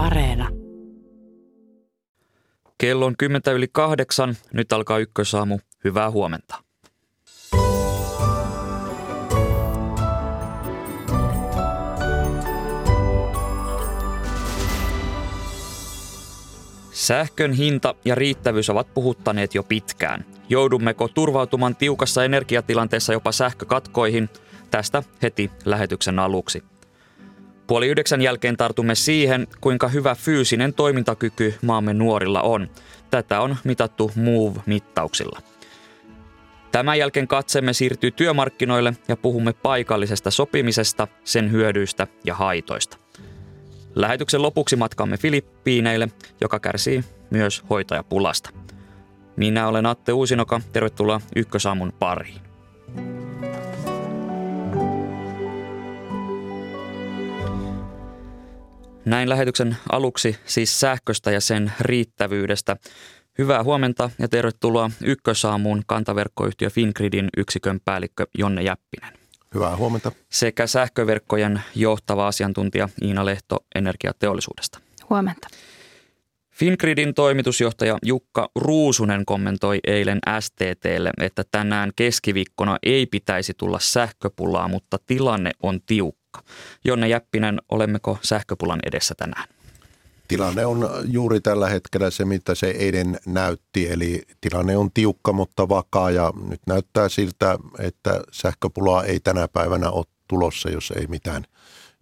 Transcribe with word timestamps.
Areena. 0.00 0.48
Kello 2.78 3.06
on 3.06 3.14
kymmentä 3.18 3.52
yli 3.52 3.68
kahdeksan. 3.72 4.34
Nyt 4.52 4.72
alkaa 4.72 4.98
ykkösaamu. 4.98 5.58
Hyvää 5.84 6.10
huomenta. 6.10 6.54
Sähkön 16.92 17.52
hinta 17.52 17.94
ja 18.04 18.14
riittävyys 18.14 18.70
ovat 18.70 18.94
puhuttaneet 18.94 19.54
jo 19.54 19.62
pitkään. 19.62 20.24
Joudummeko 20.48 21.08
turvautumaan 21.08 21.76
tiukassa 21.76 22.24
energiatilanteessa 22.24 23.12
jopa 23.12 23.32
sähkökatkoihin? 23.32 24.28
Tästä 24.70 25.02
heti 25.22 25.50
lähetyksen 25.64 26.18
aluksi. 26.18 26.62
Puoli 27.70 27.88
yhdeksän 27.88 28.22
jälkeen 28.22 28.56
tartumme 28.56 28.94
siihen, 28.94 29.46
kuinka 29.60 29.88
hyvä 29.88 30.14
fyysinen 30.14 30.74
toimintakyky 30.74 31.54
maamme 31.62 31.94
nuorilla 31.94 32.42
on. 32.42 32.70
Tätä 33.10 33.40
on 33.40 33.56
mitattu 33.64 34.10
MOVE-mittauksilla. 34.14 35.38
Tämän 36.72 36.98
jälkeen 36.98 37.28
katsemme 37.28 37.72
siirtyy 37.72 38.10
työmarkkinoille 38.10 38.92
ja 39.08 39.16
puhumme 39.16 39.52
paikallisesta 39.52 40.30
sopimisesta, 40.30 41.08
sen 41.24 41.52
hyödyistä 41.52 42.06
ja 42.24 42.34
haitoista. 42.34 42.96
Lähetyksen 43.94 44.42
lopuksi 44.42 44.76
matkaamme 44.76 45.16
Filippiineille, 45.16 46.08
joka 46.40 46.60
kärsii 46.60 47.04
myös 47.30 47.62
hoitajapulasta. 47.70 48.50
Minä 49.36 49.68
olen 49.68 49.86
Atte 49.86 50.12
Uusinoka, 50.12 50.60
tervetuloa 50.72 51.20
Ykkösaamun 51.36 51.92
pariin. 51.98 52.49
Näin 59.04 59.28
lähetyksen 59.28 59.76
aluksi 59.92 60.36
siis 60.44 60.80
sähköstä 60.80 61.30
ja 61.30 61.40
sen 61.40 61.72
riittävyydestä. 61.80 62.76
Hyvää 63.38 63.62
huomenta 63.62 64.10
ja 64.18 64.28
tervetuloa 64.28 64.90
Ykkösaamuun 65.04 65.82
kantaverkkoyhtiö 65.86 66.70
Fingridin 66.70 67.28
yksikön 67.36 67.80
päällikkö 67.84 68.26
Jonne 68.38 68.62
Jäppinen. 68.62 69.12
Hyvää 69.54 69.76
huomenta. 69.76 70.12
Sekä 70.28 70.66
sähköverkkojen 70.66 71.62
johtava 71.74 72.26
asiantuntija 72.26 72.88
Iina 73.02 73.24
Lehto 73.24 73.56
Energiateollisuudesta. 73.74 74.80
Huomenta. 75.10 75.48
Fingridin 76.50 77.14
toimitusjohtaja 77.14 77.98
Jukka 78.04 78.50
Ruusunen 78.54 79.24
kommentoi 79.24 79.78
eilen 79.86 80.18
STTlle, 80.40 81.10
että 81.20 81.44
tänään 81.50 81.90
keskiviikkona 81.96 82.78
ei 82.82 83.06
pitäisi 83.06 83.52
tulla 83.56 83.78
sähköpulaa, 83.78 84.68
mutta 84.68 84.98
tilanne 85.06 85.50
on 85.62 85.80
tiukka. 85.86 86.19
Jonne 86.84 87.08
Jäppinen, 87.08 87.60
olemmeko 87.68 88.18
sähköpulan 88.22 88.80
edessä 88.86 89.14
tänään? 89.14 89.48
Tilanne 90.28 90.66
on 90.66 90.90
juuri 91.04 91.40
tällä 91.40 91.68
hetkellä 91.68 92.10
se, 92.10 92.24
mitä 92.24 92.54
se 92.54 92.66
eilen 92.70 93.18
näytti, 93.26 93.90
eli 93.90 94.22
tilanne 94.40 94.76
on 94.76 94.90
tiukka, 94.92 95.32
mutta 95.32 95.68
vakaa 95.68 96.10
ja 96.10 96.32
nyt 96.48 96.60
näyttää 96.66 97.08
siltä, 97.08 97.58
että 97.78 98.20
sähköpulaa 98.32 99.04
ei 99.04 99.20
tänä 99.20 99.48
päivänä 99.48 99.90
ole 99.90 100.04
tulossa, 100.28 100.70
jos 100.70 100.90
ei 100.96 101.06
mitään 101.06 101.44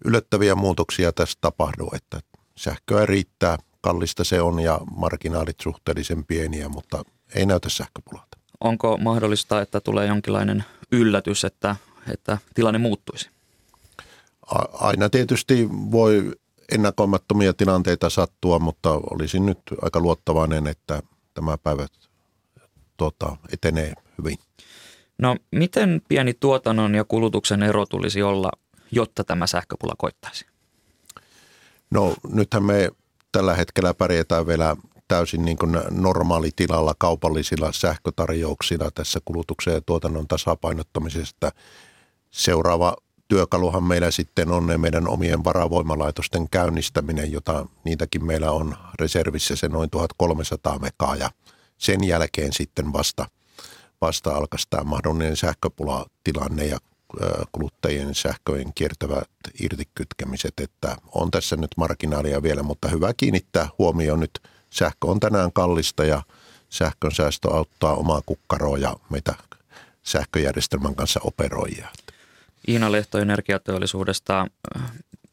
yllättäviä 0.05 0.55
muutoksia 0.55 1.13
tässä 1.13 1.39
tapahdu, 1.41 1.91
että 1.95 2.21
sähköä 2.57 3.07
riittää, 3.07 3.59
kallista 3.81 4.25
se 4.25 4.41
on 4.41 4.61
ja 4.61 4.81
marginaalit 4.97 5.61
suhteellisen 5.63 6.25
pieniä, 6.25 6.69
mutta 6.69 7.03
ei 7.35 7.47
näytä 7.47 7.69
sähköpulalta. 7.69 8.39
Onko 8.61 8.97
mahdollista, 8.97 9.61
että 9.61 9.81
tulee 9.81 10.07
jonkinlainen 10.07 10.65
yllätys, 10.93 11.45
että, 11.45 11.77
että 12.13 12.39
tilanne 12.55 12.79
muuttuisi? 12.79 13.31
Aina 14.73 15.11
tietysti 15.11 15.69
voi 15.71 16.33
ennakoimattomia 16.73 17.53
tilanteita 17.53 18.11
sattua, 18.11 18.59
mutta 18.59 18.91
olisin 18.91 19.47
nyt 19.47 19.59
aika 19.83 20.01
luottavainen, 20.01 20.67
että 20.67 21.03
tämä 21.35 21.59
päivä 21.59 21.87
tuota, 22.97 23.37
etenee 23.53 23.93
hyvin. 24.19 24.39
No 25.19 25.37
miten 25.53 26.03
pieni 26.09 26.35
tuotannon 26.35 26.95
ja 26.95 27.05
kulutuksen 27.05 27.63
ero 27.63 27.87
tulisi 27.87 28.23
olla, 28.23 28.51
jotta 28.93 29.25
tämä 29.25 29.47
sähköpula 29.47 29.95
koittaisi? 29.99 30.47
No 31.91 32.15
nythän 32.29 32.65
me 32.65 32.91
tällä 33.33 33.55
hetkellä 33.55 33.95
pärjätään 33.95 34.47
vielä 34.47 34.77
täysin 35.09 35.45
niin 35.45 35.57
kuin 35.57 35.77
normaalitilalla 35.91 36.95
kaupallisilla 36.99 37.73
sähkötarjouksilla 37.73 38.91
tässä 38.91 39.21
kulutuksen 39.25 39.75
ja 39.75 39.81
tuotannon 39.81 40.29
tasapainottamisesta. 40.29 41.53
Seuraava 42.31 42.97
työkaluhan 43.29 43.85
meillä 43.85 44.11
sitten 44.11 44.51
on 44.51 44.67
ne 44.67 44.79
meidän 44.79 45.09
omien 45.09 45.45
varavoimalaitosten 45.45 46.49
käynnistäminen, 46.51 47.33
jota 47.33 47.67
niitäkin 47.85 48.25
meillä 48.25 48.51
on 48.51 48.77
reservissä 49.01 49.57
se 49.57 49.69
noin 49.69 49.91
1300 49.91 50.79
megaa 50.79 51.17
ja 51.17 51.31
sen 51.79 52.05
jälkeen 52.05 52.53
sitten 52.53 52.93
vasta, 52.93 53.27
vasta 54.01 54.37
alkaisi 54.37 54.67
tämä 54.71 54.85
mahdollinen 54.85 55.37
sähköpulatilanne 55.37 56.65
ja 56.65 56.79
kuluttajien 57.53 58.15
sähköjen 58.15 58.73
kiertävät 58.75 59.31
irtikytkemiset, 59.61 60.61
että 60.61 60.97
on 61.15 61.31
tässä 61.31 61.57
nyt 61.57 61.71
marginaalia 61.77 62.43
vielä, 62.43 62.63
mutta 62.63 62.89
hyvä 62.89 63.13
kiinnittää 63.17 63.69
huomioon 63.79 64.21
nyt. 64.21 64.41
Sähkö 64.71 65.07
on 65.07 65.21
tänään 65.21 65.53
kallista 65.53 66.05
ja 66.05 66.23
sähkön 66.69 67.13
säästö 67.13 67.55
auttaa 67.55 67.95
omaa 67.95 68.23
kukkaroa 68.27 68.79
ja 68.79 68.97
meitä 69.11 69.35
sähköjärjestelmän 70.03 70.95
kanssa 70.95 71.21
operoijia. 71.25 71.89
Iina 72.69 72.93
Lehto 72.93 73.19
energiateollisuudesta. 73.19 74.47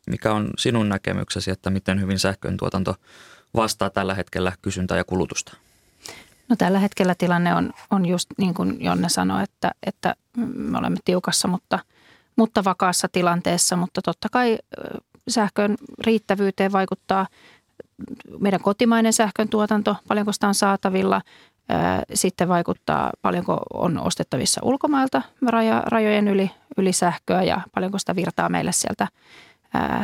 Mikä 0.09 0.34
on 0.34 0.50
sinun 0.57 0.90
näkemyksesi, 0.90 1.51
että 1.51 1.69
miten 1.69 2.01
hyvin 2.01 2.19
sähkön 2.19 2.57
tuotanto 2.57 2.96
vastaa 3.56 3.90
tällä 3.90 4.13
hetkellä 4.13 4.53
kysyntää 4.62 4.97
ja 4.97 5.03
kulutusta? 5.03 5.57
No 6.50 6.56
tällä 6.56 6.79
hetkellä 6.79 7.16
tilanne 7.18 7.56
on, 7.56 7.73
on 7.91 8.06
just 8.06 8.29
niin 8.38 8.53
kuin 8.53 8.78
Jonne 8.79 9.09
sanoi, 9.09 9.44
että, 9.44 9.72
että 9.84 10.16
me 10.56 10.78
olemme 10.78 10.97
tiukassa, 11.06 11.47
mutta, 11.47 11.79
mutta 12.35 12.63
vakaassa 12.63 13.07
tilanteessa. 13.12 13.75
Mutta 13.75 14.02
totta 14.02 14.28
kai 14.31 14.57
sähkön 15.28 15.75
riittävyyteen 16.00 16.72
vaikuttaa 16.72 17.28
meidän 18.40 18.62
kotimainen 18.62 19.13
sähkön 19.13 19.50
tuotanto, 19.50 19.96
paljonko 20.07 20.31
sitä 20.31 20.47
on 20.47 20.56
saatavilla. 20.56 21.22
Sitten 22.14 22.50
vaikuttaa 22.50 23.12
paljonko 23.22 23.58
on 23.74 24.00
ostettavissa 24.00 24.62
ulkomailta 24.64 25.22
rajojen 25.86 26.28
yli, 26.28 26.52
yli 26.78 26.94
sähköä 26.94 27.44
ja 27.44 27.62
paljonko 27.74 28.00
sitä 28.00 28.16
virtaa 28.16 28.50
meille 28.50 28.72
sieltä 28.72 29.08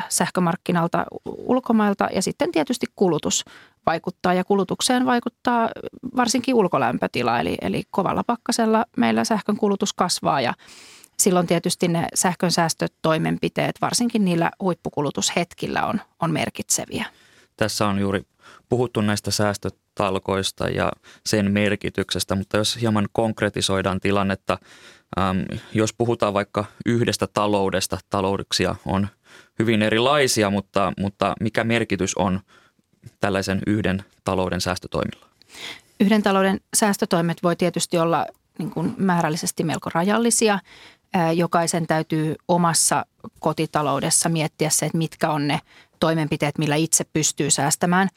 sähkömarkkinalta 0.10 1.06
ulkomailta. 1.26 2.10
Ja 2.14 2.22
sitten 2.22 2.52
tietysti 2.52 2.86
kulutus 2.96 3.46
vaikuttaa 3.86 4.34
ja 4.34 4.44
kulutukseen 4.44 5.06
vaikuttaa 5.06 5.70
varsinkin 6.16 6.56
ulkolämpötila. 6.56 7.40
Eli, 7.40 7.58
eli 7.62 7.84
kovalla 7.92 8.24
pakkasella 8.24 8.86
meillä 8.98 9.24
sähkön 9.24 9.58
kulutus 9.58 9.94
kasvaa 9.94 10.42
ja 10.42 10.54
silloin 11.20 11.48
tietysti 11.48 11.88
ne 11.88 12.08
sähkön 12.14 12.52
säästötoimenpiteet, 12.52 13.76
varsinkin 13.82 14.26
niillä 14.26 14.52
huippukulutushetkillä 14.60 15.86
on, 15.86 16.02
on 16.20 16.32
merkitseviä. 16.32 17.06
Tässä 17.58 17.88
on 17.88 18.00
juuri 18.00 18.26
puhuttu 18.70 19.02
näistä 19.02 19.32
säästötalkoista 20.00 20.70
ja 20.70 20.92
sen 21.26 21.52
merkityksestä, 21.52 22.36
mutta 22.36 22.58
jos 22.58 22.82
hieman 22.82 23.08
konkretisoidaan 23.12 24.00
tilannetta, 24.00 24.58
jos 25.74 25.94
puhutaan 25.94 26.34
vaikka 26.34 26.66
yhdestä 26.86 27.28
taloudesta, 27.34 27.98
taloudeksia 28.10 28.76
on 28.86 29.08
hyvin 29.60 29.82
erilaisia, 29.82 30.50
mutta, 30.50 30.94
mutta 31.00 31.34
mikä 31.40 31.64
merkitys 31.64 32.16
on 32.16 32.40
tällaisen 33.20 33.62
yhden 33.68 34.04
talouden 34.24 34.62
säästötoimilla? 34.62 35.26
Yhden 36.00 36.24
talouden 36.24 36.60
säästötoimet 36.74 37.44
voi 37.44 37.56
tietysti 37.56 37.98
olla 37.98 38.26
niin 38.60 38.72
kuin 38.72 38.94
määrällisesti 38.98 39.64
melko 39.64 39.90
rajallisia. 39.94 40.60
Jokaisen 41.36 41.88
täytyy 41.88 42.36
omassa 42.48 43.06
kotitaloudessa 43.40 44.30
miettiä 44.30 44.70
se, 44.70 44.86
että 44.86 44.98
mitkä 44.98 45.30
on 45.30 45.48
ne 45.48 45.60
toimenpiteet, 46.02 46.58
millä 46.58 46.76
itse 46.76 47.04
pystyy 47.14 47.52
säästämään. 47.52 48.08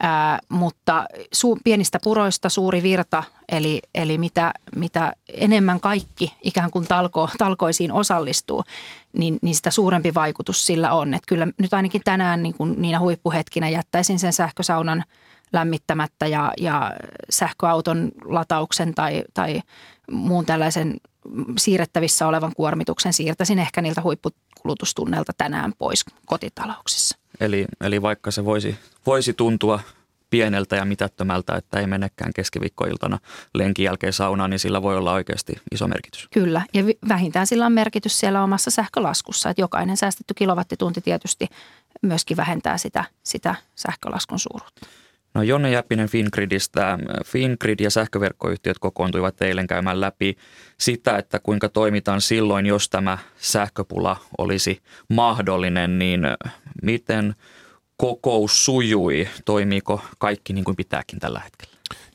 Ää, 0.00 0.38
mutta 0.48 1.04
su, 1.32 1.58
pienistä 1.64 1.98
puroista 2.02 2.48
suuri 2.48 2.82
virta, 2.82 3.22
eli, 3.48 3.82
eli 3.94 4.18
mitä, 4.18 4.52
mitä 4.76 5.12
enemmän 5.28 5.80
kaikki 5.80 6.32
ikään 6.42 6.70
kuin 6.70 6.86
talko, 6.86 7.28
talkoisiin 7.38 7.92
osallistuu, 7.92 8.64
niin, 9.12 9.38
niin 9.42 9.54
sitä 9.54 9.70
suurempi 9.70 10.14
vaikutus 10.14 10.66
sillä 10.66 10.92
on. 10.92 11.14
Et 11.14 11.22
kyllä 11.28 11.46
nyt 11.58 11.74
ainakin 11.74 12.02
tänään 12.04 12.42
niin 12.42 12.54
kuin 12.54 12.82
niinä 12.82 13.00
huippuhetkinä 13.00 13.68
jättäisin 13.68 14.18
sen 14.18 14.32
sähkösaunan 14.32 15.04
lämmittämättä 15.52 16.26
ja, 16.26 16.52
ja 16.58 16.92
sähköauton 17.30 18.10
latauksen 18.24 18.94
tai, 18.94 19.24
tai 19.34 19.62
muun 20.10 20.46
tällaisen 20.46 20.94
siirrettävissä 21.58 22.26
olevan 22.26 22.52
kuormituksen 22.56 23.12
siirtäisin 23.12 23.58
ehkä 23.58 23.82
niiltä 23.82 24.02
huippukulutustunneilta 24.02 25.32
tänään 25.38 25.72
pois 25.78 26.04
kotitalouksissa. 26.26 27.21
Eli, 27.42 27.66
eli 27.80 28.02
vaikka 28.02 28.30
se 28.30 28.44
voisi, 28.44 28.76
voisi 29.06 29.32
tuntua 29.32 29.80
pieneltä 30.30 30.76
ja 30.76 30.84
mitättömältä, 30.84 31.56
että 31.56 31.80
ei 31.80 31.86
menekään 31.86 32.32
keskiviikkoiltana 32.32 33.18
lenkin 33.54 33.84
jälkeen 33.84 34.12
saunaan, 34.12 34.50
niin 34.50 34.58
sillä 34.58 34.82
voi 34.82 34.96
olla 34.96 35.12
oikeasti 35.12 35.52
iso 35.72 35.88
merkitys. 35.88 36.28
Kyllä, 36.32 36.62
ja 36.74 36.82
vähintään 37.08 37.46
sillä 37.46 37.66
on 37.66 37.72
merkitys 37.72 38.20
siellä 38.20 38.42
omassa 38.42 38.70
sähkölaskussa, 38.70 39.50
että 39.50 39.62
jokainen 39.62 39.96
säästetty 39.96 40.34
kilowattitunti 40.34 41.00
tietysti 41.00 41.48
myöskin 42.02 42.36
vähentää 42.36 42.78
sitä, 42.78 43.04
sitä 43.22 43.54
sähkölaskun 43.74 44.38
suuruutta. 44.38 44.86
No 45.34 45.42
Jonne 45.42 45.70
Jäppinen 45.70 46.08
Fingridistä. 46.08 46.98
Fingrid 47.24 47.80
ja 47.80 47.90
sähköverkkoyhtiöt 47.90 48.78
kokoontuivat 48.78 49.42
eilen 49.42 49.66
käymään 49.66 50.00
läpi 50.00 50.36
sitä, 50.78 51.18
että 51.18 51.38
kuinka 51.38 51.68
toimitaan 51.68 52.20
silloin, 52.20 52.66
jos 52.66 52.88
tämä 52.90 53.18
sähköpula 53.36 54.16
olisi 54.38 54.82
mahdollinen, 55.08 55.98
niin 55.98 56.20
miten 56.82 57.34
kokous 57.96 58.64
sujui? 58.64 59.28
Toimiiko 59.44 60.00
kaikki 60.18 60.52
niin 60.52 60.64
kuin 60.64 60.76
pitääkin 60.76 61.18
tällä 61.18 61.40
hetkellä? 61.40 61.72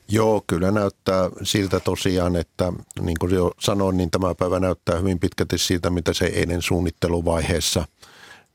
Joo, 0.08 0.44
kyllä 0.46 0.70
näyttää 0.70 1.30
siltä 1.42 1.80
tosiaan, 1.80 2.36
että 2.36 2.72
niin 3.00 3.16
kuin 3.20 3.34
jo 3.34 3.52
sanoin, 3.60 3.96
niin 3.96 4.10
tämä 4.10 4.34
päivä 4.34 4.60
näyttää 4.60 4.98
hyvin 4.98 5.18
pitkälti 5.18 5.58
siltä, 5.58 5.90
mitä 5.90 6.12
se 6.12 6.26
eilen 6.26 6.62
suunnitteluvaiheessa 6.62 7.84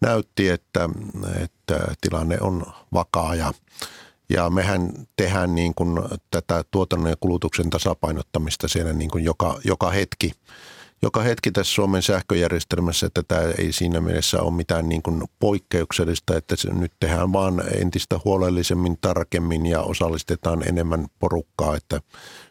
näytti, 0.01 0.49
että, 0.49 0.89
että 1.43 1.79
tilanne 2.01 2.37
on 2.41 2.65
vakaa 2.93 3.35
ja 3.35 3.53
ja 4.29 4.49
mehän 4.49 4.93
tehdään 5.15 5.55
niin 5.55 5.75
kuin 5.75 5.99
tätä 6.31 6.63
tuotannon 6.71 7.09
ja 7.09 7.15
kulutuksen 7.19 7.69
tasapainottamista 7.69 8.67
siellä 8.67 8.93
niin 8.93 9.09
kuin 9.11 9.23
joka, 9.23 9.59
joka 9.65 9.89
hetki. 9.89 10.31
Joka 11.01 11.21
hetki 11.21 11.51
tässä 11.51 11.73
Suomen 11.73 12.01
sähköjärjestelmässä, 12.01 13.05
että 13.05 13.23
tämä 13.27 13.41
ei 13.41 13.71
siinä 13.71 14.01
mielessä 14.01 14.41
ole 14.41 14.53
mitään 14.53 14.89
niin 14.89 15.01
kuin 15.01 15.23
poikkeuksellista, 15.39 16.37
että 16.37 16.55
se 16.55 16.73
nyt 16.73 16.91
tehdään 16.99 17.33
vaan 17.33 17.63
entistä 17.75 18.19
huolellisemmin, 18.25 18.97
tarkemmin 19.01 19.65
ja 19.65 19.81
osallistetaan 19.81 20.67
enemmän 20.67 21.07
porukkaa, 21.19 21.75
että 21.75 22.01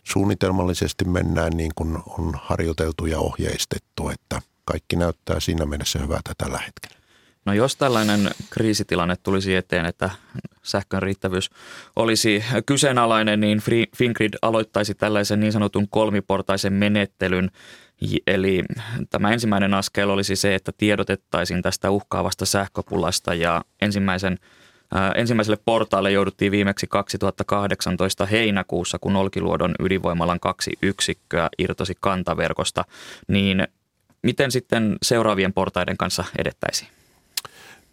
suunnitelmallisesti 0.04 1.04
mennään 1.04 1.52
niin 1.56 1.72
kuin 1.74 1.98
on 2.19 2.32
harjoiteltu 2.42 3.06
ja 3.06 3.19
ohjeistettu, 3.19 4.08
että 4.08 4.42
kaikki 4.64 4.96
näyttää 4.96 5.40
siinä 5.40 5.66
mielessä 5.66 5.98
hyvältä 5.98 6.32
tällä 6.38 6.58
hetkellä. 6.58 7.01
No 7.44 7.53
jos 7.53 7.77
tällainen 7.77 8.31
kriisitilanne 8.50 9.17
tulisi 9.23 9.55
eteen, 9.55 9.87
että 9.87 10.11
sähkön 10.62 11.03
riittävyys 11.03 11.50
olisi 11.97 12.44
kyseenalainen, 12.67 13.41
niin 13.41 13.62
Fingrid 13.97 14.35
aloittaisi 14.43 14.94
tällaisen 14.94 15.41
niin 15.41 15.53
sanotun 15.53 15.89
kolmiportaisen 15.89 16.73
menettelyn. 16.73 17.50
Eli 18.27 18.65
tämä 19.11 19.33
ensimmäinen 19.33 19.75
askel 19.75 20.11
olisi 20.11 20.37
se, 20.37 20.55
että 20.55 20.73
tiedotettaisiin 20.77 21.62
tästä 21.62 21.91
uhkaavasta 21.91 22.47
sähköpulasta 22.47 23.35
ja 23.35 23.65
ensimmäisen 23.83 24.39
Ensimmäiselle 25.15 25.59
portaalle 25.65 26.11
jouduttiin 26.11 26.53
viimeksi 26.53 26.87
2018 26.87 28.27
heinäkuussa, 28.27 28.99
kun 28.99 29.17
Olkiluodon 29.17 29.75
ydinvoimalan 29.81 30.41
kaksi 30.41 30.73
yksikköä 30.83 31.49
irtosi 31.59 31.94
kantaverkosta. 32.00 32.85
Niin 33.29 33.69
miten 34.23 34.50
sitten 34.50 34.97
seuraavien 35.03 35.53
portaiden 35.53 35.97
kanssa 35.97 36.25
edettäisiin? 36.39 36.91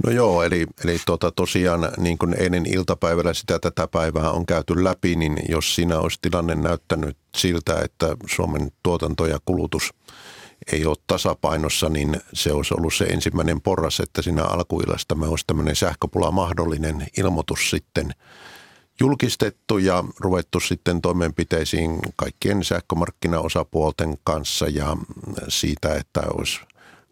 No 0.05 0.11
joo, 0.11 0.43
eli, 0.43 0.67
eli 0.83 0.97
tota, 1.05 1.31
tosiaan 1.31 1.91
niin 1.97 2.17
kuin 2.17 2.33
eilen 2.33 2.65
iltapäivällä 2.65 3.33
sitä 3.33 3.59
tätä 3.59 3.87
päivää 3.87 4.31
on 4.31 4.45
käyty 4.45 4.83
läpi, 4.83 5.15
niin 5.15 5.37
jos 5.49 5.75
siinä 5.75 5.99
olisi 5.99 6.19
tilanne 6.21 6.55
näyttänyt 6.55 7.17
siltä, 7.37 7.79
että 7.83 8.15
Suomen 8.29 8.71
tuotanto 8.83 9.25
ja 9.25 9.39
kulutus 9.45 9.93
ei 10.71 10.85
ole 10.85 10.97
tasapainossa, 11.07 11.89
niin 11.89 12.21
se 12.33 12.51
olisi 12.51 12.73
ollut 12.73 12.93
se 12.93 13.05
ensimmäinen 13.05 13.61
porras, 13.61 13.99
että 13.99 14.21
siinä 14.21 14.43
alkuillasta 14.43 15.15
me 15.15 15.27
olisi 15.27 15.47
tämmöinen 15.47 15.75
sähköpula 15.75 16.31
mahdollinen 16.31 17.07
ilmoitus 17.17 17.69
sitten 17.69 18.11
julkistettu 18.99 19.77
ja 19.77 20.03
ruvettu 20.19 20.59
sitten 20.59 21.01
toimenpiteisiin 21.01 21.99
kaikkien 22.15 22.63
sähkömarkkinaosapuolten 22.63 24.17
kanssa 24.23 24.67
ja 24.67 24.97
siitä, 25.47 25.95
että 25.95 26.21
olisi 26.33 26.59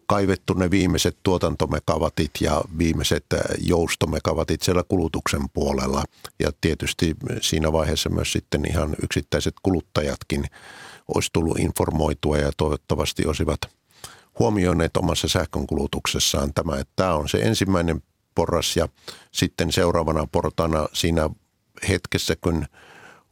kaivettu 0.08 0.54
ne 0.54 0.70
viimeiset 0.70 1.16
tuotantomekavatit 1.22 2.30
ja 2.40 2.62
viimeiset 2.78 3.24
äh, 3.34 3.40
joustomekavatit 3.60 4.62
siellä 4.62 4.82
kulutuksen 4.88 5.48
puolella. 5.52 6.04
Ja 6.38 6.52
tietysti 6.60 7.16
siinä 7.40 7.72
vaiheessa 7.72 8.10
myös 8.10 8.32
sitten 8.32 8.70
ihan 8.70 8.96
yksittäiset 9.02 9.54
kuluttajatkin 9.62 10.44
olisi 11.14 11.30
tullut 11.32 11.58
informoitua 11.58 12.38
ja 12.38 12.52
toivottavasti 12.56 13.26
olisivat 13.26 13.60
huomioineet 14.38 14.96
omassa 14.96 15.28
sähkönkulutuksessaan 15.28 16.54
tämä, 16.54 16.76
että 16.76 16.92
tämä 16.96 17.14
on 17.14 17.28
se 17.28 17.38
ensimmäinen 17.38 18.02
porras 18.34 18.76
ja 18.76 18.88
sitten 19.32 19.72
seuraavana 19.72 20.26
portana 20.32 20.88
siinä 20.92 21.30
hetkessä, 21.88 22.36
kun– 22.40 22.66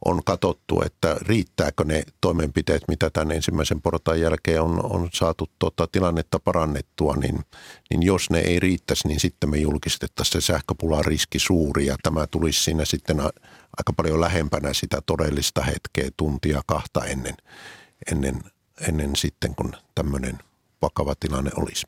on 0.05 0.23
katsottu, 0.23 0.81
että 0.85 1.15
riittääkö 1.21 1.83
ne 1.83 2.03
toimenpiteet, 2.21 2.83
mitä 2.87 3.09
tämän 3.09 3.31
ensimmäisen 3.31 3.81
portaan 3.81 4.21
jälkeen 4.21 4.61
on, 4.61 4.85
on 4.85 5.09
saatu 5.13 5.49
tota, 5.59 5.87
tilannetta 5.91 6.39
parannettua, 6.39 7.15
niin, 7.15 7.39
niin 7.89 8.03
jos 8.03 8.29
ne 8.29 8.39
ei 8.39 8.59
riittäisi, 8.59 9.07
niin 9.07 9.19
sitten 9.19 9.49
me 9.49 9.57
julkistettaisiin 9.57 10.41
se 10.41 10.45
sähköpulan 10.45 11.05
riski 11.05 11.39
suuri 11.39 11.85
ja 11.85 11.95
tämä 12.03 12.27
tulisi 12.27 12.63
siinä 12.63 12.85
sitten 12.85 13.21
aika 13.77 13.93
paljon 13.97 14.21
lähempänä 14.21 14.73
sitä 14.73 15.01
todellista 15.05 15.61
hetkeä, 15.61 16.09
tuntia 16.17 16.61
kahta 16.65 17.05
ennen, 17.05 17.35
ennen, 18.11 18.41
ennen 18.87 19.15
sitten, 19.15 19.55
kun 19.55 19.73
tämmöinen 19.95 20.37
vakava 20.81 21.13
tilanne 21.19 21.51
olisi. 21.55 21.87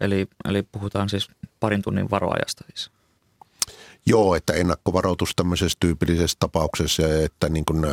Eli, 0.00 0.26
eli 0.44 0.62
puhutaan 0.62 1.08
siis 1.08 1.28
parin 1.60 1.82
tunnin 1.82 2.10
varoajasta 2.10 2.64
siis. 2.66 2.90
Joo, 4.06 4.34
että 4.34 4.52
ennakkovaroitus 4.52 5.32
tämmöisessä 5.36 5.76
tyypillisessä 5.80 6.36
tapauksessa, 6.40 7.02
että 7.24 7.48
niin 7.48 7.64
kuin, 7.64 7.86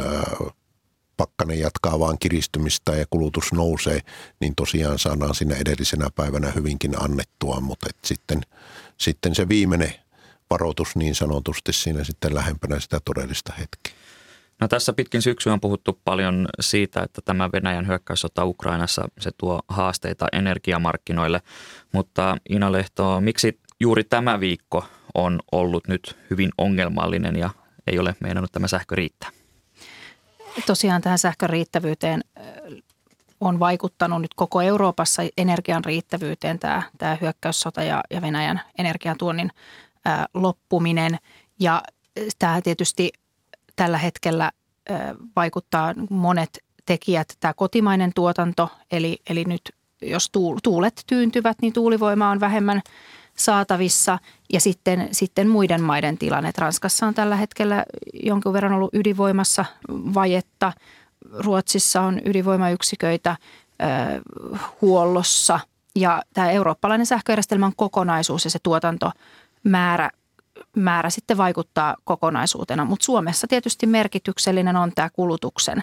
pakkanen 1.18 1.60
jatkaa 1.60 2.00
vaan 2.00 2.18
kiristymistä 2.20 2.96
ja 2.96 3.06
kulutus 3.10 3.54
nousee, 3.54 4.00
niin 4.40 4.56
tosiaan 4.56 5.00
saadaan 5.00 5.36
siinä 5.36 5.56
edellisenä 5.56 6.08
päivänä 6.16 6.52
hyvinkin 6.52 7.04
annettua, 7.04 7.60
mutta 7.60 7.88
et 7.90 8.06
sitten, 8.06 8.42
sitten 8.98 9.36
se 9.36 9.50
viimeinen 9.50 9.94
varoitus 10.50 10.96
niin 10.96 11.16
sanotusti 11.16 11.74
siinä 11.74 12.04
sitten 12.04 12.36
lähempänä 12.36 12.80
sitä 12.80 13.00
todellista 13.06 13.54
hetkeä. 13.54 13.94
No 14.62 14.68
tässä 14.68 14.94
pitkin 14.94 15.22
syksyä 15.22 15.54
on 15.54 15.62
puhuttu 15.62 16.00
paljon 16.06 16.48
siitä, 16.60 17.04
että 17.04 17.22
tämä 17.26 17.50
Venäjän 17.54 17.88
hyökkäyssota 17.88 18.46
Ukrainassa 18.46 19.08
se 19.20 19.32
tuo 19.38 19.62
haasteita 19.68 20.28
energiamarkkinoille, 20.34 21.42
mutta 21.92 22.38
Ina 22.50 22.72
Lehto, 22.72 23.22
miksi 23.22 23.60
juuri 23.82 24.04
tämä 24.04 24.40
viikko 24.40 24.86
on 25.14 25.40
ollut 25.52 25.88
nyt 25.88 26.18
hyvin 26.30 26.50
ongelmallinen 26.58 27.36
ja 27.36 27.50
ei 27.88 28.00
ole 28.00 28.16
meinannut 28.20 28.52
tämä 28.52 28.68
sähkö 28.68 28.96
riittää. 28.96 29.30
Tosiaan 30.66 31.02
tähän 31.02 31.20
sähkön 31.20 31.50
riittävyyteen 31.50 32.22
on 33.40 33.60
vaikuttanut 33.60 34.22
nyt 34.22 34.34
koko 34.34 34.62
Euroopassa 34.62 35.22
energian 35.38 35.86
riittävyyteen 35.86 36.60
tämä, 36.60 36.84
tämä 36.98 37.18
hyökkäyssota 37.22 37.84
ja, 37.84 38.04
ja 38.10 38.22
Venäjän 38.22 38.62
energiantuonnin 38.78 39.52
ää, 40.06 40.26
loppuminen. 40.34 41.18
Ja 41.60 41.84
tämä 42.40 42.62
tietysti 42.62 43.12
tällä 43.76 43.98
hetkellä 43.98 44.52
ää, 44.90 45.16
vaikuttaa 45.36 45.94
monet 46.10 46.60
tekijät. 46.86 47.38
Tämä 47.40 47.54
kotimainen 47.54 48.12
tuotanto, 48.16 48.70
eli, 48.92 49.18
eli 49.30 49.44
nyt 49.44 49.62
jos 50.02 50.30
tuulet 50.64 51.04
tyyntyvät, 51.08 51.58
niin 51.62 51.74
tuulivoima 51.74 52.30
on 52.30 52.40
vähemmän– 52.40 52.82
saatavissa 53.46 54.20
ja 54.54 54.60
sitten, 54.60 55.08
sitten 55.12 55.48
muiden 55.48 55.82
maiden 55.82 56.18
tilanne. 56.18 56.52
Ranskassa 56.58 57.08
on 57.08 57.14
tällä 57.14 57.36
hetkellä 57.36 57.86
jonkin 58.24 58.54
verran 58.54 58.74
ollut 58.74 58.94
ydinvoimassa 58.94 59.66
vajetta. 59.90 60.74
Ruotsissa 61.38 62.02
on 62.02 62.22
ydinvoimayksiköitä 62.26 63.30
äh, 63.30 63.38
huollossa 64.82 65.60
ja 65.96 66.22
tämä 66.34 66.52
eurooppalainen 66.52 67.06
sähköjärjestelmän 67.06 67.74
kokonaisuus 67.76 68.46
ja 68.46 68.52
se 68.52 68.60
tuotantomäärä 68.64 70.10
määrä 70.76 71.10
sitten 71.10 71.38
vaikuttaa 71.38 71.96
kokonaisuutena. 72.04 72.86
Mutta 72.86 73.06
Suomessa 73.06 73.48
tietysti 73.48 73.86
merkityksellinen 73.86 74.76
on 74.76 74.92
tämä 74.96 75.10
kulutuksen 75.10 75.82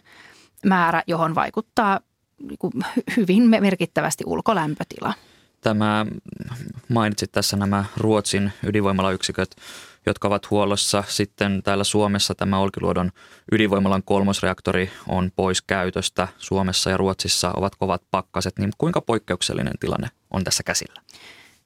määrä, 0.66 1.02
johon 1.06 1.34
vaikuttaa 1.34 2.00
niinku 2.48 2.70
hyvin 3.16 3.42
merkittävästi 3.42 4.24
ulkolämpötila 4.26 5.14
tämä, 5.60 6.06
mainitsit 6.88 7.32
tässä 7.32 7.56
nämä 7.56 7.84
Ruotsin 7.96 8.52
ydinvoimalayksiköt, 8.66 9.56
jotka 10.06 10.28
ovat 10.28 10.50
huollossa. 10.50 11.04
Sitten 11.08 11.62
täällä 11.62 11.84
Suomessa 11.84 12.34
tämä 12.34 12.58
Olkiluodon 12.58 13.10
ydinvoimalan 13.52 14.02
kolmosreaktori 14.02 14.90
on 15.08 15.30
pois 15.36 15.62
käytöstä. 15.62 16.28
Suomessa 16.38 16.90
ja 16.90 16.96
Ruotsissa 16.96 17.52
ovat 17.56 17.74
kovat 17.76 18.02
pakkaset. 18.10 18.58
Niin 18.58 18.70
kuinka 18.78 19.00
poikkeuksellinen 19.00 19.74
tilanne 19.80 20.08
on 20.30 20.44
tässä 20.44 20.62
käsillä? 20.62 21.00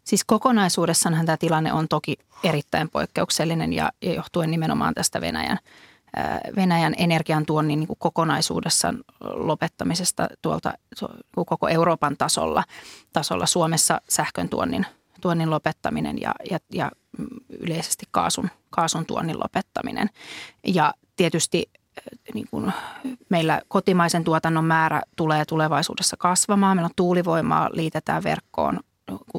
Siis 0.05 0.25
kokonaisuudessaanhan 0.25 1.27
tämä 1.27 1.37
tilanne 1.37 1.73
on 1.73 1.89
toki 1.89 2.17
erittäin 2.45 2.91
poikkeuksellinen 2.91 3.73
ja 3.73 3.93
johtuen 4.03 4.51
nimenomaan 4.51 4.95
tästä 4.95 5.21
Venäjän– 5.21 5.59
Venäjän 6.57 6.95
energiantuonnin 6.99 7.79
niin 7.79 7.89
kokonaisuudessaan 7.99 8.99
lopettamisesta 9.21 10.29
tuolta 10.43 10.73
koko 11.47 11.69
Euroopan 11.69 12.17
tasolla, 12.17 12.65
tasolla 13.13 13.47
Suomessa 13.47 14.01
sähkön 14.09 14.49
tuonnin, 14.49 14.87
tuonnin 15.21 15.51
lopettaminen 15.51 16.21
ja, 16.21 16.35
ja, 16.51 16.59
ja 16.73 16.91
yleisesti 17.61 18.07
kaasun, 18.11 18.51
kaasun 18.71 19.07
tuonnin 19.07 19.41
lopettaminen. 19.41 20.11
Ja 20.67 20.95
tietysti 21.17 21.71
niin 22.35 22.47
kuin 22.51 22.73
meillä 23.29 23.63
kotimaisen 23.69 24.25
tuotannon 24.25 24.65
määrä 24.65 25.03
tulee 25.17 25.45
tulevaisuudessa 25.45 26.17
kasvamaan. 26.17 26.77
Meillä 26.77 26.87
on 26.87 26.95
tuulivoimaa, 26.97 27.71
liitetään 27.73 28.23
verkkoon 28.23 28.81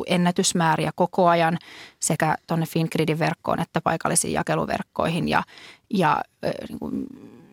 ennätysmääriä 0.07 0.91
koko 0.95 1.27
ajan 1.27 1.57
sekä 1.99 2.35
tuonne 2.47 2.65
Fingridin 2.65 3.19
verkkoon 3.19 3.59
että 3.59 3.81
paikallisiin 3.81 4.33
jakeluverkkoihin 4.33 5.29
ja, 5.29 5.43
ja 5.89 6.21
niin 6.69 6.79
kuin 6.79 7.07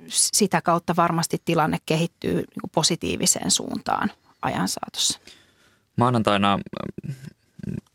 sitä 0.09 0.63
kautta 0.63 0.97
varmasti 0.97 1.43
tilanne 1.45 1.79
kehittyy 1.87 2.35
niin 2.35 2.61
kuin 2.61 2.71
positiiviseen 2.75 3.51
suuntaan 3.51 4.11
ajan 4.43 4.69
saatossa. 4.69 5.21
Maanantaina 5.97 6.59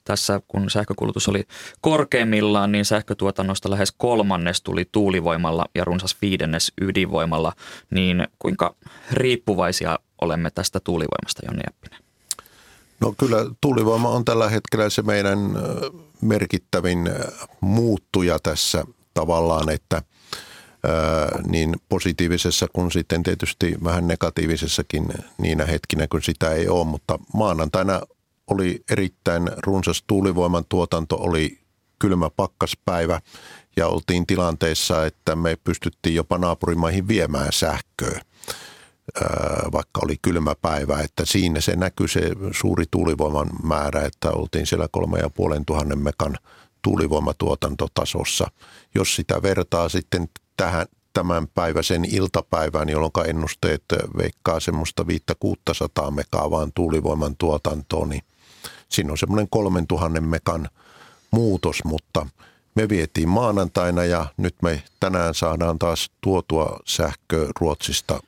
tässä, 0.04 0.42
kun 0.48 0.70
sähkökulutus 0.70 1.30
oli 1.30 1.44
korkeimmillaan, 1.82 2.72
niin 2.72 2.86
sähkötuotannosta 2.86 3.70
lähes 3.70 3.94
kolmannes 3.98 4.62
tuli 4.62 4.86
tuulivoimalla 4.92 5.66
ja 5.76 5.86
runsas 5.86 6.18
viidennes 6.22 6.74
ydinvoimalla. 6.82 7.54
Niin 7.92 8.28
kuinka 8.40 8.76
riippuvaisia 9.12 10.00
olemme 10.22 10.52
tästä 10.52 10.80
tuulivoimasta, 10.80 11.42
Jonni 11.46 11.64
Jäppinen? 11.68 12.05
No 13.00 13.14
kyllä 13.18 13.38
tuulivoima 13.62 14.10
on 14.10 14.26
tällä 14.26 14.50
hetkellä 14.50 14.90
se 14.90 15.02
meidän 15.02 15.40
merkittävin 16.22 17.10
muuttuja 17.62 18.40
tässä 18.40 18.86
tavallaan, 19.14 19.70
että 19.70 20.02
niin 21.48 21.76
positiivisessa 21.90 22.68
kuin 22.74 22.92
sitten 22.92 23.24
tietysti 23.24 23.76
vähän 23.84 24.08
negatiivisessakin 24.08 25.08
niinä 25.38 25.66
hetkinä, 25.66 26.08
kun 26.08 26.24
sitä 26.24 26.52
ei 26.52 26.68
ole. 26.68 26.86
Mutta 26.86 27.20
maanantaina 27.34 28.02
oli 28.48 28.84
erittäin 28.92 29.52
runsas 29.58 30.04
tuulivoiman 30.08 30.66
tuotanto, 30.70 31.18
oli 31.20 31.60
kylmä 32.00 32.30
pakkaspäivä 32.30 33.22
ja 33.78 33.88
oltiin 33.88 34.28
tilanteessa, 34.28 35.06
että 35.06 35.36
me 35.36 35.58
pystyttiin 35.64 36.16
jopa 36.16 36.38
naapurimaihin 36.38 37.08
viemään 37.08 37.54
sähköä 37.54 38.22
vaikka 39.72 40.02
oli 40.04 40.16
kylmä 40.22 40.56
päivä, 40.62 41.00
että 41.00 41.26
siinä 41.26 41.62
se 41.62 41.76
näkyy 41.76 42.08
se 42.08 42.22
suuri 42.52 42.86
tuulivoiman 42.92 43.50
määrä, 43.64 44.02
että 44.02 44.32
oltiin 44.32 44.66
siellä 44.66 44.88
kolme 44.92 45.20
ja 45.20 45.30
puolen 45.30 45.66
tuhannen 45.66 46.00
mekan 46.00 46.38
tuulivoimatuotantotasossa. 46.82 48.52
Jos 48.96 49.16
sitä 49.16 49.42
vertaa 49.42 49.90
sitten 49.90 50.30
tähän 50.58 50.86
tämän 51.14 51.48
päiväisen 51.48 52.06
iltapäivään, 52.06 52.90
jolloin 52.90 53.12
ennusteet 53.28 53.84
veikkaa 54.18 54.60
semmoista 54.60 55.06
500-600 56.08 56.12
mekaa 56.12 56.52
vaan 56.52 56.72
tuulivoiman 56.76 57.36
tuotantoon, 57.38 58.10
niin 58.10 58.22
siinä 58.90 59.12
on 59.12 59.18
semmoinen 59.18 59.48
3000 59.50 60.22
mekan 60.22 60.70
muutos, 61.32 61.84
mutta 61.84 62.28
me 62.76 62.90
vietiin 62.90 63.30
maanantaina 63.30 64.06
ja 64.06 64.26
nyt 64.38 64.56
me 64.62 64.84
tänään 65.00 65.34
saadaan 65.34 65.80
taas 65.80 66.12
tuotua 66.22 66.80
sähkö 66.86 67.48
Ruotsista 67.60 68.20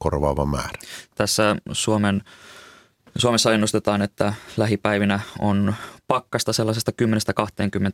korvaava 0.00 0.46
määrä. 0.46 0.78
Tässä 1.14 1.56
Suomen, 1.72 2.22
Suomessa 3.18 3.52
ennustetaan, 3.52 4.02
että 4.02 4.34
lähipäivinä 4.56 5.20
on 5.38 5.74
pakkasta 6.08 6.52
sellaisesta 6.52 6.92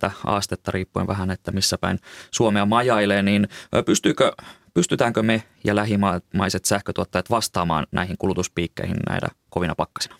10-20 0.09 0.11
astetta 0.25 0.71
riippuen 0.71 1.07
vähän, 1.07 1.31
että 1.31 1.53
missä 1.53 1.79
päin 1.79 1.99
Suomea 2.31 2.67
majailee, 2.67 3.23
niin 3.23 3.49
pystyykö, 3.87 4.33
pystytäänkö 4.75 5.23
me 5.23 5.43
ja 5.65 5.77
lähimaiset 5.77 6.65
sähkötuottajat 6.65 7.31
vastaamaan 7.31 7.87
näihin 7.93 8.17
kulutuspiikkeihin 8.19 8.97
näitä 9.09 9.27
kovina 9.51 9.75
pakkasina? 9.75 10.17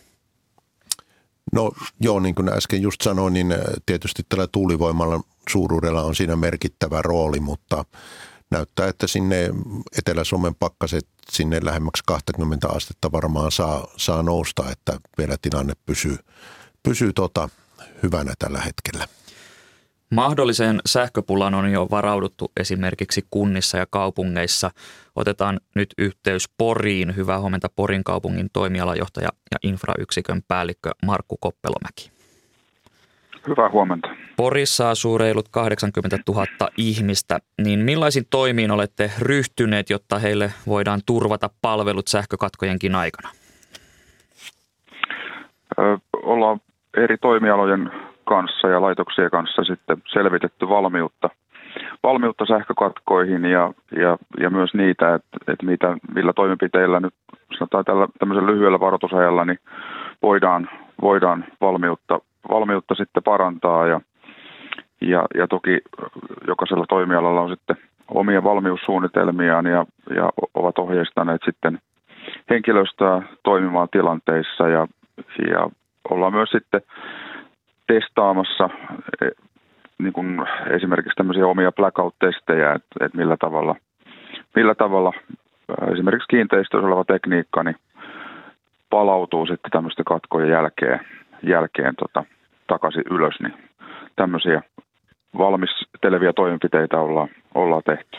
No 1.53 1.71
joo, 2.01 2.19
niin 2.19 2.35
kuin 2.35 2.49
äsken 2.49 2.81
just 2.81 3.01
sanoin, 3.01 3.33
niin 3.33 3.55
tietysti 3.85 4.23
tällä 4.29 4.47
tuulivoimalla 4.47 5.21
suuruudella 5.49 6.01
on 6.01 6.15
siinä 6.15 6.35
merkittävä 6.35 7.01
rooli, 7.01 7.39
mutta 7.39 7.85
näyttää, 8.51 8.87
että 8.87 9.07
sinne 9.07 9.49
Etelä-Suomen 9.97 10.55
pakkaset 10.55 11.07
sinne 11.29 11.59
lähemmäksi 11.63 12.03
20 12.07 12.67
astetta 12.67 13.11
varmaan 13.11 13.51
saa, 13.51 13.87
saa 13.97 14.23
nousta, 14.23 14.71
että 14.71 14.99
vielä 15.17 15.35
tilanne 15.41 15.73
pysyy, 15.85 16.17
pysyy 16.83 17.13
tota, 17.13 17.49
hyvänä 18.03 18.33
tällä 18.39 18.59
hetkellä. 18.59 19.07
Mahdolliseen 20.11 20.79
sähköpulaan 20.85 21.53
on 21.53 21.71
jo 21.71 21.87
varauduttu 21.91 22.51
esimerkiksi 22.59 23.25
kunnissa 23.31 23.77
ja 23.77 23.85
kaupungeissa. 23.89 24.71
Otetaan 25.15 25.59
nyt 25.75 25.93
yhteys 25.97 26.49
Poriin. 26.57 27.15
Hyvää 27.15 27.39
huomenta 27.39 27.67
Porin 27.75 28.03
kaupungin 28.03 28.49
toimialajohtaja 28.53 29.29
ja 29.51 29.57
infrayksikön 29.63 30.41
päällikkö 30.47 30.91
Markku 31.05 31.37
Koppelomäki. 31.37 32.11
Hyvää 33.47 33.69
huomenta. 33.69 34.07
Porissa 34.37 34.89
asuu 34.89 35.17
reilut 35.17 35.47
80 35.51 36.17
000 36.27 36.45
ihmistä, 36.77 37.39
niin 37.61 37.79
millaisin 37.79 38.23
toimiin 38.29 38.71
olette 38.71 39.11
ryhtyneet, 39.21 39.89
jotta 39.89 40.19
heille 40.19 40.51
voidaan 40.67 40.99
turvata 41.05 41.49
palvelut 41.61 42.07
sähkökatkojenkin 42.07 42.95
aikana? 42.95 43.29
Ollaan 46.23 46.59
eri 46.97 47.17
toimialojen 47.17 47.91
kanssa 48.25 48.67
ja 48.67 48.81
laitoksien 48.81 49.31
kanssa 49.31 49.63
sitten 49.63 49.97
selvitetty 50.13 50.69
valmiutta, 50.69 51.29
valmiutta 52.03 52.45
sähkökatkoihin 52.45 53.45
ja, 53.45 53.73
ja, 54.01 54.17
ja 54.39 54.49
myös 54.49 54.73
niitä, 54.73 55.15
että, 55.15 55.37
että 55.47 55.65
mitä, 55.65 55.97
millä 56.15 56.33
toimenpiteillä 56.33 56.99
nyt 56.99 57.13
sanotaan 57.57 57.85
tällä, 57.85 58.07
tämmöisellä 58.19 58.51
lyhyellä 58.51 58.79
varoitusajalla 58.79 59.45
niin 59.45 59.59
voidaan, 60.21 60.69
voidaan 61.01 61.45
valmiutta, 61.61 62.19
valmiutta 62.49 62.95
sitten 62.95 63.23
parantaa 63.23 63.87
ja, 63.87 64.01
ja, 65.01 65.25
ja 65.35 65.47
toki 65.47 65.79
jokaisella 66.47 66.85
toimialalla 66.89 67.41
on 67.41 67.49
sitten 67.49 67.77
omia 68.07 68.43
valmiussuunnitelmiaan 68.43 69.65
ja, 69.65 69.85
ja 70.15 70.29
ovat 70.53 70.79
ohjeistaneet 70.79 71.41
sitten 71.45 71.79
henkilöstöä 72.49 73.21
toimimaan 73.43 73.87
tilanteissa 73.91 74.67
ja, 74.67 74.87
ja 75.51 75.69
ollaan 76.09 76.33
myös 76.33 76.49
sitten 76.49 76.81
testaamassa 77.87 78.69
e, 79.21 79.27
niin 79.97 80.13
kuin 80.13 80.45
esimerkiksi 80.69 81.15
tämmöisiä 81.15 81.47
omia 81.47 81.71
blackout-testejä, 81.71 82.73
että, 82.73 83.05
että 83.05 83.17
millä 83.17 83.37
tavalla, 83.37 83.75
millä 84.55 84.75
tavalla 84.75 85.13
esimerkiksi 85.93 86.27
kiinteistössä 86.29 86.87
oleva 86.87 87.03
tekniikka 87.03 87.63
niin 87.63 87.75
palautuu 88.89 89.45
sitten 89.45 89.71
tämmöisten 89.71 90.05
katkojen 90.05 90.49
jälkeen, 90.49 90.99
jälkeen 91.43 91.95
tota, 91.95 92.23
takaisin 92.67 93.03
ylös, 93.11 93.39
niin 93.39 93.53
tämmöisiä 94.15 94.61
valmistelevia 95.37 96.33
toimenpiteitä 96.33 96.99
ollaan, 96.99 97.29
ollaan 97.55 97.83
tehty. 97.85 98.17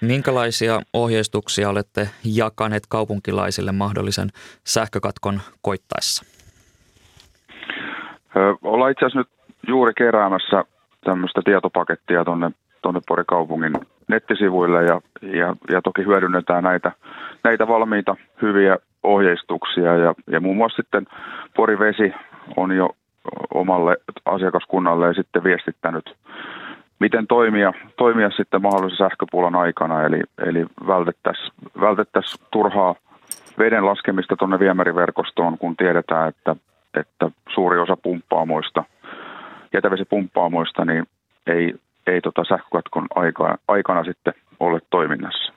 Minkälaisia 0.00 0.80
ohjeistuksia 0.92 1.68
olette 1.68 2.08
jakaneet 2.24 2.82
kaupunkilaisille 2.88 3.72
mahdollisen 3.72 4.28
sähkökatkon 4.64 5.40
koittaessa? 5.62 6.24
Ö, 8.36 8.56
ollaan 8.62 8.90
itse 8.90 9.06
asiassa 9.06 9.18
nyt 9.18 9.28
juuri 9.68 9.92
keräämässä 9.94 10.64
tämmöistä 11.04 11.40
tietopakettia 11.44 12.24
tuonne 12.24 12.50
tonne 12.82 13.00
Porikaupungin 13.08 13.72
nettisivuille 14.08 14.84
ja, 14.84 15.00
ja, 15.22 15.56
ja 15.70 15.82
toki 15.82 16.04
hyödynnetään 16.04 16.64
näitä, 16.64 16.92
näitä 17.44 17.68
valmiita 17.68 18.16
hyviä 18.42 18.78
ohjeistuksia 19.02 19.96
ja, 19.96 20.14
ja 20.26 20.40
muun 20.40 20.56
muassa 20.56 20.82
sitten 20.82 21.06
Porivesi 21.56 22.12
on 22.56 22.76
jo 22.76 22.96
omalle 23.54 23.96
asiakaskunnalle 24.24 25.14
sitten 25.14 25.44
viestittänyt, 25.44 26.16
miten 26.98 27.26
toimia, 27.26 27.72
toimia 27.96 28.30
sitten 28.30 28.62
mahdollisen 28.62 28.98
sähköpuolan 28.98 29.54
aikana, 29.54 30.02
eli, 30.02 30.20
eli 30.46 30.66
vältettäisiin 30.86 31.52
vältettäisi 31.80 32.40
turhaa 32.50 32.94
veden 33.58 33.86
laskemista 33.86 34.36
tuonne 34.36 34.58
viemäriverkostoon, 34.58 35.58
kun 35.58 35.76
tiedetään, 35.76 36.28
että, 36.28 36.56
että 36.94 37.30
suuri 37.54 37.78
osa 37.78 37.96
pumppaamoista, 37.96 38.84
jätevesipumppaamoista, 39.72 40.84
niin 40.84 41.06
ei, 41.46 41.74
ei 42.06 42.20
tota 42.20 42.44
sähkökatkon 42.48 43.06
aika, 43.14 43.58
aikana 43.68 44.04
sitten 44.04 44.34
ole 44.60 44.80
toiminnassa. 44.90 45.52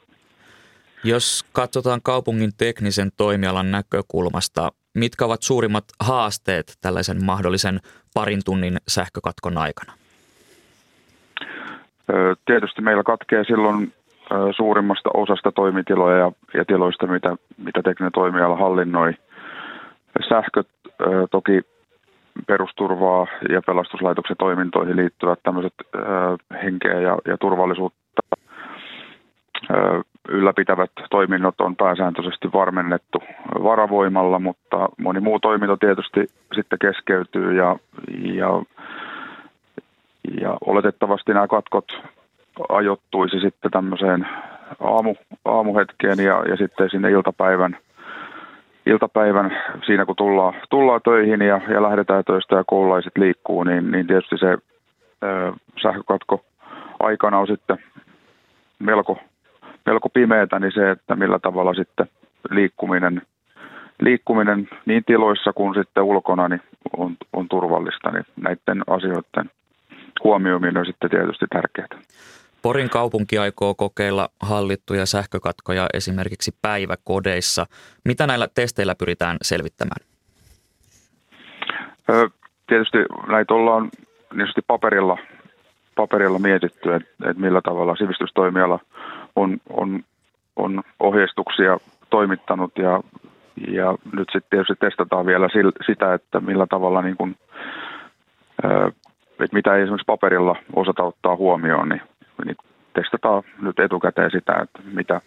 Jos 1.04 1.46
katsotaan 1.52 2.00
kaupungin 2.04 2.52
teknisen 2.58 3.12
toimialan 3.18 3.72
näkökulmasta, 3.72 4.72
mitkä 4.96 5.26
ovat 5.26 5.42
suurimmat 5.42 5.84
haasteet 6.00 6.78
tällaisen 6.82 7.26
mahdollisen 7.26 7.80
parin 8.14 8.42
tunnin 8.46 8.78
sähkökatkon 8.88 9.58
aikana? 9.58 9.94
Tietysti 12.46 12.82
meillä 12.82 13.04
katkee 13.04 13.44
silloin 13.44 13.94
suurimmasta 14.58 15.10
osasta 15.14 15.52
toimitiloja 15.52 16.18
ja, 16.18 16.32
ja 16.54 16.66
tiloista, 16.66 17.08
mitä, 17.08 17.36
mitä 17.58 17.82
tekninen 17.84 18.12
toimiala 18.12 18.56
hallinnoi. 18.58 19.14
Sähköt 20.30 20.68
toki 21.32 21.62
perusturvaa 22.48 23.28
ja 23.50 23.62
pelastuslaitoksen 23.66 24.38
toimintoihin 24.38 24.96
liittyvät 24.96 25.40
tämmöiset 25.44 25.74
henkeä 26.64 27.00
ja, 27.00 27.18
ja 27.26 27.38
turvallisuutta 27.38 28.22
ylläpitävät 30.30 30.92
toiminnot 31.10 31.62
on 31.62 31.76
pääsääntöisesti 31.76 32.52
varmennettu 32.54 33.24
varavoimalla, 33.64 34.40
mutta 34.40 34.90
moni 34.98 35.20
muu 35.20 35.40
toiminto 35.40 35.78
tietysti 35.78 36.28
sitten 36.56 36.80
keskeytyy 36.80 37.54
ja, 37.54 37.76
ja, 38.24 38.62
ja 40.42 40.58
oletettavasti 40.66 41.34
nämä 41.34 41.48
katkot 41.48 41.86
ajoittuisi 42.70 43.40
sitten 43.40 43.72
tämmöiseen 43.72 44.28
aamu, 44.80 45.16
aamuhetkeen 45.46 46.20
ja, 46.20 46.44
ja 46.50 46.58
sitten 46.58 46.90
sinne 46.90 47.12
iltapäivän 47.12 47.78
iltapäivän 48.86 49.58
siinä 49.86 50.06
kun 50.06 50.16
tullaan, 50.16 50.54
tullaan 50.70 51.02
töihin 51.04 51.42
ja, 51.42 51.62
ja 51.68 51.84
lähdetään 51.84 52.24
töistä 52.26 52.56
ja 52.56 52.64
koululaiset 52.68 53.18
liikkuu, 53.18 53.64
niin, 53.64 53.92
niin 53.92 54.08
tietysti 54.08 54.38
se 54.38 54.58
ö, 55.24 55.54
sähkökatko 55.82 56.46
aikana 57.00 57.38
on 57.40 57.48
sitten 57.48 57.78
melko, 58.80 59.20
melko 59.86 60.10
pimeätä, 60.10 60.60
niin 60.60 60.72
se, 60.72 60.92
että 60.92 61.16
millä 61.16 61.40
tavalla 61.40 61.74
sitten 61.74 62.08
liikkuminen, 62.50 63.22
liikkuminen 64.02 64.70
niin 64.86 65.04
tiloissa 65.06 65.54
kuin 65.54 65.76
sitten 65.76 66.04
ulkona 66.04 66.48
niin 66.48 66.62
on, 66.98 67.18
on 67.34 67.50
turvallista, 67.50 68.12
niin 68.12 68.26
näiden 68.42 68.84
asioiden 68.88 69.52
huomioiminen 70.24 70.78
on 70.78 70.86
sitten 70.86 71.10
tietysti 71.10 71.46
tärkeää. 71.50 71.88
Porin 72.62 72.90
kaupunki 72.90 73.38
aikoo 73.38 73.76
kokeilla 73.76 74.30
hallittuja 74.40 75.06
sähkökatkoja 75.06 75.88
esimerkiksi 75.94 76.56
päiväkodeissa. 76.62 77.66
Mitä 78.06 78.28
näillä 78.28 78.48
testeillä 78.56 78.96
pyritään 78.96 79.38
selvittämään? 79.42 80.08
Tietysti 82.68 82.98
näitä 83.28 83.54
ollaan 83.54 83.90
niin 84.34 84.48
paperilla, 84.68 85.18
paperilla 85.96 86.40
mietitty, 86.40 86.94
että, 86.94 87.30
että 87.30 87.42
millä 87.42 87.62
tavalla 87.62 87.96
sivistystoimiala 87.96 88.80
on, 89.42 89.58
on, 89.70 90.04
on 90.56 90.84
ohjeistuksia 91.00 91.78
toimittanut 92.10 92.72
ja, 92.78 93.02
ja 93.68 93.96
nyt 94.14 94.30
sitten 94.32 94.50
tietysti 94.50 94.76
testataan 94.80 95.26
vielä 95.26 95.48
sitä, 95.88 96.14
että 96.14 96.40
millä 96.40 96.68
tavalla 96.68 97.02
niin 97.02 97.18
kuin, 97.18 97.36
että 99.44 99.56
mitä 99.56 99.76
ei 99.76 99.82
esimerkiksi 99.82 100.06
paperilla 100.06 100.56
osata 100.76 101.04
ottaa 101.04 101.36
huomioon, 101.36 101.90
niin 101.90 102.02
niin 102.46 102.58
testataan 102.94 103.44
nyt 103.62 103.80
etukäteen 103.80 104.32
sitä, 104.32 104.54
että 104.64 104.80
mitä, 104.94 105.22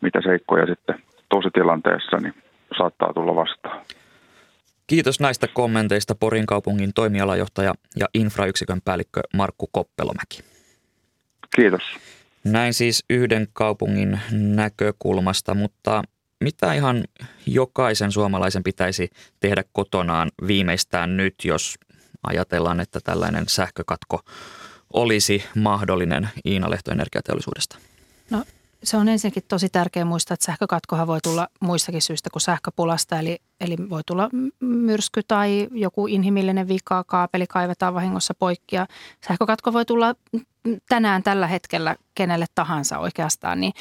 mitä 0.00 0.20
seikkoja 0.22 0.66
sitten 0.66 1.02
tositilanteessa 1.28 2.16
niin 2.16 2.34
saattaa 2.78 3.12
tulla 3.14 3.34
vastaan. 3.34 3.80
Kiitos 4.86 5.20
näistä 5.20 5.46
kommenteista 5.54 6.14
Porin 6.14 6.46
kaupungin 6.46 6.92
toimialajohtaja 6.94 7.74
ja 7.96 8.06
infrayksikön 8.14 8.80
päällikkö 8.84 9.20
Markku 9.34 9.68
Koppelomäki. 9.72 10.42
Kiitos. 11.56 11.82
Näin 12.44 12.74
siis 12.74 13.04
yhden 13.10 13.48
kaupungin 13.52 14.20
näkökulmasta, 14.30 15.54
mutta 15.54 16.02
mitä 16.40 16.72
ihan 16.72 17.04
jokaisen 17.46 18.12
suomalaisen 18.12 18.62
pitäisi 18.62 19.10
tehdä 19.40 19.64
kotonaan 19.72 20.30
viimeistään 20.46 21.16
nyt, 21.16 21.34
jos 21.44 21.74
ajatellaan, 22.22 22.80
että 22.80 23.00
tällainen 23.04 23.44
sähkökatko 23.48 24.20
olisi 24.92 25.44
mahdollinen 25.56 26.30
Iina 26.46 26.70
Lehto 26.70 26.92
energiateollisuudesta? 26.92 27.78
No 28.30 28.44
se 28.82 28.96
on 28.96 29.08
ensinnäkin 29.08 29.42
tosi 29.48 29.68
tärkeää 29.68 30.04
muistaa, 30.04 30.34
että 30.34 30.46
sähkökatkohan 30.46 31.06
voi 31.06 31.20
tulla 31.20 31.48
muistakin 31.60 32.02
syistä 32.02 32.30
kuin 32.30 32.40
sähköpulasta. 32.40 33.18
Eli, 33.18 33.38
eli 33.60 33.76
voi 33.90 34.02
tulla 34.06 34.28
myrsky 34.60 35.20
tai 35.28 35.68
joku 35.72 36.06
inhimillinen 36.06 36.68
vika, 36.68 37.04
kaapeli 37.04 37.46
kaivetaan 37.46 37.94
vahingossa 37.94 38.34
poikki. 38.34 38.76
Ja 38.76 38.86
sähkökatko 39.28 39.72
voi 39.72 39.84
tulla 39.84 40.14
tänään 40.88 41.22
tällä 41.22 41.46
hetkellä 41.46 41.96
kenelle 42.14 42.46
tahansa 42.54 42.98
oikeastaan. 42.98 43.60
Niin, 43.60 43.72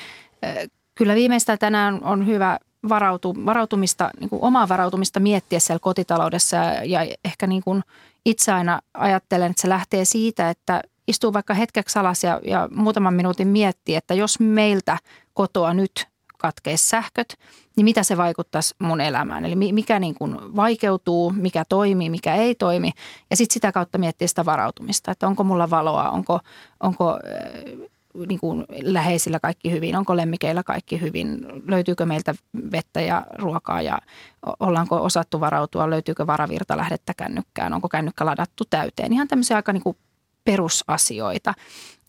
kyllä 0.96 1.16
viimeistään 1.16 1.60
tänään 1.60 2.04
on 2.04 2.28
hyvä 2.28 2.60
varautu, 2.90 3.36
varautumista, 3.46 4.10
niin 4.20 4.30
kuin 4.30 4.44
omaa 4.44 4.70
varautumista 4.70 5.20
miettiä 5.20 5.60
siellä 5.60 5.80
kotitaloudessa. 5.80 6.56
Ja, 6.58 6.84
ja 6.84 7.16
ehkä 7.26 7.48
niin 7.48 7.64
kuin 7.64 7.84
itse 8.26 8.52
aina 8.52 8.82
ajattelen, 8.94 9.52
että 9.52 9.62
se 9.62 9.70
lähtee 9.70 10.06
siitä, 10.06 10.50
että 10.50 10.82
istuu 11.12 11.34
vaikka 11.34 11.54
hetkeksi 11.54 12.00
alas 12.00 12.24
ja, 12.24 12.40
ja 12.44 12.70
muutaman 12.76 13.14
minuutin 13.14 13.48
miettii, 13.48 13.96
että 13.96 14.14
jos 14.14 14.40
meiltä 14.40 14.98
kotoa 15.34 15.74
nyt 15.74 16.08
katkeisi 16.38 16.90
sähköt, 16.90 17.38
niin 17.76 17.86
mitä 17.86 18.04
se 18.04 18.18
vaikuttaisi 18.18 18.76
mun 18.80 19.02
elämään. 19.02 19.46
Eli 19.46 19.56
mikä 19.56 20.00
niin 20.00 20.16
kuin 20.16 20.56
vaikeutuu, 20.56 21.34
mikä 21.36 21.64
toimii, 21.70 22.10
mikä 22.10 22.36
ei 22.36 22.56
toimi. 22.56 22.92
Ja 23.30 23.36
sitten 23.36 23.54
sitä 23.54 23.72
kautta 23.72 23.98
miettiä 23.98 24.28
sitä 24.28 24.46
varautumista, 24.46 25.12
että 25.12 25.28
onko 25.28 25.44
mulla 25.44 25.70
valoa, 25.70 26.10
onko, 26.10 26.40
onko 26.80 27.12
äh, 27.12 27.90
niin 28.28 28.40
kuin 28.40 28.66
läheisillä 28.82 29.40
kaikki 29.40 29.72
hyvin, 29.72 29.96
onko 29.96 30.18
lemmikeillä 30.18 30.64
kaikki 30.64 31.02
hyvin, 31.02 31.46
löytyykö 31.68 32.06
meiltä 32.06 32.36
vettä 32.72 33.02
ja 33.02 33.26
ruokaa 33.34 33.82
ja 33.82 33.98
ollaanko 34.60 35.04
osattu 35.04 35.40
varautua, 35.40 35.90
löytyykö 35.90 36.28
varavirta 36.28 36.78
lähdettä 36.78 37.14
kännykkään, 37.18 37.74
onko 37.74 37.90
kännykkä 37.90 38.26
ladattu 38.26 38.64
täyteen. 38.70 39.14
Ihan 39.14 39.28
tämmöisiä 39.28 39.56
aika 39.56 39.74
niin 39.74 39.84
kuin 39.84 39.98
perusasioita. 40.44 41.54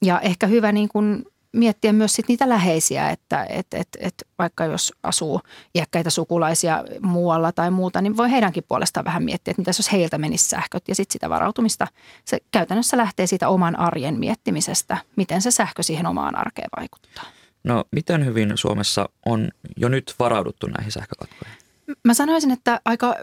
Ja 0.03 0.21
ehkä 0.21 0.47
hyvä 0.47 0.73
niin 0.73 0.89
kuin 0.89 1.25
miettiä 1.53 1.93
myös 1.93 2.15
sit 2.15 2.29
niitä 2.29 2.49
läheisiä, 2.49 3.11
että 3.11 3.47
et, 3.49 3.67
et, 3.75 3.89
et 4.01 4.15
vaikka 4.39 4.65
jos 4.65 4.93
asuu 5.03 5.41
iäkkäitä 5.75 6.11
sukulaisia 6.11 6.85
muualla 7.01 7.53
tai 7.53 7.71
muuta, 7.71 8.01
niin 8.01 8.17
voi 8.17 8.31
heidänkin 8.31 8.65
puolestaan 8.69 9.05
vähän 9.05 9.23
miettiä, 9.23 9.51
että 9.51 9.61
mitä 9.61 9.69
jos 9.69 9.93
heiltä 9.93 10.19
menisi 10.19 10.49
sähköt 10.49 10.89
ja 10.89 10.95
sitten 10.95 11.13
sitä 11.13 11.31
varautumista. 11.31 11.87
Se 12.25 12.39
käytännössä 12.51 12.97
lähtee 12.97 13.27
siitä 13.27 13.49
oman 13.49 13.79
arjen 13.79 14.19
miettimisestä, 14.19 14.97
miten 15.17 15.43
se 15.43 15.51
sähkö 15.51 15.83
siihen 15.83 16.07
omaan 16.07 16.39
arkeen 16.39 16.69
vaikuttaa. 16.77 17.25
No 17.65 17.85
miten 17.93 18.25
hyvin 18.25 18.53
Suomessa 18.55 19.09
on 19.27 19.51
jo 19.77 19.89
nyt 19.89 20.15
varauduttu 20.19 20.67
näihin 20.67 20.93
sähkökatkoihin? 20.93 21.57
Mä 22.05 22.15
sanoisin, 22.15 22.51
että 22.51 22.81
aika 22.85 23.15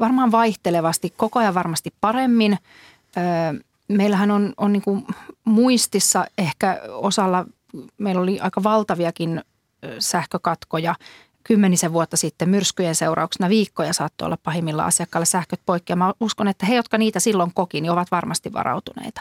varmaan 0.00 0.32
vaihtelevasti, 0.32 1.14
koko 1.16 1.38
ajan 1.38 1.54
varmasti 1.54 1.94
paremmin 2.00 2.58
meillähän 3.88 4.30
on, 4.30 4.52
on 4.56 4.72
niin 4.72 4.82
kuin 4.82 5.06
muistissa 5.44 6.26
ehkä 6.38 6.80
osalla, 6.88 7.44
meillä 7.98 8.22
oli 8.22 8.40
aika 8.40 8.62
valtaviakin 8.62 9.42
sähkökatkoja 9.98 10.94
kymmenisen 11.44 11.92
vuotta 11.92 12.16
sitten 12.16 12.48
myrskyjen 12.48 12.94
seurauksena 12.94 13.48
viikkoja 13.48 13.92
saattoi 13.92 14.26
olla 14.26 14.38
pahimmilla 14.42 14.84
asiakkailla 14.84 15.24
sähköt 15.24 15.60
poikki. 15.66 15.92
Ja 15.92 15.96
mä 15.96 16.14
uskon, 16.20 16.48
että 16.48 16.66
he, 16.66 16.74
jotka 16.74 16.98
niitä 16.98 17.20
silloin 17.20 17.54
koki, 17.54 17.80
niin 17.80 17.92
ovat 17.92 18.10
varmasti 18.10 18.52
varautuneita. 18.52 19.20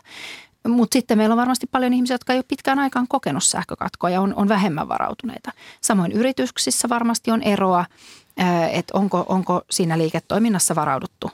Mutta 0.67 0.95
sitten 0.95 1.17
meillä 1.17 1.33
on 1.33 1.37
varmasti 1.37 1.67
paljon 1.67 1.93
ihmisiä, 1.93 2.13
jotka 2.13 2.33
ei 2.33 2.39
ole 2.39 2.45
pitkään 2.47 2.79
aikaan 2.79 3.07
kokenut 3.07 3.43
sähkökatkoa 3.43 4.09
ja 4.09 4.21
on, 4.21 4.33
on 4.35 4.49
vähemmän 4.49 4.87
varautuneita. 4.87 5.51
Samoin 5.81 6.11
yrityksissä 6.11 6.89
varmasti 6.89 7.31
on 7.31 7.43
eroa, 7.43 7.85
että 8.71 8.97
onko, 8.97 9.25
onko 9.29 9.61
siinä 9.71 9.97
liiketoiminnassa 9.97 10.75
varauduttu 10.75 11.31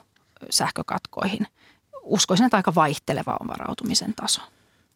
sähkökatkoihin– 0.49 1.47
uskoisin, 2.03 2.45
että 2.45 2.57
aika 2.57 2.75
vaihteleva 2.75 3.37
on 3.39 3.47
varautumisen 3.47 4.13
taso. 4.13 4.41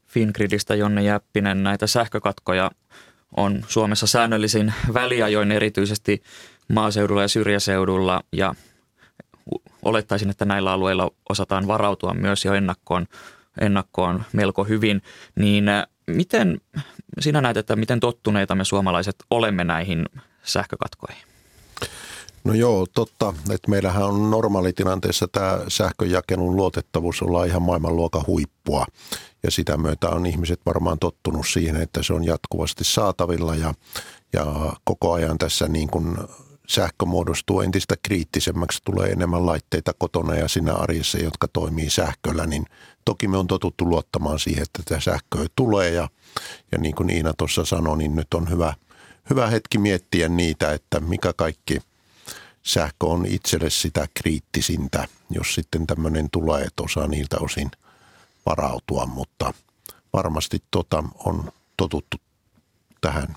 Fingridistä 0.08 0.76
Jonne 0.76 1.04
Jäppinen, 1.04 1.64
näitä 1.64 1.88
sähkökatkoja 1.88 2.72
on 3.38 3.66
Suomessa 3.68 4.08
säännöllisin 4.08 4.74
väliajoin 4.94 5.52
erityisesti 5.52 6.24
maaseudulla 6.74 7.22
ja 7.22 7.28
syrjäseudulla 7.28 8.24
ja 8.32 8.56
olettaisin, 9.82 10.30
että 10.30 10.46
näillä 10.46 10.72
alueilla 10.72 11.12
osataan 11.30 11.68
varautua 11.68 12.14
myös 12.14 12.46
jo 12.46 12.54
ennakkoon, 12.54 13.08
ennakkoon 13.62 14.24
melko 14.34 14.64
hyvin, 14.64 15.02
niin 15.36 15.70
äh, 15.70 15.88
miten 16.08 16.62
sinä 17.20 17.42
näet, 17.42 17.58
että 17.58 17.76
miten 17.76 18.00
tottuneita 18.00 18.56
me 18.56 18.66
suomalaiset 18.66 19.16
olemme 19.30 19.64
näihin 19.64 20.06
sähkökatkoihin? 20.44 21.27
No 22.48 22.54
joo, 22.54 22.86
totta. 22.94 23.34
Että 23.50 23.72
meillähän 23.72 24.04
on 24.04 24.32
normaalitilanteessa 24.32 25.28
tämä 25.28 25.60
sähköjakelun 25.68 26.56
luotettavuus 26.56 27.22
olla 27.22 27.46
ihan 27.46 27.62
maailmanluokan 27.62 28.24
huippua. 28.28 28.86
Ja 29.44 29.52
sitä 29.52 29.78
myötä 29.78 30.10
on 30.10 30.26
ihmiset 30.26 30.60
varmaan 30.66 31.00
tottunut 31.00 31.48
siihen, 31.48 31.76
että 31.76 32.04
se 32.04 32.14
on 32.14 32.26
jatkuvasti 32.26 32.84
saatavilla 32.84 33.56
ja, 33.56 33.74
ja 34.34 34.74
koko 34.84 35.14
ajan 35.14 35.38
tässä 35.38 35.68
niin 35.68 35.88
kuin 35.90 36.18
sähkö 36.68 37.06
muodostuu 37.06 37.62
entistä 37.62 37.96
kriittisemmäksi, 38.04 38.80
tulee 38.86 39.10
enemmän 39.10 39.46
laitteita 39.46 39.92
kotona 39.98 40.36
ja 40.36 40.48
siinä 40.48 40.74
arjessa, 40.74 41.18
jotka 41.18 41.48
toimii 41.48 41.90
sähköllä, 41.90 42.46
niin 42.46 42.66
toki 43.06 43.28
me 43.28 43.38
on 43.38 43.48
totuttu 43.48 43.90
luottamaan 43.90 44.40
siihen, 44.40 44.64
että 44.64 44.84
tätä 44.86 45.02
sähköä 45.02 45.46
tulee 45.56 45.92
ja, 45.92 46.10
ja 46.72 46.78
niin 46.78 46.96
kuin 46.96 47.10
Iina 47.10 47.34
tuossa 47.38 47.66
sanoi, 47.66 47.98
niin 47.98 48.16
nyt 48.16 48.34
on 48.34 48.50
hyvä, 48.50 48.74
hyvä 49.30 49.48
hetki 49.48 49.78
miettiä 49.78 50.30
niitä, 50.30 50.74
että 50.74 51.00
mikä 51.00 51.34
kaikki– 51.34 51.80
sähkö 52.64 53.06
on 53.06 53.26
itselle 53.26 53.70
sitä 53.70 54.08
kriittisintä, 54.14 55.08
jos 55.30 55.56
sitten 55.56 55.88
tämmöinen 55.88 56.30
tulee, 56.32 56.64
että 56.64 56.84
osaa 56.84 57.08
niiltä 57.08 57.38
osin 57.40 57.72
varautua, 58.46 59.06
mutta 59.06 59.54
varmasti 60.14 60.64
tota 60.72 61.04
on 61.26 61.52
totuttu 61.78 62.18
tähän 63.02 63.36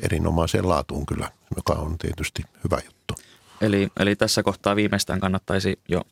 erinomaiseen 0.00 0.68
laatuun 0.68 1.06
kyllä, 1.06 1.30
joka 1.56 1.72
on 1.72 1.98
tietysti 1.98 2.42
hyvä 2.64 2.78
juttu. 2.84 3.14
Eli, 3.60 3.88
eli 4.00 4.16
tässä 4.16 4.42
kohtaa 4.42 4.76
viimeistään 4.76 5.20
kannattaisi 5.20 5.80
jo 5.88 6.02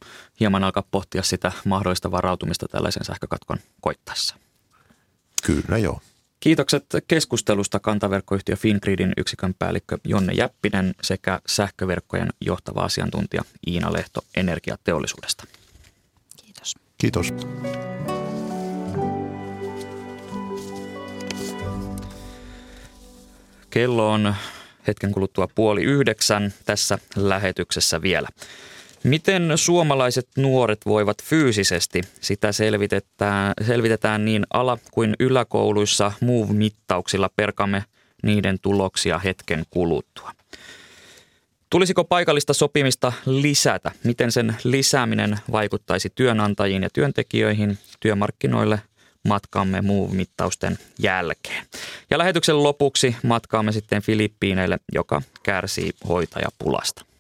hieman 0.40 0.64
alkaa 0.64 0.82
pohtia 0.90 1.22
sitä 1.22 1.52
mahdollista 1.64 2.10
varautumista 2.10 2.68
tällaisen 2.68 3.04
sähkökatkon 3.04 3.58
koittaessa. 3.80 4.36
Kyllä 5.42 5.78
joo. 5.78 6.00
Kiitokset 6.42 6.84
keskustelusta 7.08 7.80
kantaverkkoyhtiö 7.80 8.56
Fingridin 8.56 9.12
yksikön 9.16 9.54
päällikkö 9.58 9.98
Jonne 10.04 10.32
Jäppinen 10.32 10.94
sekä 11.02 11.40
sähköverkkojen 11.46 12.28
johtava 12.40 12.80
asiantuntija 12.80 13.42
Iina 13.66 13.92
Lehto 13.92 14.20
energiateollisuudesta. 14.36 15.44
Kiitos. 16.36 16.74
Kiitos. 16.98 17.34
Kello 23.70 24.12
on 24.12 24.34
hetken 24.86 25.12
kuluttua 25.12 25.48
puoli 25.54 25.82
yhdeksän 25.82 26.54
tässä 26.64 26.98
lähetyksessä 27.16 28.02
vielä. 28.02 28.28
Miten 29.04 29.52
suomalaiset 29.56 30.28
nuoret 30.36 30.80
voivat 30.86 31.22
fyysisesti? 31.22 32.00
Sitä 32.20 32.52
selvitetään, 32.52 33.52
selvitetään 33.66 34.24
niin 34.24 34.46
ala- 34.52 34.78
kuin 34.90 35.16
yläkouluissa 35.20 36.12
MOVE-mittauksilla. 36.20 37.30
Perkamme 37.36 37.84
niiden 38.22 38.58
tuloksia 38.62 39.18
hetken 39.18 39.64
kuluttua. 39.70 40.32
Tulisiko 41.70 42.04
paikallista 42.04 42.52
sopimista 42.52 43.12
lisätä? 43.26 43.90
Miten 44.04 44.32
sen 44.32 44.56
lisääminen 44.64 45.38
vaikuttaisi 45.52 46.12
työnantajiin 46.14 46.82
ja 46.82 46.88
työntekijöihin, 46.92 47.78
työmarkkinoille 48.00 48.80
matkamme 49.28 49.80
Move-mittausten 49.80 50.78
jälkeen. 50.98 51.66
Ja 52.10 52.18
lähetyksen 52.18 52.62
lopuksi 52.62 53.16
matkaamme 53.22 53.72
sitten 53.72 54.02
Filippiineille, 54.02 54.78
joka 54.92 55.22
kärsii 55.42 55.90
hoitajapulasta. 56.08 57.11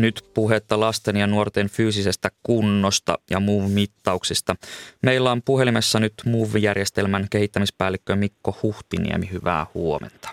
Nyt 0.00 0.24
puhetta 0.34 0.80
lasten 0.80 1.16
ja 1.16 1.26
nuorten 1.26 1.68
fyysisestä 1.68 2.30
kunnosta 2.42 3.18
ja 3.30 3.40
MOVE-mittauksista. 3.40 4.56
Meillä 5.02 5.32
on 5.32 5.42
puhelimessa 5.42 6.00
nyt 6.00 6.14
MOVE-järjestelmän 6.26 7.26
kehittämispäällikkö 7.30 8.16
Mikko 8.16 8.56
Huhtiniemi. 8.62 9.30
Hyvää 9.32 9.66
huomenta. 9.74 10.28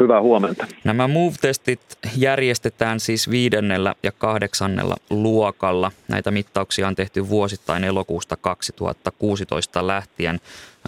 Hyvää 0.00 0.20
huomenta. 0.20 0.66
Nämä 0.84 1.08
MOVE-testit 1.08 1.80
järjestetään 2.16 3.00
siis 3.00 3.30
viidennellä 3.30 3.94
ja 4.02 4.12
kahdeksannella 4.12 4.96
luokalla. 5.10 5.92
Näitä 6.08 6.30
mittauksia 6.30 6.88
on 6.88 6.94
tehty 6.94 7.28
vuosittain 7.28 7.84
elokuusta 7.84 8.36
2016 8.36 9.86
lähtien. 9.86 10.40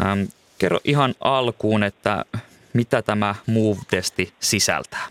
Ähm, 0.05 0.23
kerro 0.59 0.81
ihan 0.85 1.15
alkuun, 1.21 1.83
että 1.83 2.25
mitä 2.73 3.03
tämä 3.03 3.35
MOVE-testi 3.47 4.33
sisältää? 4.41 5.07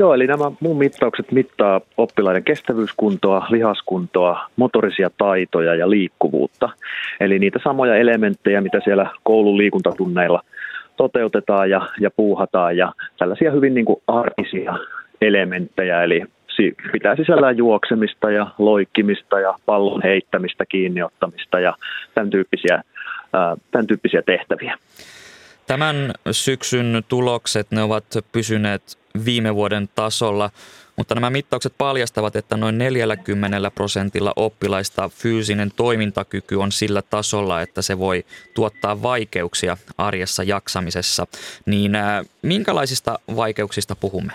Joo, 0.00 0.14
eli 0.14 0.26
nämä 0.26 0.52
muun 0.60 0.78
mittaukset 0.78 1.32
mittaa 1.32 1.80
oppilaiden 1.96 2.44
kestävyyskuntoa, 2.44 3.46
lihaskuntoa, 3.50 4.46
motorisia 4.56 5.10
taitoja 5.18 5.74
ja 5.74 5.90
liikkuvuutta. 5.90 6.68
Eli 7.20 7.38
niitä 7.38 7.58
samoja 7.64 7.96
elementtejä, 7.96 8.60
mitä 8.60 8.80
siellä 8.84 9.10
koulun 9.22 9.58
liikuntatunneilla 9.58 10.42
toteutetaan 10.96 11.70
ja, 11.70 11.88
ja 12.00 12.10
puuhataan 12.10 12.76
ja 12.76 12.92
tällaisia 13.18 13.50
hyvin 13.50 13.74
niin 13.74 13.84
kuin 13.84 14.02
arkisia 14.06 14.78
elementtejä, 15.20 16.02
eli 16.02 16.24
pitää 16.92 17.16
sisällään 17.16 17.56
juoksemista 17.56 18.30
ja 18.30 18.46
loikkimista 18.58 19.40
ja 19.40 19.54
pallon 19.66 20.02
heittämistä, 20.02 20.66
kiinniottamista 20.66 21.60
ja 21.60 21.74
tämän 22.14 22.30
tyyppisiä, 22.30 22.82
tämän 23.70 23.86
tyyppisiä 23.86 24.22
tehtäviä. 24.22 24.76
Tämän 25.70 26.12
syksyn 26.30 27.02
tulokset, 27.08 27.70
ne 27.70 27.82
ovat 27.82 28.04
pysyneet 28.32 28.82
viime 29.24 29.54
vuoden 29.54 29.88
tasolla, 29.94 30.50
mutta 30.96 31.14
nämä 31.14 31.30
mittaukset 31.30 31.72
paljastavat, 31.78 32.36
että 32.36 32.56
noin 32.56 32.78
40 32.78 33.70
prosentilla 33.70 34.32
oppilaista 34.36 35.08
fyysinen 35.08 35.70
toimintakyky 35.76 36.54
on 36.54 36.72
sillä 36.72 37.02
tasolla, 37.02 37.62
että 37.62 37.82
se 37.82 37.98
voi 37.98 38.24
tuottaa 38.54 39.02
vaikeuksia 39.02 39.76
arjessa 39.98 40.42
jaksamisessa. 40.42 41.26
Niin 41.66 41.92
minkälaisista 42.42 43.18
vaikeuksista 43.36 43.96
puhumme? 43.96 44.32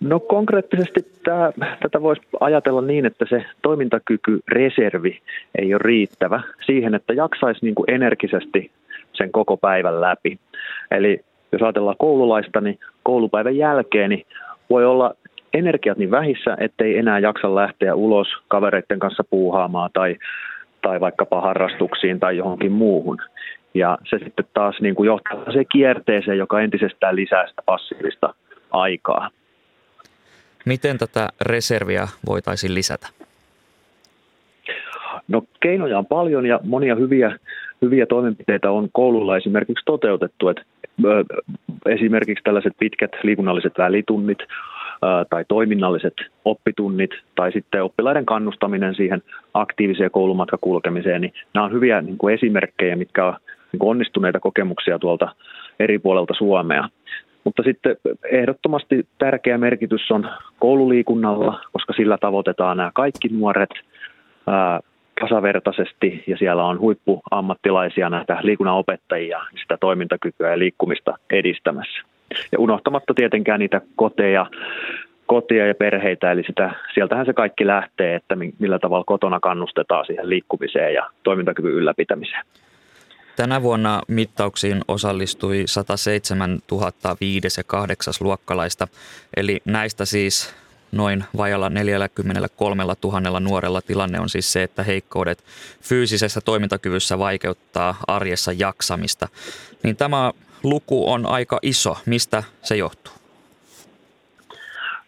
No 0.00 0.20
konkreettisesti 0.20 1.00
tämä, 1.24 1.52
tätä 1.82 2.02
voisi 2.02 2.22
ajatella 2.40 2.82
niin, 2.82 3.06
että 3.06 3.24
se 3.28 3.44
toimintakykyreservi 3.62 5.20
ei 5.58 5.74
ole 5.74 5.80
riittävä 5.84 6.42
siihen, 6.66 6.94
että 6.94 7.12
jaksaisi 7.12 7.64
niin 7.64 7.74
kuin 7.74 7.90
energisesti 7.90 8.70
sen 9.16 9.32
koko 9.32 9.56
päivän 9.56 10.00
läpi. 10.00 10.38
Eli 10.90 11.20
jos 11.52 11.62
ajatellaan 11.62 11.96
koululaista, 11.98 12.60
niin 12.60 12.78
koulupäivän 13.02 13.56
jälkeen 13.56 14.10
niin 14.10 14.26
voi 14.70 14.84
olla 14.84 15.14
energiat 15.54 15.98
niin 15.98 16.10
vähissä, 16.10 16.56
ettei 16.60 16.98
enää 16.98 17.18
jaksa 17.18 17.54
lähteä 17.54 17.94
ulos 17.94 18.28
kavereiden 18.48 18.98
kanssa 18.98 19.24
puuhaamaan 19.30 19.90
tai, 19.92 20.16
tai 20.82 21.00
vaikkapa 21.00 21.40
harrastuksiin 21.40 22.20
tai 22.20 22.36
johonkin 22.36 22.72
muuhun. 22.72 23.18
Ja 23.74 23.98
se 24.10 24.18
sitten 24.24 24.46
taas 24.54 24.80
niin 24.80 24.94
kuin 24.94 25.06
johtaa 25.06 25.52
se 25.52 25.64
kierteeseen, 25.64 26.38
joka 26.38 26.60
entisestään 26.60 27.16
lisää 27.16 27.46
sitä 27.48 27.62
passiivista 27.66 28.34
aikaa. 28.70 29.30
Miten 30.64 30.98
tätä 30.98 31.28
reserviä 31.40 32.08
voitaisiin 32.26 32.74
lisätä? 32.74 33.08
No 35.28 35.42
keinoja 35.60 35.98
on 35.98 36.06
paljon 36.06 36.46
ja 36.46 36.60
monia 36.64 36.94
hyviä, 36.94 37.38
hyviä 37.82 38.06
toimenpiteitä 38.06 38.70
on 38.70 38.88
koululla 38.92 39.36
esimerkiksi 39.36 39.84
toteutettu. 39.84 40.48
Että 40.48 40.62
esimerkiksi 41.86 42.44
tällaiset 42.44 42.72
pitkät 42.78 43.10
liikunnalliset 43.22 43.72
välitunnit 43.78 44.38
tai 45.30 45.44
toiminnalliset 45.48 46.14
oppitunnit 46.44 47.10
tai 47.34 47.52
sitten 47.52 47.82
oppilaiden 47.82 48.26
kannustaminen 48.26 48.94
siihen 48.94 49.22
aktiiviseen 49.54 50.10
koulumatkakulkemiseen, 50.10 51.20
niin 51.20 51.32
nämä 51.54 51.64
on 51.64 51.72
hyviä 51.72 52.00
niin 52.00 52.18
kuin 52.18 52.34
esimerkkejä, 52.34 52.96
mitkä 52.96 53.26
on 53.26 53.34
niin 53.72 53.78
kuin 53.78 53.90
onnistuneita 53.90 54.40
kokemuksia 54.40 54.98
tuolta 54.98 55.28
eri 55.80 55.98
puolelta 55.98 56.34
Suomea. 56.34 56.88
Mutta 57.44 57.62
sitten 57.62 57.96
ehdottomasti 58.30 59.06
tärkeä 59.18 59.58
merkitys 59.58 60.10
on 60.10 60.28
koululiikunnalla, 60.58 61.60
koska 61.72 61.92
sillä 61.92 62.18
tavoitetaan 62.18 62.76
nämä 62.76 62.90
kaikki 62.94 63.28
nuoret 63.28 63.70
tasavertaisesti 65.20 66.24
ja 66.26 66.36
siellä 66.36 66.64
on 66.64 66.80
huippuammattilaisia 66.80 68.10
näitä 68.10 68.38
liikunnanopettajia 68.42 69.40
sitä 69.62 69.76
toimintakykyä 69.80 70.50
ja 70.50 70.58
liikkumista 70.58 71.14
edistämässä. 71.30 72.02
Ja 72.52 72.58
unohtamatta 72.58 73.14
tietenkään 73.14 73.60
niitä 73.60 73.80
koteja, 73.96 74.46
kotia 75.26 75.66
ja 75.66 75.74
perheitä, 75.74 76.32
eli 76.32 76.42
sitä, 76.46 76.74
sieltähän 76.94 77.26
se 77.26 77.32
kaikki 77.32 77.66
lähtee, 77.66 78.14
että 78.14 78.36
millä 78.58 78.78
tavalla 78.78 79.04
kotona 79.04 79.40
kannustetaan 79.40 80.06
siihen 80.06 80.28
liikkumiseen 80.28 80.94
ja 80.94 81.10
toimintakyvyn 81.22 81.72
ylläpitämiseen. 81.72 82.44
Tänä 83.36 83.62
vuonna 83.62 84.02
mittauksiin 84.08 84.80
osallistui 84.88 85.62
107 85.66 86.58
5 87.20 87.60
ja 87.60 87.64
8 87.66 88.14
luokkalaista, 88.20 88.88
eli 89.36 89.60
näistä 89.64 90.04
siis 90.04 90.65
noin 90.92 91.24
vajalla 91.36 91.70
43 91.70 92.82
000 93.04 93.40
nuorella 93.40 93.80
tilanne 93.82 94.20
on 94.20 94.28
siis 94.28 94.52
se, 94.52 94.62
että 94.62 94.82
heikkoudet 94.82 95.44
fyysisessä 95.82 96.40
toimintakyvyssä 96.40 97.18
vaikeuttaa 97.18 97.94
arjessa 98.06 98.52
jaksamista. 98.52 99.28
Niin 99.82 99.96
tämä 99.96 100.32
luku 100.62 101.10
on 101.10 101.26
aika 101.26 101.58
iso. 101.62 101.96
Mistä 102.06 102.42
se 102.62 102.76
johtuu? 102.76 103.12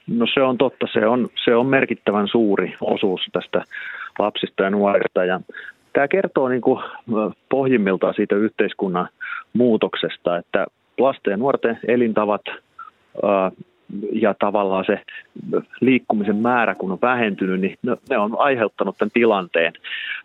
No 0.06 0.26
se 0.34 0.42
on 0.42 0.58
totta. 0.58 0.86
Se 0.92 1.06
on, 1.06 1.28
se 1.44 1.56
on 1.56 1.66
merkittävän 1.66 2.28
suuri 2.28 2.74
osuus 2.80 3.20
tästä 3.32 3.64
lapsista 4.18 4.62
ja 4.62 4.70
nuorista. 4.70 5.24
Ja 5.24 5.40
tämä 5.92 6.08
kertoo 6.08 6.48
niin 6.48 6.60
kuin 6.60 6.84
pohjimmiltaan 7.48 8.14
siitä 8.14 8.36
yhteiskunnan 8.36 9.08
muutoksesta, 9.52 10.36
että 10.36 10.66
lasten 10.98 11.30
ja 11.30 11.36
nuorten 11.36 11.78
elintavat 11.88 12.42
ja 14.12 14.35
tavallaan 14.35 14.85
se 14.85 15.01
liikkumisen 15.81 16.37
määrä, 16.37 16.74
kun 16.74 16.92
on 16.92 16.98
vähentynyt, 17.03 17.61
niin 17.61 17.79
ne 18.11 18.18
on 18.18 18.38
aiheuttanut 18.38 18.98
tämän 18.98 19.11
tilanteen. 19.14 19.72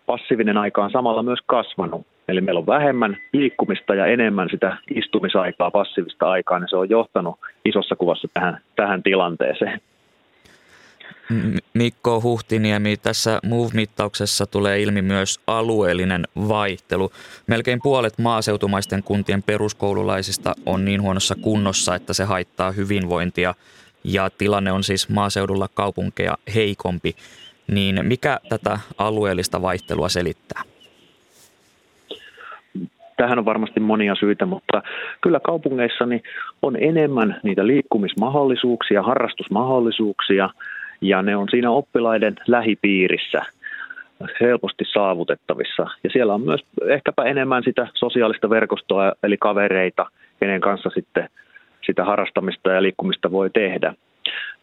Passiivinen 0.06 0.56
aika 0.56 0.84
on 0.84 0.90
samalla 0.90 1.22
myös 1.22 1.38
kasvanut. 1.46 2.06
Eli 2.28 2.40
meillä 2.40 2.58
on 2.58 2.66
vähemmän 2.66 3.16
liikkumista 3.32 3.94
ja 3.94 4.06
enemmän 4.06 4.48
sitä 4.50 4.76
istumisaikaa, 4.94 5.70
passiivista 5.70 6.30
aikaa, 6.30 6.58
niin 6.58 6.68
se 6.68 6.76
on 6.76 6.90
johtanut 6.90 7.40
isossa 7.64 7.96
kuvassa 7.96 8.28
tähän, 8.34 8.58
tähän 8.76 9.02
tilanteeseen. 9.02 9.80
Mikko 11.74 12.20
Huhtiniemi, 12.22 12.96
tässä 12.96 13.40
MOVE-mittauksessa 13.44 14.46
tulee 14.46 14.82
ilmi 14.82 15.02
myös 15.02 15.40
alueellinen 15.46 16.24
vaihtelu. 16.48 17.10
Melkein 17.46 17.80
puolet 17.82 18.18
maaseutumaisten 18.18 19.02
kuntien 19.02 19.42
peruskoululaisista 19.42 20.54
on 20.66 20.84
niin 20.84 21.02
huonossa 21.02 21.34
kunnossa, 21.42 21.94
että 21.94 22.12
se 22.12 22.24
haittaa 22.24 22.70
hyvinvointia 22.72 23.54
ja 24.04 24.30
tilanne 24.38 24.72
on 24.72 24.84
siis 24.84 25.08
maaseudulla 25.08 25.68
kaupunkeja 25.74 26.38
heikompi. 26.54 27.16
Niin 27.72 28.00
mikä 28.02 28.40
tätä 28.48 28.78
alueellista 28.98 29.62
vaihtelua 29.62 30.08
selittää? 30.08 30.62
Tähän 33.16 33.38
on 33.38 33.44
varmasti 33.44 33.80
monia 33.80 34.14
syitä, 34.14 34.46
mutta 34.46 34.82
kyllä 35.20 35.40
kaupungeissa 35.40 36.04
on 36.62 36.76
enemmän 36.76 37.40
niitä 37.42 37.66
liikkumismahdollisuuksia, 37.66 39.02
harrastusmahdollisuuksia– 39.02 40.50
ja 41.08 41.22
ne 41.22 41.36
on 41.36 41.48
siinä 41.50 41.70
oppilaiden 41.70 42.36
lähipiirissä 42.46 43.42
helposti 44.40 44.84
saavutettavissa. 44.92 45.86
Ja 46.04 46.10
siellä 46.10 46.34
on 46.34 46.40
myös 46.40 46.60
ehkäpä 46.88 47.24
enemmän 47.24 47.62
sitä 47.64 47.88
sosiaalista 47.94 48.50
verkostoa, 48.50 49.12
eli 49.22 49.36
kavereita, 49.36 50.06
kenen 50.40 50.60
kanssa 50.60 50.90
sitten 50.90 51.28
sitä 51.86 52.04
harrastamista 52.04 52.70
ja 52.70 52.82
liikkumista 52.82 53.30
voi 53.30 53.50
tehdä. 53.50 53.94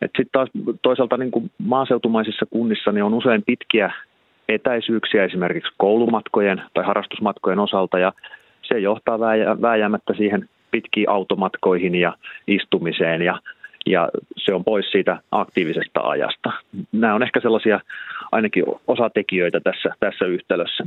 Sitten 0.01 0.25
taas 0.31 0.49
toisaalta 0.81 1.17
niin 1.17 1.31
kuin 1.31 1.51
maaseutumaisissa 1.57 2.45
kunnissa 2.49 2.91
niin 2.91 3.03
on 3.03 3.13
usein 3.13 3.43
pitkiä 3.45 3.91
etäisyyksiä 4.49 5.23
esimerkiksi 5.23 5.73
koulumatkojen 5.77 6.61
tai 6.73 6.85
harrastusmatkojen 6.85 7.59
osalta 7.59 7.99
ja 7.99 8.13
se 8.61 8.79
johtaa 8.79 9.19
vääjäämättä 9.61 10.13
siihen 10.13 10.49
pitkiin 10.71 11.09
automatkoihin 11.09 11.95
ja 11.95 12.13
istumiseen 12.47 13.21
ja, 13.21 13.39
ja 13.85 14.09
se 14.37 14.53
on 14.53 14.63
pois 14.63 14.91
siitä 14.91 15.17
aktiivisesta 15.31 15.99
ajasta. 15.99 16.51
Nämä 16.91 17.15
on 17.15 17.23
ehkä 17.23 17.39
sellaisia 17.39 17.79
ainakin 18.31 18.63
osatekijöitä 18.87 19.59
tässä, 19.59 19.95
tässä 19.99 20.25
yhtälössä. 20.25 20.83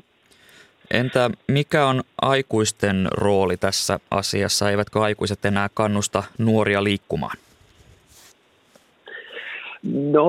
Entä 0.91 1.31
mikä 1.49 1.87
on 1.87 2.03
aikuisten 2.23 3.09
rooli 3.11 3.57
tässä 3.57 4.01
asiassa? 4.11 4.71
Eivätkö 4.71 5.01
aikuiset 5.01 5.45
enää 5.45 5.69
kannusta 5.75 6.23
nuoria 6.39 6.85
liikkumaan? 6.85 7.37
No 9.93 10.25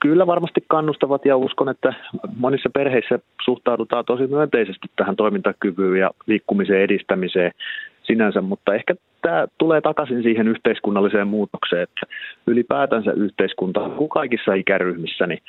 kyllä 0.00 0.26
varmasti 0.26 0.64
kannustavat 0.68 1.24
ja 1.24 1.36
uskon, 1.36 1.68
että 1.68 1.94
monissa 2.36 2.70
perheissä 2.74 3.18
suhtaudutaan 3.44 4.04
tosi 4.04 4.26
myönteisesti 4.26 4.88
tähän 4.96 5.16
toimintakyvyyn 5.16 6.00
ja 6.00 6.10
liikkumisen 6.26 6.80
edistämiseen 6.80 7.52
sinänsä, 8.02 8.40
mutta 8.40 8.74
ehkä 8.74 8.94
tämä 9.26 9.46
tulee 9.58 9.80
takaisin 9.80 10.22
siihen 10.22 10.48
yhteiskunnalliseen 10.48 11.28
muutokseen, 11.28 11.82
että 11.82 12.00
ylipäätänsä 12.46 13.12
yhteiskunta 13.12 13.80
kuin 13.80 14.08
kaikissa 14.08 14.54
ikäryhmissä 14.54 15.26
niin 15.26 15.42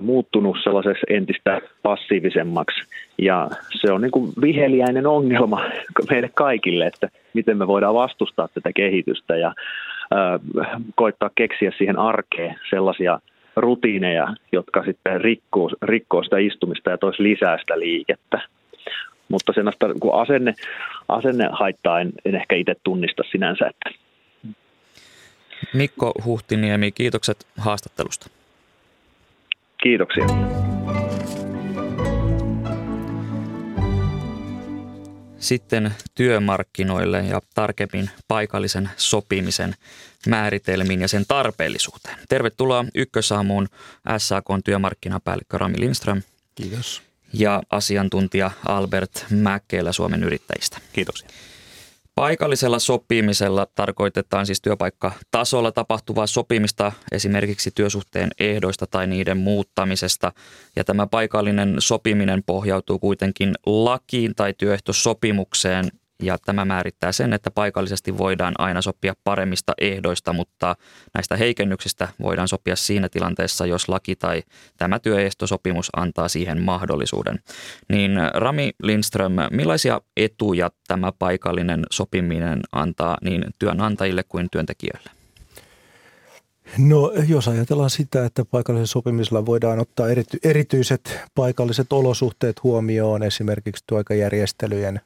muuttunut 0.00 0.56
sellaiseksi 0.62 1.06
entistä 1.10 1.60
passiivisemmaksi. 1.82 2.80
Ja 3.18 3.48
se 3.80 3.92
on 3.92 4.00
niin 4.00 4.10
kuin 4.10 4.32
viheliäinen 4.40 5.06
ongelma 5.06 5.64
meille 6.10 6.30
kaikille, 6.34 6.86
että 6.86 7.08
miten 7.34 7.58
me 7.58 7.66
voidaan 7.66 7.94
vastustaa 7.94 8.48
tätä 8.48 8.70
kehitystä 8.72 9.36
ja 9.36 9.54
koittaa 10.94 11.30
keksiä 11.34 11.72
siihen 11.78 11.98
arkeen 11.98 12.54
sellaisia 12.70 13.18
rutiineja, 13.56 14.28
jotka 14.52 14.84
sitten 14.84 15.20
rikkoo, 15.20 15.70
rikkoo 15.82 16.22
sitä 16.22 16.38
istumista 16.38 16.90
ja 16.90 16.98
toisi 16.98 17.22
lisää 17.22 17.58
sitä 17.58 17.78
liikettä. 17.78 18.40
Mutta 19.28 19.52
sellaista 19.52 19.86
kun 20.00 20.20
asenne, 20.22 20.54
asenne 21.08 21.48
haittaa 21.52 22.00
en, 22.00 22.12
en 22.24 22.34
ehkä 22.34 22.56
itse 22.56 22.74
tunnista 22.84 23.22
sinänsä. 23.30 23.66
Että. 23.66 23.98
Mikko 25.74 26.12
Huhtiniemi, 26.24 26.92
kiitokset 26.92 27.46
haastattelusta. 27.56 28.30
Kiitoksia. 29.82 30.26
Sitten 35.38 35.90
työmarkkinoille 36.14 37.18
ja 37.18 37.40
tarkemmin 37.54 38.10
paikallisen 38.28 38.90
sopimisen 38.96 39.74
määritelmiin 40.26 41.00
ja 41.00 41.08
sen 41.08 41.24
tarpeellisuuteen. 41.28 42.16
Tervetuloa 42.28 42.84
Ykkösaamuun 42.94 43.66
SAK 44.18 44.44
työmarkkinapäällikkö 44.64 45.58
Rami 45.58 45.80
Lindström. 45.80 46.22
Kiitos. 46.54 47.07
Ja 47.32 47.62
asiantuntija 47.70 48.50
Albert 48.68 49.26
Mäkelä 49.30 49.92
Suomen 49.92 50.24
yrittäjistä. 50.24 50.78
Kiitoksia. 50.92 51.28
Paikallisella 52.14 52.78
sopimisella 52.78 53.66
tarkoitetaan 53.74 54.46
siis 54.46 54.60
työpaikkatasolla 54.60 55.72
tapahtuvaa 55.72 56.26
sopimista 56.26 56.92
esimerkiksi 57.12 57.70
työsuhteen 57.74 58.30
ehdoista 58.40 58.86
tai 58.86 59.06
niiden 59.06 59.36
muuttamisesta. 59.36 60.32
Ja 60.76 60.84
tämä 60.84 61.06
paikallinen 61.06 61.76
sopiminen 61.78 62.42
pohjautuu 62.46 62.98
kuitenkin 62.98 63.54
lakiin 63.66 64.34
tai 64.34 64.54
työehtosopimukseen, 64.58 65.90
ja 66.22 66.38
tämä 66.44 66.64
määrittää 66.64 67.12
sen, 67.12 67.32
että 67.32 67.50
paikallisesti 67.50 68.18
voidaan 68.18 68.54
aina 68.58 68.82
sopia 68.82 69.14
paremmista 69.24 69.72
ehdoista, 69.80 70.32
mutta 70.32 70.76
näistä 71.14 71.36
heikennyksistä 71.36 72.08
voidaan 72.22 72.48
sopia 72.48 72.76
siinä 72.76 73.08
tilanteessa, 73.08 73.66
jos 73.66 73.88
laki 73.88 74.16
tai 74.16 74.42
tämä 74.76 74.98
työehtosopimus 74.98 75.88
antaa 75.96 76.28
siihen 76.28 76.62
mahdollisuuden. 76.62 77.38
Niin 77.88 78.12
Rami 78.34 78.70
Lindström, 78.82 79.32
millaisia 79.50 80.00
etuja 80.16 80.70
tämä 80.88 81.12
paikallinen 81.18 81.82
sopiminen 81.90 82.60
antaa 82.72 83.18
niin 83.22 83.44
työnantajille 83.58 84.22
kuin 84.22 84.48
työntekijöille? 84.52 85.10
No 86.78 87.12
jos 87.28 87.48
ajatellaan 87.48 87.90
sitä, 87.90 88.24
että 88.24 88.44
paikallisella 88.44 88.86
sopimisella 88.86 89.46
voidaan 89.46 89.78
ottaa 89.78 90.08
erity, 90.08 90.38
erityiset 90.44 91.20
paikalliset 91.34 91.92
olosuhteet 91.92 92.62
huomioon, 92.62 93.22
esimerkiksi 93.22 93.84
työaikajärjestelyjen 93.86 95.00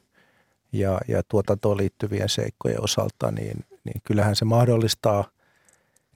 ja, 0.73 1.01
ja 1.09 1.23
tuotantoon 1.29 1.77
liittyvien 1.77 2.29
seikkojen 2.29 2.85
osalta, 2.85 3.31
niin, 3.31 3.65
niin 3.85 4.03
kyllähän 4.05 4.37
se 4.37 4.45
mahdollistaa 4.45 5.31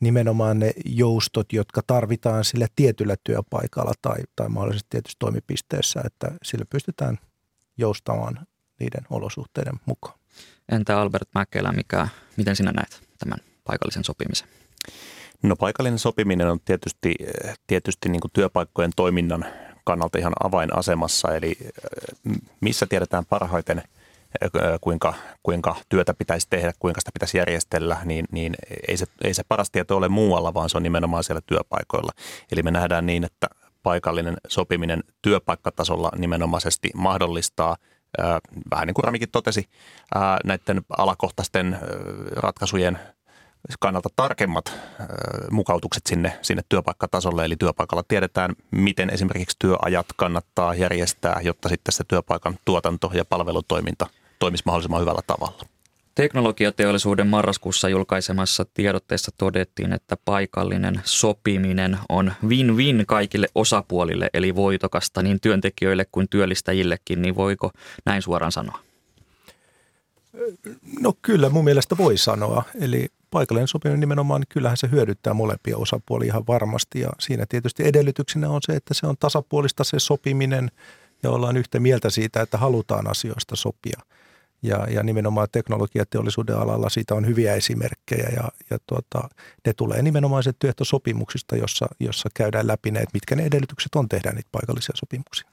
nimenomaan 0.01 0.59
ne 0.59 0.73
joustot, 0.85 1.53
jotka 1.53 1.81
tarvitaan 1.87 2.45
sille 2.45 2.67
tietyllä 2.77 3.17
työpaikalla 3.25 3.93
tai, 4.03 4.17
tai 4.37 4.49
mahdollisesti 4.49 4.87
tietyssä 4.91 5.17
toimipisteessä, 5.19 6.01
että 6.05 6.31
sillä 6.43 6.65
pystytään 6.71 7.19
joustamaan 7.79 8.47
niiden 8.81 9.07
olosuhteiden 9.11 9.75
mukaan. 9.87 10.19
Entä 10.73 11.01
Albert 11.01 11.29
Mäkelä, 11.35 11.73
mikä, 11.73 12.09
miten 12.37 12.57
sinä 12.57 12.73
näet 12.73 13.03
tämän 13.19 13.39
paikallisen 13.65 14.05
sopimisen? 14.05 14.49
No 15.43 15.57
paikallinen 15.57 15.99
sopiminen 15.99 16.51
on 16.51 16.61
tietysti, 16.65 17.15
tietysti 17.67 18.09
niin 18.09 18.21
kuin 18.21 18.31
työpaikkojen 18.33 18.91
toiminnan 18.97 19.45
kannalta 19.85 20.19
ihan 20.19 20.33
avainasemassa, 20.45 21.35
eli 21.35 21.59
missä 22.61 22.87
tiedetään 22.87 23.27
parhaiten– 23.27 23.83
kuinka, 24.81 25.15
kuinka 25.43 25.77
työtä 25.89 26.15
pitäisi 26.15 26.47
tehdä, 26.51 26.73
kuinka 26.79 27.01
sitä 27.01 27.11
pitäisi 27.15 27.39
järjestellä, 27.39 27.97
niin, 28.05 28.25
niin 28.33 28.55
ei, 28.89 28.97
se, 28.97 29.07
ei 29.25 29.35
se 29.35 29.43
paras 29.49 29.71
tieto 29.71 29.97
ole 29.97 30.09
muualla, 30.09 30.55
vaan 30.55 30.71
se 30.71 30.77
on 30.77 30.83
nimenomaan 30.83 31.25
siellä 31.25 31.41
työpaikoilla. 31.47 32.13
Eli 32.53 32.63
me 32.63 32.71
nähdään 32.71 33.07
niin, 33.07 33.25
että 33.25 33.47
paikallinen 33.83 34.37
sopiminen 34.49 35.05
työpaikkatasolla 35.23 36.11
nimenomaisesti 36.17 36.91
mahdollistaa 36.95 37.77
vähän 38.71 38.87
niin 38.87 38.95
kuin 38.95 39.05
Ramikin 39.05 39.31
totesi, 39.31 39.69
näiden 40.45 40.83
alakohtaisten 40.99 41.79
ratkaisujen 42.37 42.99
kannalta 43.81 44.09
tarkemmat 44.17 44.73
mukautukset 45.51 46.07
sinne, 46.07 46.39
sinne 46.43 46.63
työpaikkatasolle. 46.69 47.45
Eli 47.45 47.57
työpaikalla 47.57 48.05
tiedetään, 48.09 48.55
miten 48.71 49.11
esimerkiksi 49.11 49.57
työajat 49.59 50.07
kannattaa 50.17 50.75
järjestää, 50.75 51.41
jotta 51.43 51.69
sitten 51.69 51.93
se 51.93 52.05
työpaikan 52.09 52.59
tuotanto 52.65 53.11
ja 53.15 53.25
palvelutoiminta 53.25 54.07
toimisi 54.39 54.63
mahdollisimman 54.67 55.01
hyvällä 55.01 55.23
tavalla. 55.27 55.63
Teknologiateollisuuden 56.15 57.27
marraskuussa 57.27 57.89
julkaisemassa 57.89 58.67
tiedotteessa 58.75 59.31
todettiin, 59.39 59.93
että 59.93 60.17
paikallinen 60.25 61.01
sopiminen 61.05 61.99
on 62.09 62.33
win-win 62.47 63.05
kaikille 63.07 63.47
osapuolille, 63.55 64.31
eli 64.35 64.55
voitokasta 64.55 65.23
niin 65.23 65.41
työntekijöille 65.41 66.07
kuin 66.13 66.29
työllistäjillekin, 66.29 67.23
niin 67.23 67.37
voiko 67.37 67.71
näin 68.07 68.23
suoraan 68.23 68.53
sanoa? 68.53 68.79
No 71.01 71.13
kyllä 71.23 71.49
mun 71.49 71.65
mielestä 71.65 71.97
voi 71.97 72.17
sanoa. 72.17 72.63
Eli 72.81 73.09
paikallinen 73.31 73.69
sopiminen 73.69 74.01
nimenomaan, 74.01 74.41
niin 74.41 74.49
kyllähän 74.49 74.77
se 74.77 74.89
hyödyttää 74.91 75.35
molempia 75.35 75.77
osapuolia 75.77 76.27
ihan 76.27 76.47
varmasti. 76.47 77.01
Ja 77.01 77.11
siinä 77.19 77.47
tietysti 77.49 77.87
edellytyksenä 77.87 78.51
on 78.51 78.61
se, 78.67 78.73
että 78.73 78.95
se 78.95 79.07
on 79.07 79.17
tasapuolista 79.21 79.85
se 79.85 79.99
sopiminen 79.99 80.71
ja 81.23 81.31
ollaan 81.31 81.57
yhtä 81.57 81.81
mieltä 81.81 82.11
siitä, 82.11 82.43
että 82.43 82.59
halutaan 82.59 83.11
asioista 83.11 83.57
sopia. 83.57 84.01
Ja, 84.63 84.87
ja 84.91 85.03
nimenomaan 85.03 85.49
teknologiateollisuuden 85.53 86.57
alalla 86.59 86.89
siitä 86.89 87.15
on 87.15 87.27
hyviä 87.27 87.55
esimerkkejä 87.55 88.29
ja, 88.37 88.49
ja 88.71 88.79
tuota, 88.87 89.29
ne 89.67 89.73
tulee 89.73 90.03
nimenomaan 90.03 90.43
se 90.43 90.53
työehtosopimuksista, 90.59 91.57
jossa, 91.57 91.87
jossa 92.01 92.29
käydään 92.35 92.67
läpi 92.67 92.91
ne, 92.91 92.99
että 92.99 93.11
mitkä 93.15 93.37
ne 93.37 93.45
edellytykset 93.45 93.95
on 93.95 94.09
tehdä 94.09 94.33
niitä 94.33 94.49
paikallisia 94.53 94.95
sopimuksia. 94.95 95.51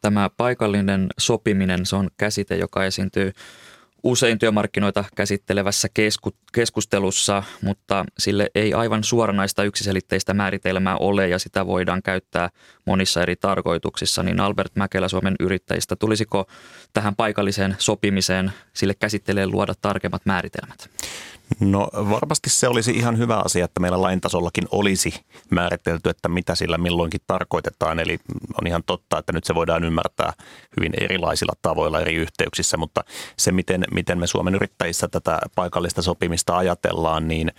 Tämä 0.00 0.30
paikallinen 0.36 1.06
sopiminen, 1.18 1.86
se 1.86 1.96
on 1.96 2.10
käsite, 2.16 2.56
joka 2.56 2.84
esiintyy 2.84 3.32
usein 4.02 4.38
työmarkkinoita 4.38 5.04
käsittelevässä 5.16 5.88
kesku, 5.94 6.30
keskustelussa, 6.52 7.42
mutta 7.62 8.04
sille 8.18 8.50
ei 8.54 8.74
aivan 8.74 9.04
suoranaista 9.04 9.64
yksiselitteistä 9.64 10.34
määritelmää 10.34 10.96
ole 10.96 11.28
ja 11.28 11.38
sitä 11.38 11.66
voidaan 11.66 12.02
käyttää 12.02 12.50
monissa 12.86 13.22
eri 13.22 13.36
tarkoituksissa. 13.36 14.22
Niin 14.22 14.40
Albert 14.40 14.76
Mäkelä 14.76 15.08
Suomen 15.08 15.34
yrittäjistä, 15.40 15.96
tulisiko 15.96 16.46
tähän 16.92 17.16
paikalliseen 17.16 17.76
sopimiseen 17.78 18.52
sille 18.72 18.94
käsitteleen 18.94 19.50
luoda 19.50 19.74
tarkemmat 19.80 20.22
määritelmät? 20.26 20.90
No 21.60 21.88
varmasti 21.94 22.50
se 22.50 22.68
olisi 22.68 22.90
ihan 22.90 23.18
hyvä 23.18 23.36
asia, 23.44 23.64
että 23.64 23.80
meillä 23.80 24.02
lain 24.02 24.20
tasollakin 24.20 24.64
olisi 24.70 25.14
määritelty, 25.50 26.10
että 26.10 26.28
mitä 26.28 26.54
sillä 26.54 26.78
milloinkin 26.78 27.20
tarkoitetaan. 27.26 27.98
Eli 27.98 28.18
on 28.60 28.66
ihan 28.66 28.82
totta, 28.86 29.18
että 29.18 29.32
nyt 29.32 29.44
se 29.44 29.54
voidaan 29.54 29.84
ymmärtää 29.84 30.32
hyvin 30.76 30.92
erilaisilla 31.00 31.52
tavoilla 31.62 32.00
eri 32.00 32.14
yhteyksissä, 32.14 32.76
mutta 32.76 33.04
se, 33.36 33.52
miten, 33.52 33.84
miten 33.94 34.18
me 34.18 34.26
Suomen 34.26 34.54
yrittäjissä 34.54 35.08
tätä 35.08 35.38
paikallista 35.54 36.02
sopimista 36.02 36.56
ajatellaan, 36.56 37.28
niin 37.28 37.52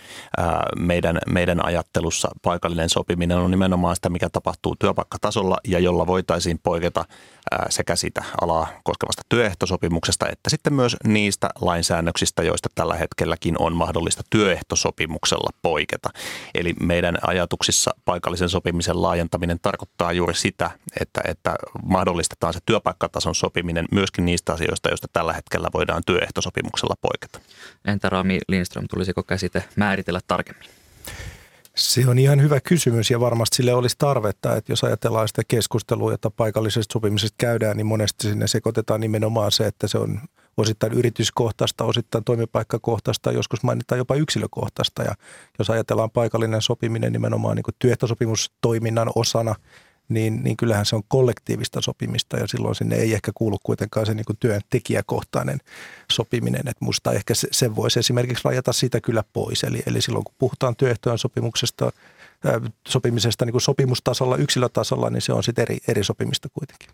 meidän, 0.78 1.18
meidän 1.30 1.64
ajattelussa 1.64 2.28
paikallinen 2.42 2.88
sopiminen 2.88 3.38
on 3.38 3.50
nimenomaan 3.50 3.96
sitä, 3.96 4.08
mikä 4.08 4.30
tapahtuu 4.30 4.76
työpaikkatasolla 4.76 5.58
ja 5.68 5.78
jolla 5.78 6.06
voitaisiin 6.06 6.58
poiketa 6.62 7.04
sekä 7.68 7.96
sitä 7.96 8.24
alaa 8.40 8.66
koskevasta 8.84 9.22
työehtosopimuksesta 9.28 10.28
että 10.28 10.50
sitten 10.50 10.74
myös 10.74 10.96
niistä 11.04 11.50
lainsäännöksistä, 11.60 12.42
joista 12.42 12.68
tällä 12.74 12.94
hetkelläkin 13.42 13.56
on 13.58 13.76
mahdollista 13.76 14.22
työehtosopimuksella 14.30 15.50
poiketa. 15.62 16.10
Eli 16.54 16.74
meidän 16.80 17.18
ajatuksissa 17.22 17.90
paikallisen 18.04 18.48
sopimisen 18.48 19.02
laajentaminen 19.02 19.58
tarkoittaa 19.62 20.12
juuri 20.12 20.34
sitä, 20.34 20.70
että, 21.00 21.20
että 21.24 21.56
mahdollistetaan 21.84 22.52
se 22.52 22.60
työpaikkatason 22.66 23.34
sopiminen 23.34 23.86
myöskin 23.92 24.24
niistä 24.24 24.52
asioista, 24.52 24.88
joista 24.88 25.08
tällä 25.12 25.32
hetkellä 25.32 25.68
voidaan 25.74 26.02
työehtosopimuksella 26.06 26.94
poiketa. 27.00 27.40
Entä 27.84 28.08
Rami 28.08 28.38
Lindström, 28.48 28.86
tulisiko 28.90 29.22
käsite 29.22 29.64
määritellä 29.76 30.20
tarkemmin? 30.26 30.68
Se 31.76 32.08
on 32.08 32.18
ihan 32.18 32.42
hyvä 32.42 32.60
kysymys 32.60 33.10
ja 33.10 33.20
varmasti 33.20 33.56
sille 33.56 33.74
olisi 33.74 33.96
tarvetta, 33.98 34.56
että 34.56 34.72
jos 34.72 34.84
ajatellaan 34.84 35.28
sitä 35.28 35.42
keskustelua, 35.48 36.12
jota 36.12 36.30
paikallisesta 36.30 36.92
sopimisesta 36.92 37.34
käydään, 37.38 37.76
niin 37.76 37.86
monesti 37.86 38.28
sinne 38.28 38.46
sekoitetaan 38.46 39.00
nimenomaan 39.00 39.52
se, 39.52 39.66
että 39.66 39.88
se 39.88 39.98
on 39.98 40.20
osittain 40.56 40.92
yrityskohtaista, 40.92 41.84
osittain 41.84 42.24
toimipaikkakohtaista, 42.24 43.32
joskus 43.32 43.62
mainitaan 43.62 43.98
jopa 43.98 44.14
yksilökohtaista. 44.14 45.02
Ja 45.02 45.14
jos 45.58 45.70
ajatellaan 45.70 46.10
paikallinen 46.10 46.62
sopiminen 46.62 47.12
nimenomaan 47.12 47.56
niin 47.56 47.74
työehtosopimustoiminnan 47.78 49.10
osana, 49.14 49.54
niin, 50.08 50.42
niin 50.42 50.56
kyllähän 50.56 50.86
se 50.86 50.96
on 50.96 51.02
kollektiivista 51.08 51.80
sopimista 51.80 52.36
ja 52.36 52.46
silloin 52.46 52.74
sinne 52.74 52.96
ei 52.96 53.14
ehkä 53.14 53.32
kuulu 53.34 53.58
kuitenkaan 53.62 54.06
se 54.06 54.14
niin 54.14 54.26
työntekijäkohtainen 54.40 55.58
sopiminen. 56.12 56.60
Että 56.68 56.84
musta 56.84 57.12
ehkä 57.12 57.34
se, 57.34 57.48
se 57.50 57.76
voisi 57.76 57.98
esimerkiksi 57.98 58.44
rajata 58.44 58.72
siitä 58.72 59.00
kyllä 59.00 59.24
pois. 59.32 59.64
Eli, 59.64 59.82
eli 59.86 60.02
silloin 60.02 60.24
kun 60.24 60.34
puhutaan 60.38 60.76
työehtojen 60.76 61.18
sopimuksesta, 61.18 61.92
ää, 62.44 62.60
sopimisesta 62.88 63.44
niin 63.44 63.52
kuin 63.52 63.62
sopimustasolla, 63.62 64.36
yksilötasolla, 64.36 65.10
niin 65.10 65.22
se 65.22 65.32
on 65.32 65.42
sitten 65.42 65.62
eri, 65.62 65.78
eri 65.88 66.04
sopimista 66.04 66.48
kuitenkin. 66.48 66.88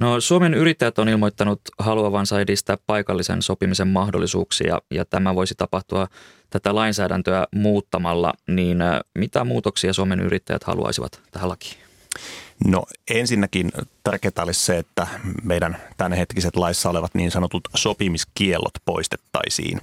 No, 0.00 0.20
Suomen 0.20 0.54
yrittäjät 0.54 0.98
on 0.98 1.08
ilmoittanut 1.08 1.60
haluavansa 1.78 2.40
edistää 2.40 2.76
paikallisen 2.86 3.42
sopimisen 3.42 3.88
mahdollisuuksia 3.88 4.80
ja 4.90 5.04
tämä 5.04 5.34
voisi 5.34 5.54
tapahtua 5.54 6.08
tätä 6.50 6.74
lainsäädäntöä 6.74 7.46
muuttamalla. 7.54 8.32
Niin 8.48 8.78
mitä 9.14 9.44
muutoksia 9.44 9.92
Suomen 9.92 10.20
yrittäjät 10.20 10.64
haluaisivat 10.64 11.20
tähän 11.30 11.48
lakiin? 11.48 11.76
No 12.64 12.84
ensinnäkin 13.10 13.72
tärkeää 14.04 14.32
olisi 14.42 14.64
se, 14.64 14.78
että 14.78 15.06
meidän 15.42 15.76
tämänhetkiset 15.96 16.56
laissa 16.56 16.90
olevat 16.90 17.14
niin 17.14 17.30
sanotut 17.30 17.68
sopimiskiellot 17.76 18.74
poistettaisiin. 18.84 19.80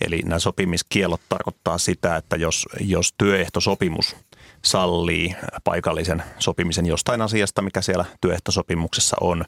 Eli 0.00 0.22
nämä 0.24 0.38
sopimiskiellot 0.38 1.20
tarkoittaa 1.28 1.78
sitä, 1.78 2.16
että 2.16 2.36
jos, 2.36 2.66
jos 2.80 3.14
työehtosopimus 3.18 4.16
sallii 4.64 5.36
paikallisen 5.64 6.22
sopimisen 6.38 6.86
jostain 6.86 7.22
asiasta, 7.22 7.62
mikä 7.62 7.80
siellä 7.80 8.04
työehtosopimuksessa 8.20 9.16
on, 9.20 9.44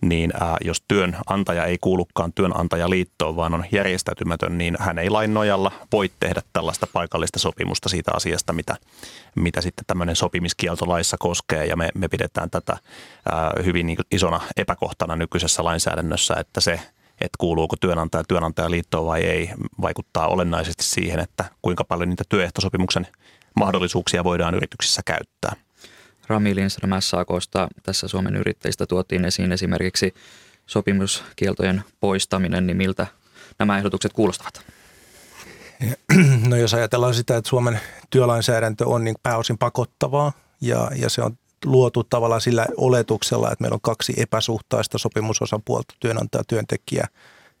niin 0.00 0.32
ää, 0.40 0.56
jos 0.64 0.84
työnantaja 0.88 1.64
ei 1.64 1.78
kuulukaan 1.80 2.32
työnantajaliittoon, 2.32 3.36
vaan 3.36 3.54
on 3.54 3.64
järjestäytymätön, 3.72 4.58
niin 4.58 4.76
hän 4.80 4.98
ei 4.98 5.10
lain 5.10 5.34
nojalla 5.34 5.72
voi 5.92 6.10
tehdä 6.20 6.42
tällaista 6.52 6.86
paikallista 6.92 7.38
sopimusta 7.38 7.88
siitä 7.88 8.10
asiasta, 8.14 8.52
mitä, 8.52 8.76
mitä 9.34 9.60
sitten 9.60 9.84
tämmöinen 9.86 10.16
sopimiskieltolaissa 10.16 11.16
koskee. 11.20 11.66
Ja 11.66 11.76
me, 11.76 11.88
me 11.94 12.08
pidetään 12.08 12.50
tätä 12.50 12.76
ää, 13.32 13.52
hyvin 13.64 13.86
niin 13.86 13.98
isona 14.10 14.40
epäkohtana 14.56 15.16
nykyisessä 15.16 15.64
lainsäädännössä, 15.64 16.34
että 16.34 16.60
se 16.60 16.80
että 17.20 17.36
kuuluuko 17.38 17.76
työnantaja 17.80 18.24
työnantajaliittoon 18.28 19.06
vai 19.06 19.22
ei, 19.22 19.50
vaikuttaa 19.80 20.26
olennaisesti 20.26 20.84
siihen, 20.84 21.20
että 21.20 21.44
kuinka 21.62 21.84
paljon 21.84 22.08
niitä 22.08 22.24
työehtosopimuksen 22.28 23.06
mahdollisuuksia 23.56 24.24
voidaan 24.24 24.54
yrityksissä 24.54 25.02
käyttää. 25.04 25.52
Rami 26.26 26.54
Lindström 26.54 26.90
SAKsta 27.00 27.68
tässä 27.82 28.08
Suomen 28.08 28.36
yrittäjistä 28.36 28.86
tuotiin 28.86 29.24
esiin 29.24 29.52
esimerkiksi 29.52 30.14
sopimuskieltojen 30.66 31.84
poistaminen, 32.00 32.66
niin 32.66 32.76
miltä 32.76 33.06
nämä 33.58 33.78
ehdotukset 33.78 34.12
kuulostavat? 34.12 34.62
No 36.48 36.56
jos 36.56 36.74
ajatellaan 36.74 37.14
sitä, 37.14 37.36
että 37.36 37.48
Suomen 37.48 37.80
työlainsäädäntö 38.10 38.86
on 38.86 39.04
niin 39.04 39.16
pääosin 39.22 39.58
pakottavaa 39.58 40.32
ja, 40.60 40.90
ja 40.96 41.10
se 41.10 41.22
on 41.22 41.38
luotu 41.64 42.04
tavallaan 42.04 42.40
sillä 42.40 42.66
oletuksella, 42.76 43.52
että 43.52 43.62
meillä 43.62 43.74
on 43.74 43.80
kaksi 43.80 44.14
epäsuhtaista 44.16 44.98
sopimusosapuolta, 44.98 45.94
työnantaja 46.00 46.40
ja 46.40 46.44
työntekijä– 46.48 47.06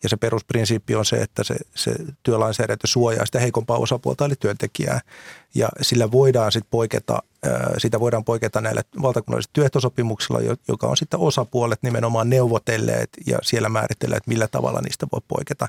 ja 0.06 0.10
se 0.10 0.16
perusprinsiippi 0.16 0.94
on 0.94 1.04
se, 1.04 1.16
että 1.16 1.44
se, 1.44 1.56
se 1.74 1.94
työlainsäädäntö 2.22 2.86
suojaa 2.86 3.26
sitä 3.26 3.40
heikompaa 3.40 3.78
osapuolta 3.78 4.24
eli 4.24 4.34
työntekijää. 4.40 5.00
Ja 5.54 5.68
sillä 5.82 6.10
voidaan 6.12 6.52
sitten 6.52 6.70
poiketa, 6.70 7.22
sitä 7.78 8.00
voidaan 8.00 8.24
poiketa 8.24 8.60
näillä 8.60 8.82
valtakunnallisilla 9.02 9.52
työehtosopimuksilla, 9.52 10.40
joka 10.68 10.86
on 10.86 10.96
sitten 10.96 11.20
osapuolet 11.20 11.82
nimenomaan 11.82 12.30
neuvotelleet 12.30 13.10
ja 13.26 13.38
siellä 13.42 13.68
määrittelee, 13.68 14.16
että 14.16 14.30
millä 14.30 14.48
tavalla 14.48 14.80
niistä 14.80 15.06
voi 15.12 15.20
poiketa. 15.28 15.68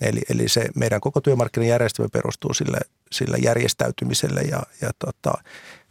Eli, 0.00 0.20
eli 0.28 0.48
se 0.48 0.68
meidän 0.74 1.00
koko 1.00 1.20
työmarkkinajärjestelmä 1.20 2.08
perustuu 2.12 2.54
sille, 2.54 2.78
sille 3.12 3.36
järjestäytymiselle 3.38 4.40
ja, 4.40 4.62
ja 4.80 4.90
tota, 4.98 5.32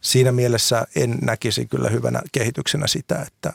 siinä 0.02 0.32
mielessä 0.32 0.88
en 0.96 1.18
näkisi 1.22 1.66
kyllä 1.66 1.90
hyvänä 1.90 2.22
kehityksenä 2.32 2.88
sitä, 2.88 3.26
että 3.28 3.54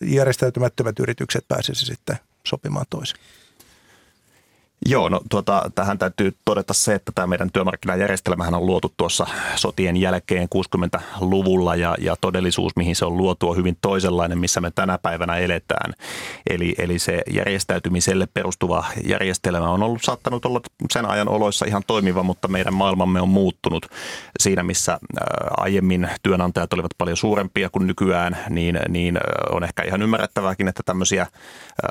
järjestäytymättömät 0.00 1.00
yritykset 1.00 1.44
pääsisi 1.48 1.86
sitten 1.86 2.18
sopimaan 2.46 2.86
toisin. 2.90 3.16
Joo, 4.88 5.08
no 5.08 5.20
tuota, 5.30 5.70
tähän 5.74 5.98
täytyy 5.98 6.36
todeta 6.44 6.74
se, 6.74 6.94
että 6.94 7.12
tämä 7.14 7.26
meidän 7.26 7.50
työmarkkinajärjestelmähän 7.52 8.54
on 8.54 8.66
luotu 8.66 8.94
tuossa 8.96 9.26
sotien 9.56 9.96
jälkeen 9.96 10.48
60-luvulla 10.54 11.76
ja, 11.76 11.94
ja 11.98 12.16
todellisuus, 12.20 12.76
mihin 12.76 12.96
se 12.96 13.04
on 13.04 13.16
luotu, 13.16 13.50
on 13.50 13.56
hyvin 13.56 13.76
toisenlainen, 13.80 14.38
missä 14.38 14.60
me 14.60 14.70
tänä 14.70 14.98
päivänä 14.98 15.36
eletään. 15.36 15.92
Eli, 16.50 16.74
eli 16.78 16.98
se 16.98 17.22
järjestäytymiselle 17.30 18.28
perustuva 18.34 18.84
järjestelmä 19.04 19.70
on 19.70 19.82
ollut 19.82 20.02
saattanut 20.02 20.44
olla 20.44 20.60
sen 20.90 21.06
ajan 21.06 21.28
oloissa 21.28 21.66
ihan 21.66 21.82
toimiva, 21.86 22.22
mutta 22.22 22.48
meidän 22.48 22.74
maailmamme 22.74 23.20
on 23.20 23.28
muuttunut 23.28 23.86
siinä, 24.40 24.62
missä 24.62 24.98
aiemmin 25.56 26.08
työnantajat 26.22 26.72
olivat 26.72 26.92
paljon 26.98 27.16
suurempia 27.16 27.70
kuin 27.70 27.86
nykyään, 27.86 28.36
niin, 28.50 28.78
niin 28.88 29.18
on 29.50 29.64
ehkä 29.64 29.82
ihan 29.82 30.02
ymmärrettävääkin, 30.02 30.68
että 30.68 30.82
tämmöisiä 30.86 31.26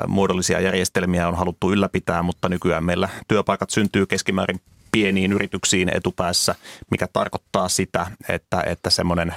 muodollisia 0.06 0.60
järjestelmiä 0.60 1.28
on 1.28 1.34
haluttu 1.34 1.72
ylläpitää, 1.72 2.22
mutta 2.22 2.48
nykyään 2.48 2.75
meillä 2.80 3.08
työpaikat 3.28 3.70
syntyy 3.70 4.06
keskimäärin 4.06 4.60
pieniin 4.96 5.32
yrityksiin 5.32 5.96
etupäässä, 5.96 6.54
mikä 6.90 7.06
tarkoittaa 7.12 7.68
sitä, 7.68 8.06
että, 8.28 8.62
että 8.66 8.90
semmoinen 8.90 9.34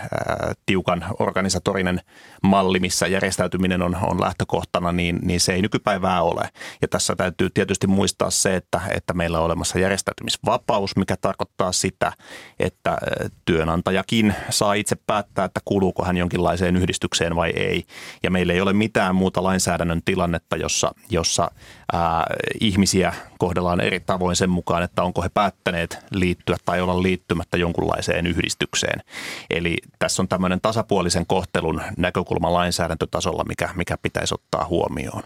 tiukan 0.65 1.05
organisatorinen 1.19 2.01
malli, 2.43 2.79
missä 2.79 3.07
järjestäytyminen 3.07 3.81
on, 3.81 3.97
on 4.01 4.21
lähtökohtana, 4.21 4.91
niin, 4.91 5.19
niin 5.21 5.39
se 5.39 5.53
ei 5.53 5.61
nykypäivää 5.61 6.21
ole. 6.21 6.49
Ja 6.81 6.87
tässä 6.87 7.15
täytyy 7.15 7.49
tietysti 7.49 7.87
muistaa 7.87 8.29
se, 8.29 8.55
että, 8.55 8.81
että 8.95 9.13
meillä 9.13 9.39
on 9.39 9.45
olemassa 9.45 9.79
järjestäytymisvapaus, 9.79 10.95
mikä 10.95 11.15
tarkoittaa 11.21 11.71
sitä, 11.71 12.13
että 12.59 12.97
työnantajakin 13.45 14.35
saa 14.49 14.73
itse 14.73 14.95
päättää, 14.95 15.45
että 15.45 15.59
kuuluuko 15.65 16.05
hän 16.05 16.17
jonkinlaiseen 16.17 16.75
yhdistykseen 16.75 17.35
vai 17.35 17.49
ei. 17.49 17.83
Ja 18.23 18.31
meillä 18.31 18.53
ei 18.53 18.61
ole 18.61 18.73
mitään 18.73 19.15
muuta 19.15 19.43
lainsäädännön 19.43 20.01
tilannetta, 20.05 20.55
jossa, 20.55 20.91
jossa 21.09 21.51
ää, 21.93 22.25
ihmisiä 22.59 23.13
kohdellaan 23.37 23.81
eri 23.81 23.99
tavoin 23.99 24.35
sen 24.35 24.49
mukaan, 24.49 24.83
että 24.83 25.03
onko 25.03 25.21
he 25.21 25.29
päättäneet 25.49 25.97
liittyä 26.11 26.57
tai 26.65 26.81
olla 26.81 27.03
liittymättä 27.03 27.57
jonkunlaiseen 27.57 28.27
yhdistykseen. 28.27 29.01
Eli 29.49 29.77
tässä 29.99 30.21
on 30.21 30.27
tämmöinen 30.27 30.61
tasapuolisen 30.61 31.25
kohtelun 31.25 31.81
näkökulma 31.97 32.53
lainsäädäntötasolla, 32.53 33.43
mikä, 33.43 33.69
mikä 33.75 33.97
pitäisi 34.01 34.33
ottaa 34.33 34.65
huomioon. 34.65 35.23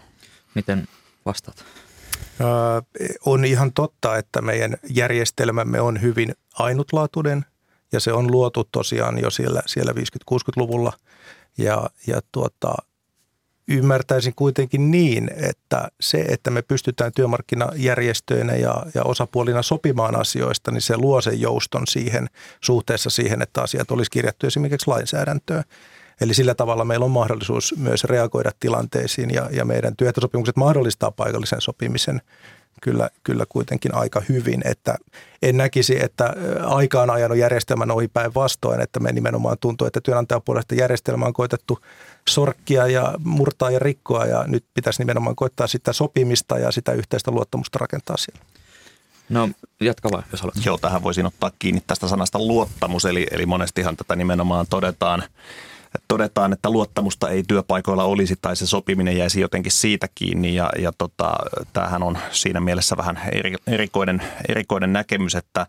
Miten 0.54 0.88
vastaat? 1.26 1.64
on 3.26 3.44
ihan 3.44 3.72
totta, 3.72 4.16
että 4.16 4.42
meidän 4.42 4.76
järjestelmämme 4.90 5.80
on 5.80 6.02
hyvin 6.02 6.34
ainutlaatuinen 6.54 7.44
ja 7.92 8.00
se 8.00 8.12
on 8.12 8.30
luotu 8.30 8.68
tosiaan 8.72 9.18
jo 9.18 9.30
siellä, 9.30 9.62
siellä 9.66 9.92
50-60-luvulla. 9.92 10.92
Ja, 11.58 11.90
ja 12.06 12.20
tuota, 12.32 12.74
ymmärtäisin 13.68 14.32
kuitenkin 14.36 14.90
niin, 14.90 15.30
että 15.36 15.88
se, 16.00 16.20
että 16.20 16.50
me 16.50 16.62
pystytään 16.62 17.12
työmarkkinajärjestöinä 17.12 18.54
ja, 18.54 18.86
ja 18.94 19.02
osapuolina 19.04 19.62
sopimaan 19.62 20.16
asioista, 20.16 20.70
niin 20.70 20.82
se 20.82 20.96
luo 20.96 21.20
sen 21.20 21.40
jouston 21.40 21.82
siihen 21.88 22.30
suhteessa 22.60 23.10
siihen, 23.10 23.42
että 23.42 23.62
asiat 23.62 23.90
olisi 23.90 24.10
kirjattu 24.10 24.46
esimerkiksi 24.46 24.88
lainsäädäntöön. 24.88 25.64
Eli 26.20 26.34
sillä 26.34 26.54
tavalla 26.54 26.84
meillä 26.84 27.04
on 27.04 27.10
mahdollisuus 27.10 27.74
myös 27.78 28.04
reagoida 28.04 28.50
tilanteisiin 28.60 29.30
ja, 29.34 29.48
ja 29.52 29.64
meidän 29.64 29.96
työehtosopimukset 29.96 30.56
mahdollistaa 30.56 31.10
paikallisen 31.10 31.60
sopimisen 31.60 32.20
kyllä, 32.84 33.10
kyllä 33.22 33.44
kuitenkin 33.48 33.94
aika 33.94 34.22
hyvin, 34.28 34.62
että 34.64 34.94
en 35.42 35.56
näkisi, 35.56 36.02
että 36.02 36.34
aikaan 36.64 37.10
ajanut 37.10 37.38
järjestelmän 37.38 37.90
ohi 37.90 38.08
päinvastoin, 38.08 38.80
että 38.80 39.00
me 39.00 39.12
nimenomaan 39.12 39.56
tuntuu, 39.60 39.86
että 39.86 40.00
työnantajapuolesta 40.00 40.74
järjestelmä 40.74 41.26
on 41.26 41.32
koitettu 41.32 41.78
sorkkia 42.28 42.86
ja 42.86 43.14
murtaa 43.24 43.70
ja 43.70 43.78
rikkoa 43.78 44.26
ja 44.26 44.44
nyt 44.46 44.64
pitäisi 44.74 45.02
nimenomaan 45.02 45.36
koittaa 45.36 45.66
sitä 45.66 45.92
sopimista 45.92 46.58
ja 46.58 46.72
sitä 46.72 46.92
yhteistä 46.92 47.30
luottamusta 47.30 47.78
rakentaa 47.78 48.16
siellä. 48.16 48.40
No 49.28 49.48
jatka 49.80 50.08
vaan, 50.12 50.24
jos 50.32 50.40
haluat. 50.40 50.64
Joo, 50.64 50.78
tähän 50.78 51.02
voisin 51.02 51.26
ottaa 51.26 51.50
kiinni 51.58 51.82
tästä 51.86 52.08
sanasta 52.08 52.38
luottamus, 52.38 53.04
eli, 53.04 53.26
eli 53.30 53.46
monestihan 53.46 53.96
tätä 53.96 54.16
nimenomaan 54.16 54.66
todetaan 54.70 55.22
todetaan, 56.08 56.52
että 56.52 56.70
luottamusta 56.70 57.28
ei 57.28 57.42
työpaikoilla 57.48 58.04
olisi 58.04 58.34
tai 58.42 58.56
se 58.56 58.66
sopiminen 58.66 59.16
jäisi 59.16 59.40
jotenkin 59.40 59.72
siitä 59.72 60.08
kiinni. 60.14 60.54
Ja, 60.54 60.70
ja 60.78 60.92
tota, 60.98 61.34
tämähän 61.72 62.02
on 62.02 62.18
siinä 62.30 62.60
mielessä 62.60 62.96
vähän 62.96 63.20
eri, 63.32 63.54
erikoinen, 63.66 64.22
erikoinen 64.48 64.92
näkemys, 64.92 65.34
että 65.34 65.66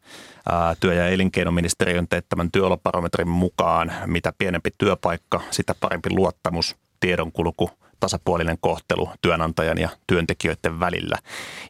ää, 0.52 0.76
työ- 0.80 0.94
ja 0.94 1.08
elinkeinoministeriön 1.08 2.08
teettämän 2.08 2.52
työolobarometrin 2.52 3.30
mukaan 3.30 3.94
mitä 4.06 4.34
pienempi 4.38 4.70
työpaikka, 4.78 5.42
sitä 5.52 5.76
parempi 5.80 6.10
luottamus, 6.10 6.76
tiedonkulku– 7.00 7.70
tasapuolinen 8.06 8.58
kohtelu 8.62 9.10
työnantajan 9.22 9.78
ja 9.78 9.90
työntekijöiden 10.08 10.80
välillä. 10.80 11.18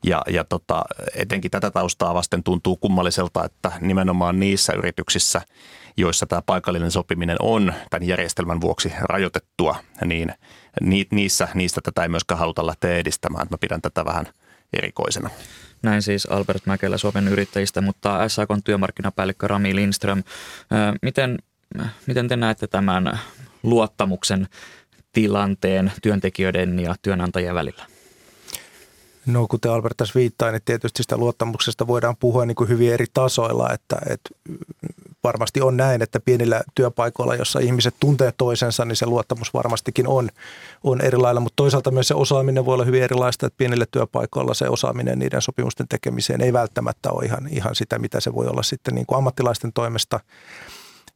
Ja, 0.04 0.22
ja 0.28 0.44
tota, 0.44 0.84
etenkin 1.16 1.52
tätä 1.52 1.72
taustaa 1.72 2.14
vasten 2.14 2.44
tuntuu 2.44 2.78
kummalliselta, 2.78 3.46
että 3.46 3.72
nimenomaan 3.82 4.40
niissä 4.40 4.74
yrityksissä, 4.74 5.42
joissa 5.98 6.26
tämä 6.26 6.42
paikallinen 6.46 6.92
sopiminen 6.92 7.38
on 7.40 7.74
tämän 7.90 8.08
järjestelmän 8.08 8.62
vuoksi 8.62 8.94
rajoitettua, 9.02 9.76
niin 10.06 10.34
niissä, 11.12 11.48
niistä 11.54 11.82
tätä 11.82 12.04
ei 12.04 12.10
myöskään 12.10 12.40
haluta 12.40 12.66
lähteä 12.66 12.98
edistämään. 12.98 13.48
Mä 13.50 13.58
pidän 13.58 13.82
tätä 13.82 14.06
vähän 14.06 14.26
erikoisena. 14.74 15.30
Näin 15.82 16.02
siis 16.02 16.26
Albert 16.26 16.66
Mäkelä 16.66 16.98
Suomen 16.98 17.28
yrittäjistä, 17.28 17.82
mutta 17.82 18.30
SAK 18.30 18.50
työmarkkinapäällikkö 18.64 19.48
Rami 19.48 19.76
Lindström. 19.76 20.24
Miten, 21.02 21.38
miten 22.08 22.28
te 22.28 22.36
näette 22.36 22.68
tämän 22.68 23.20
luottamuksen 23.64 24.48
tilanteen 25.16 25.92
työntekijöiden 26.02 26.80
ja 26.80 26.96
työnantajien 27.02 27.56
välillä? 27.56 27.86
No 29.26 29.48
kuten 29.48 29.72
Albert 29.72 29.98
tässä 29.98 30.20
viittaa, 30.20 30.52
niin 30.52 30.62
tietysti 30.66 31.04
sitä 31.04 31.18
luottamuksesta 31.18 31.88
voidaan 31.88 32.16
puhua 32.20 32.46
niin 32.46 32.56
kuin 32.56 32.70
hyvin 32.70 32.94
eri 32.94 33.06
tasoilla, 33.14 33.70
että, 33.74 33.98
että 34.10 34.30
varmasti 35.24 35.62
on 35.62 35.78
näin, 35.78 36.02
että 36.02 36.20
pienillä 36.20 36.62
työpaikoilla, 36.76 37.36
jossa 37.36 37.60
ihmiset 37.60 37.96
tuntee 38.00 38.34
toisensa, 38.38 38.86
niin 38.86 38.96
se 38.96 39.06
luottamus 39.06 39.54
varmastikin 39.54 40.08
on, 40.08 40.30
on 40.84 41.02
erilailla, 41.02 41.40
mutta 41.42 41.56
toisaalta 41.56 41.92
myös 41.92 42.08
se 42.08 42.14
osaaminen 42.14 42.66
voi 42.66 42.74
olla 42.74 42.86
hyvin 42.86 43.04
erilaista, 43.04 43.48
että 43.48 43.58
pienillä 43.58 43.86
työpaikoilla 43.92 44.54
se 44.54 44.70
osaaminen 44.70 45.20
niiden 45.20 45.42
sopimusten 45.42 45.88
tekemiseen 45.88 46.42
ei 46.42 46.54
välttämättä 46.54 47.12
ole 47.12 47.26
ihan, 47.26 47.48
ihan 47.48 47.76
sitä, 47.76 48.00
mitä 48.00 48.20
se 48.20 48.34
voi 48.34 48.48
olla 48.48 48.64
sitten 48.64 48.96
niin 48.96 49.06
kuin 49.06 49.18
ammattilaisten 49.18 49.74
toimesta– 49.74 50.20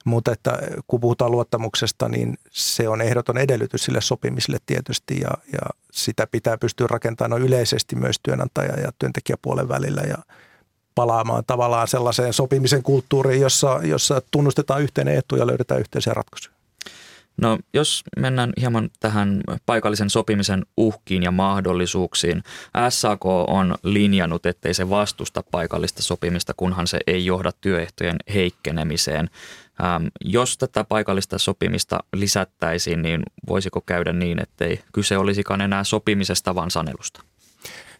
mutta 0.06 0.32
että 0.32 0.60
kun 0.88 1.00
puhutaan 1.00 1.32
luottamuksesta, 1.32 2.10
niin 2.10 2.38
se 2.52 2.89
on 2.89 3.02
ehdoton 3.02 3.38
edellytys 3.38 3.84
sille 3.84 4.02
sopimiselle 4.02 4.58
tietysti 4.66 5.20
ja, 5.20 5.32
ja 5.54 5.70
sitä 5.91 6.28
pitää 6.28 6.58
pystyä 6.58 6.88
rakentamaan 6.88 7.41
yleisesti 7.41 7.95
myös 7.95 8.20
työnantaja- 8.24 8.80
ja 8.80 8.91
työntekijäpuolen 9.00 9.70
välillä 9.70 10.02
ja 10.02 10.18
palaamaan 10.95 11.43
tavallaan 11.47 11.88
sellaiseen 11.88 12.34
sopimisen 12.34 12.84
kulttuuriin, 12.84 13.41
jossa, 13.41 13.80
jossa 13.84 14.22
tunnustetaan 14.32 14.82
yhteinen 14.82 15.18
etu 15.18 15.36
ja 15.36 15.47
löydetään 15.47 15.80
yhteisiä 15.80 16.14
ratkaisuja. 16.14 16.60
No 17.41 17.58
jos 17.74 18.04
mennään 18.18 18.54
hieman 18.60 18.89
tähän 19.00 19.41
paikallisen 19.66 20.10
sopimisen 20.10 20.66
uhkiin 20.78 21.24
ja 21.24 21.32
mahdollisuuksiin. 21.32 22.43
SAK 22.89 23.26
on 23.26 23.76
linjannut, 23.84 24.45
ettei 24.45 24.74
se 24.74 24.89
vastusta 24.89 25.43
paikallista 25.52 26.04
sopimista, 26.04 26.54
kunhan 26.58 26.88
se 26.88 27.00
ei 27.08 27.26
johda 27.26 27.52
työehtojen 27.62 28.16
heikkenemiseen. 28.34 29.30
Ähm, 29.84 30.06
jos 30.26 30.58
tätä 30.58 30.84
paikallista 30.84 31.38
sopimista 31.38 32.00
lisättäisiin, 32.14 33.02
niin 33.02 33.24
voisiko 33.48 33.82
käydä 33.82 34.14
niin, 34.14 34.42
ettei 34.42 34.80
kyse 34.94 35.18
olisikaan 35.18 35.62
enää 35.62 35.84
sopimisesta, 35.84 36.56
vaan 36.56 36.72
sanelusta? 36.72 37.24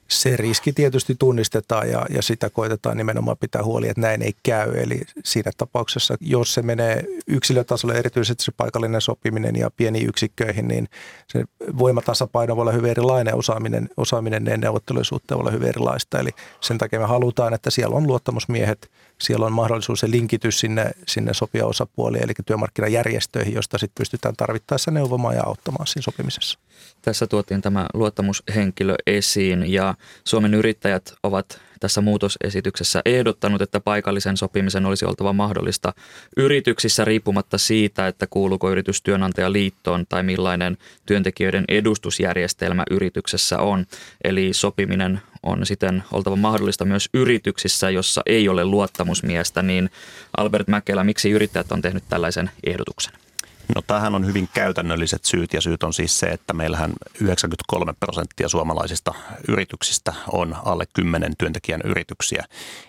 se 0.10 0.38
riski 0.38 0.74
tietysti 0.74 1.16
tunnistetaan 1.20 1.90
ja, 1.90 2.06
ja 2.10 2.22
sitä 2.22 2.50
koitetaan 2.50 2.98
nimenomaan 2.98 3.38
pitää 3.38 3.64
huoli, 3.64 3.88
että 3.88 4.02
näin 4.02 4.22
ei 4.22 4.34
käy. 4.44 4.78
Eli 4.78 5.02
siinä 5.26 5.52
tapauksessa, 5.58 6.16
jos 6.22 6.54
se 6.54 6.62
menee 6.62 7.04
yksilötasolle, 7.28 7.94
erityisesti 7.94 8.44
se 8.44 8.52
paikallinen 8.58 9.02
sopiminen 9.02 9.56
ja 9.56 9.72
pieniin 9.78 10.10
yksikköihin, 10.10 10.68
niin 10.68 10.88
se 11.28 11.44
voimatasapaino 11.78 12.56
voi 12.56 12.62
olla 12.62 12.72
hyvin 12.72 12.92
erilainen, 12.92 13.36
osaaminen, 13.36 13.90
osaaminen 13.98 14.46
ja 14.46 14.58
neuvottelujen 14.58 15.06
suhteen 15.06 15.38
voi 15.38 15.42
olla 15.42 15.52
hyvin 15.52 15.70
erilaista. 15.70 16.20
Eli 16.20 16.30
sen 16.62 16.78
takia 16.78 17.00
me 17.00 17.06
halutaan, 17.06 17.54
että 17.54 17.70
siellä 17.70 17.96
on 17.96 18.08
luottamusmiehet, 18.08 18.92
siellä 19.24 19.45
on 19.45 19.53
mahdollisuus 19.53 19.99
se 19.99 20.11
linkitys 20.11 20.59
sinne, 20.59 20.91
sinne 21.07 21.34
sopia 21.34 21.65
osapuoliin, 21.65 22.24
eli 22.24 22.34
työmarkkinajärjestöihin, 22.45 23.53
josta 23.53 23.78
sitten 23.78 24.01
pystytään 24.01 24.36
tarvittaessa 24.36 24.91
neuvomaan 24.91 25.36
ja 25.36 25.43
auttamaan 25.45 25.88
siinä 25.88 26.03
sopimisessa. 26.03 26.59
Tässä 27.02 27.28
tuotiin 27.28 27.62
tämä 27.62 27.86
luottamushenkilö 27.94 28.96
esiin 29.08 29.74
ja 29.74 29.96
Suomen 30.24 30.54
yrittäjät 30.54 31.14
ovat 31.24 31.62
tässä 31.80 32.02
muutosesityksessä 32.02 33.02
ehdottanut, 33.06 33.62
että 33.62 33.80
paikallisen 33.80 34.38
sopimisen 34.38 34.86
olisi 34.86 35.06
oltava 35.06 35.34
mahdollista 35.34 35.94
yrityksissä 36.38 37.06
riippumatta 37.06 37.58
siitä, 37.58 38.08
että 38.08 38.28
kuuluuko 38.30 38.72
yritys 38.72 39.02
työnantajaliittoon 39.02 40.06
tai 40.10 40.24
millainen 40.24 40.78
työntekijöiden 41.06 41.66
edustusjärjestelmä 41.68 42.84
yrityksessä 42.92 43.60
on. 43.60 43.86
Eli 44.24 44.54
sopiminen 44.54 45.22
on 45.44 45.66
siten 45.66 46.04
oltava 46.12 46.36
mahdollista 46.36 46.86
myös 46.86 47.10
yrityksissä, 47.14 47.90
jossa 47.90 48.22
ei 48.26 48.50
ole 48.50 48.66
luottamusmiestä, 48.66 49.62
niin 49.62 49.90
Albert 50.38 50.68
Mäkelä, 50.68 51.04
miksi 51.04 51.32
yrittäjät 51.32 51.72
on 51.72 51.82
tehnyt 51.82 52.04
tällaisen 52.10 52.52
ehdotuksen? 52.64 53.29
No 53.76 53.82
tähän 53.88 54.15
on 54.15 54.26
hyvin 54.26 54.49
käytännölliset 54.53 55.26
syyt 55.26 55.53
ja 55.53 55.61
syyt 55.61 55.84
on 55.84 55.93
siis 55.93 56.20
se, 56.20 56.26
että 56.28 56.53
meillähän 56.53 56.93
93 57.22 57.93
prosenttia 57.99 58.49
suomalaisista 58.49 59.13
yrityksistä 59.47 60.13
on 60.32 60.55
alle 60.65 60.86
10 60.93 61.34
työntekijän 61.38 61.82
yrityksiä. 61.84 62.45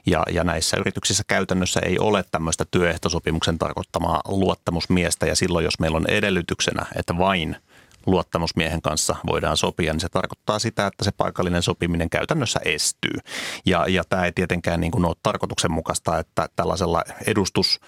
Ja, 0.07 0.23
ja 0.31 0.45
näissä 0.45 0.77
yrityksissä 0.77 1.23
käytännössä 1.27 1.81
ei 1.81 1.99
ole 1.99 2.25
tämmöistä 2.31 2.65
työehtosopimuksen 2.71 3.59
tarkoittamaa 3.59 4.21
luottamusmiestä 4.29 5.27
ja 5.27 5.37
silloin 5.37 5.65
jos 5.65 5.79
meillä 5.79 5.97
on 5.97 6.11
edellytyksenä, 6.11 6.87
että 6.97 7.19
vain– 7.19 7.57
luottamusmiehen 8.07 8.83
kanssa 8.83 9.17
voidaan 9.27 9.57
sopia, 9.57 9.93
niin 9.93 10.01
se 10.01 10.09
tarkoittaa 10.09 10.59
sitä, 10.59 10.87
että 10.87 11.05
se 11.05 11.11
paikallinen 11.17 11.63
sopiminen 11.63 12.11
käytännössä 12.11 12.61
estyy. 12.65 13.19
Ja, 13.67 13.87
ja 13.89 14.05
tämä 14.09 14.25
ei 14.25 14.33
tietenkään 14.33 14.81
niin 14.81 14.93
kuin 14.93 15.05
ole 15.05 15.17
tarkoituksenmukaista, 15.23 16.19
että 16.19 16.49
tällaisella 16.57 17.03
edustus, 17.27 17.81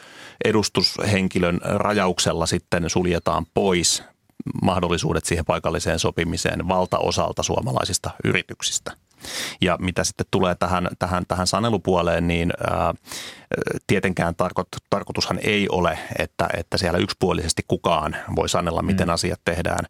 edustushenkilön 0.44 1.60
rajauksella 1.62 2.46
sitten 2.46 2.90
suljetaan 2.90 3.46
pois 3.54 4.02
mahdollisuudet 4.62 5.24
siihen 5.24 5.44
paikalliseen 5.44 5.98
sopimiseen 5.98 6.68
valtaosalta 6.68 7.42
suomalaisista 7.42 8.10
yrityksistä. 8.24 9.01
Ja 9.60 9.76
mitä 9.80 10.04
sitten 10.04 10.26
tulee 10.30 10.54
tähän, 10.54 10.88
tähän, 10.98 11.24
tähän 11.28 11.46
sanelupuoleen, 11.46 12.28
niin 12.28 12.52
ää, 12.70 12.94
tietenkään 13.86 14.34
tarko, 14.34 14.64
tarkoitushan 14.90 15.38
ei 15.42 15.66
ole, 15.68 15.98
että, 16.18 16.48
että 16.56 16.78
siellä 16.78 16.98
yksipuolisesti 16.98 17.62
kukaan 17.68 18.16
voi 18.36 18.48
sanella, 18.48 18.82
miten 18.82 19.08
mm. 19.08 19.14
asiat 19.14 19.40
tehdään, 19.44 19.84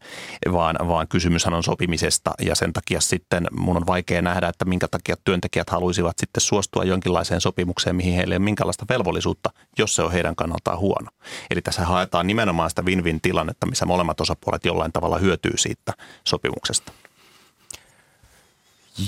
vaan, 0.52 0.76
vaan 0.88 1.08
kysymyshän 1.08 1.54
on 1.54 1.62
sopimisesta 1.62 2.30
ja 2.40 2.54
sen 2.54 2.72
takia 2.72 3.00
sitten 3.00 3.46
mun 3.52 3.76
on 3.76 3.86
vaikea 3.86 4.22
nähdä, 4.22 4.48
että 4.48 4.64
minkä 4.64 4.88
takia 4.90 5.16
työntekijät 5.24 5.70
haluaisivat 5.70 6.18
sitten 6.18 6.40
suostua 6.40 6.84
jonkinlaiseen 6.84 7.40
sopimukseen, 7.40 7.96
mihin 7.96 8.14
heille 8.14 8.34
ei 8.34 8.36
ole 8.36 8.44
minkälaista 8.44 8.86
velvollisuutta, 8.88 9.50
jos 9.78 9.94
se 9.94 10.02
on 10.02 10.12
heidän 10.12 10.36
kannaltaan 10.36 10.78
huono. 10.78 11.10
Eli 11.50 11.62
tässä 11.62 11.84
haetaan 11.84 12.26
nimenomaan 12.26 12.70
sitä 12.70 12.82
win-win 12.82 13.20
tilannetta, 13.22 13.66
missä 13.66 13.86
molemmat 13.86 14.20
osapuolet 14.20 14.64
jollain 14.64 14.92
tavalla 14.92 15.18
hyötyy 15.18 15.52
siitä 15.56 15.92
sopimuksesta. 16.24 16.92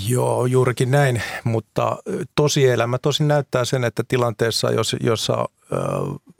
Joo, 0.07 0.45
juurikin 0.45 0.91
näin, 0.91 1.21
mutta 1.43 1.97
tosielämä 2.35 2.97
tosin 2.97 3.27
näyttää 3.27 3.65
sen, 3.65 3.83
että 3.83 4.03
tilanteessa, 4.07 4.71
jos, 4.71 4.95
jossa 5.01 5.49
ö, 5.71 5.75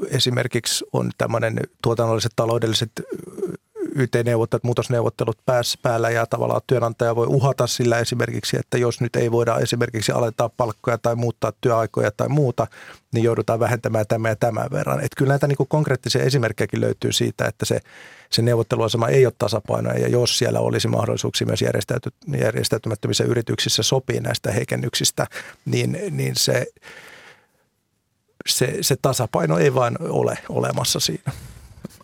esimerkiksi 0.08 0.86
on 0.94 1.12
tämmöinen 1.18 1.60
tuotannolliset 1.84 2.32
taloudelliset 2.36 2.92
YT-neuvottelut, 3.96 4.64
muutosneuvottelut 4.64 5.38
päässä 5.46 5.80
päällä 5.82 6.10
ja 6.10 6.26
tavallaan 6.26 6.62
työnantaja 6.68 7.16
voi 7.16 7.28
uhata 7.28 7.68
sillä 7.68 8.00
esimerkiksi, 8.00 8.58
että 8.58 8.78
jos 8.78 9.02
nyt 9.02 9.16
ei 9.16 9.32
voida 9.32 9.58
esimerkiksi 9.58 10.12
alentaa 10.12 10.50
palkkoja 10.50 10.98
tai 10.98 11.16
muuttaa 11.16 11.54
työaikoja 11.62 12.12
tai 12.12 12.30
muuta, 12.30 12.68
niin 13.14 13.24
joudutaan 13.24 13.60
vähentämään 13.60 14.06
tämä 14.08 14.30
ja 14.30 14.36
tämän 14.36 14.68
verran. 14.72 15.00
Että 15.00 15.16
kyllä 15.18 15.30
näitä 15.30 15.48
niin 15.48 15.58
konkreettisia 15.68 16.24
esimerkkejäkin 16.24 16.82
löytyy 16.82 17.12
siitä, 17.12 17.46
että 17.46 17.66
se, 17.66 17.80
se 18.30 18.42
neuvotteluasema 18.42 19.08
ei 19.08 19.26
ole 19.26 19.34
tasapainoinen 19.38 20.02
ja 20.02 20.08
jos 20.08 20.38
siellä 20.38 20.60
olisi 20.60 20.88
mahdollisuuksia 20.88 21.48
myös 21.48 21.62
järjestäyty, 21.62 22.10
järjestäytymättömissä 22.38 23.24
yrityksissä 23.24 23.84
sopii 23.84 24.20
näistä 24.20 24.52
heikennyksistä, 24.52 25.28
niin, 25.66 25.98
niin 26.10 26.36
se, 26.36 26.68
se, 28.48 28.78
se 28.82 28.96
tasapaino 29.02 29.58
ei 29.58 29.74
vain 29.74 29.98
ole 30.02 30.38
olemassa 30.50 31.00
siinä. 31.00 31.32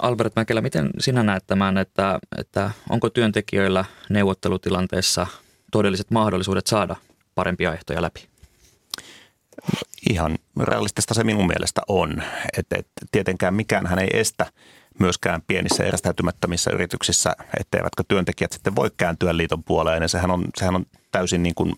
Albert 0.01 0.35
Mäkelä, 0.35 0.61
miten 0.61 0.89
sinä 0.99 1.23
näet 1.23 1.43
tämän, 1.47 1.77
että, 1.77 2.19
että 2.37 2.71
onko 2.89 3.09
työntekijöillä 3.09 3.85
neuvottelutilanteessa 4.09 5.27
todelliset 5.71 6.11
mahdollisuudet 6.11 6.67
saada 6.67 6.95
parempia 7.35 7.73
ehtoja 7.73 8.01
läpi? 8.01 8.27
Ihan 10.09 10.37
realistista 10.59 11.13
se 11.13 11.23
minun 11.23 11.47
mielestä 11.47 11.81
on. 11.87 12.23
Että 12.57 12.75
et, 12.79 12.87
tietenkään 13.11 13.53
mikään 13.53 13.87
hän 13.87 13.99
ei 13.99 14.09
estä 14.13 14.45
myöskään 14.99 15.41
pienissä 15.47 15.83
erästäytymättömissä 15.83 16.71
yrityksissä, 16.71 17.35
etteivätkö 17.59 18.03
työntekijät 18.07 18.51
sitten 18.51 18.75
voi 18.75 18.91
kääntyä 18.97 19.37
liiton 19.37 19.63
puoleen. 19.63 20.01
Ja 20.01 20.07
sehän 20.07 20.31
on, 20.31 20.45
sehän 20.57 20.75
on 20.75 20.85
täysin 21.11 21.43
niin 21.43 21.55
kuin 21.55 21.75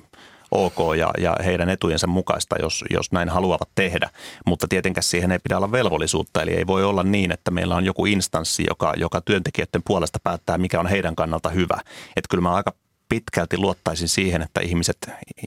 ok 0.54 0.97
ja, 0.97 1.12
ja 1.20 1.36
heidän 1.45 1.70
etujensa 1.70 2.08
mukaista, 2.08 2.56
jos, 2.62 2.84
jos 2.89 3.12
näin 3.12 3.30
haluavat 3.30 3.70
tehdä. 3.76 4.10
Mutta 4.45 4.68
tietenkään 4.68 5.04
siihen 5.04 5.32
ei 5.32 5.39
pidä 5.39 5.58
olla 5.58 5.72
velvollisuutta, 5.72 6.41
eli 6.41 6.51
ei 6.51 6.68
voi 6.68 6.84
olla 6.84 7.04
niin, 7.04 7.32
että 7.32 7.51
meillä 7.51 7.76
on 7.76 7.86
joku 7.86 8.06
instanssi, 8.06 8.64
joka, 8.70 8.93
joka 8.97 9.22
työntekijöiden 9.22 9.82
puolesta 9.86 10.20
päättää, 10.24 10.58
mikä 10.58 10.80
on 10.80 10.88
heidän 10.88 11.16
kannalta 11.16 11.49
hyvä. 11.49 11.78
Että 12.16 12.28
kyllä 12.30 12.41
mä 12.41 12.54
aika 12.54 12.74
pitkälti 13.10 13.58
luottaisin 13.58 14.10
siihen, 14.10 14.41
että 14.41 14.62
ihmiset 14.62 14.97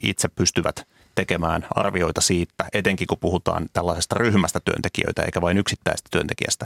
itse 0.03 0.27
pystyvät 0.27 0.87
tekemään 1.15 1.67
arvioita 1.75 2.21
siitä, 2.21 2.65
etenkin 2.73 3.07
kun 3.07 3.17
puhutaan 3.17 3.65
tällaisesta 3.73 4.15
ryhmästä 4.15 4.59
työntekijöitä 4.59 5.23
eikä 5.23 5.41
vain 5.41 5.57
yksittäistä 5.57 6.09
työntekijästä, 6.11 6.65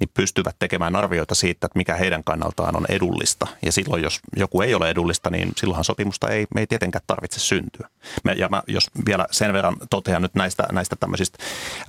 niin 0.00 0.10
pystyvät 0.14 0.56
tekemään 0.58 0.96
arvioita 0.96 1.34
siitä, 1.34 1.66
että 1.66 1.78
mikä 1.78 1.94
heidän 1.94 2.24
kannaltaan 2.24 2.76
on 2.76 2.86
edullista. 2.88 3.46
Ja 3.62 3.72
silloin, 3.72 4.02
jos 4.02 4.20
joku 4.36 4.62
ei 4.62 4.74
ole 4.74 4.90
edullista, 4.90 5.30
niin 5.30 5.52
silloinhan 5.56 5.84
sopimusta 5.84 6.28
ei, 6.28 6.46
me 6.54 6.60
ei 6.60 6.66
tietenkään 6.66 7.04
tarvitse 7.06 7.40
syntyä. 7.40 7.88
Me, 8.24 8.32
ja 8.32 8.48
mä, 8.48 8.62
jos 8.66 8.90
vielä 9.06 9.26
sen 9.30 9.52
verran 9.52 9.76
totean 9.90 10.22
nyt 10.22 10.34
näistä, 10.34 10.66
näistä 10.72 10.96
tämmöisistä 10.96 11.38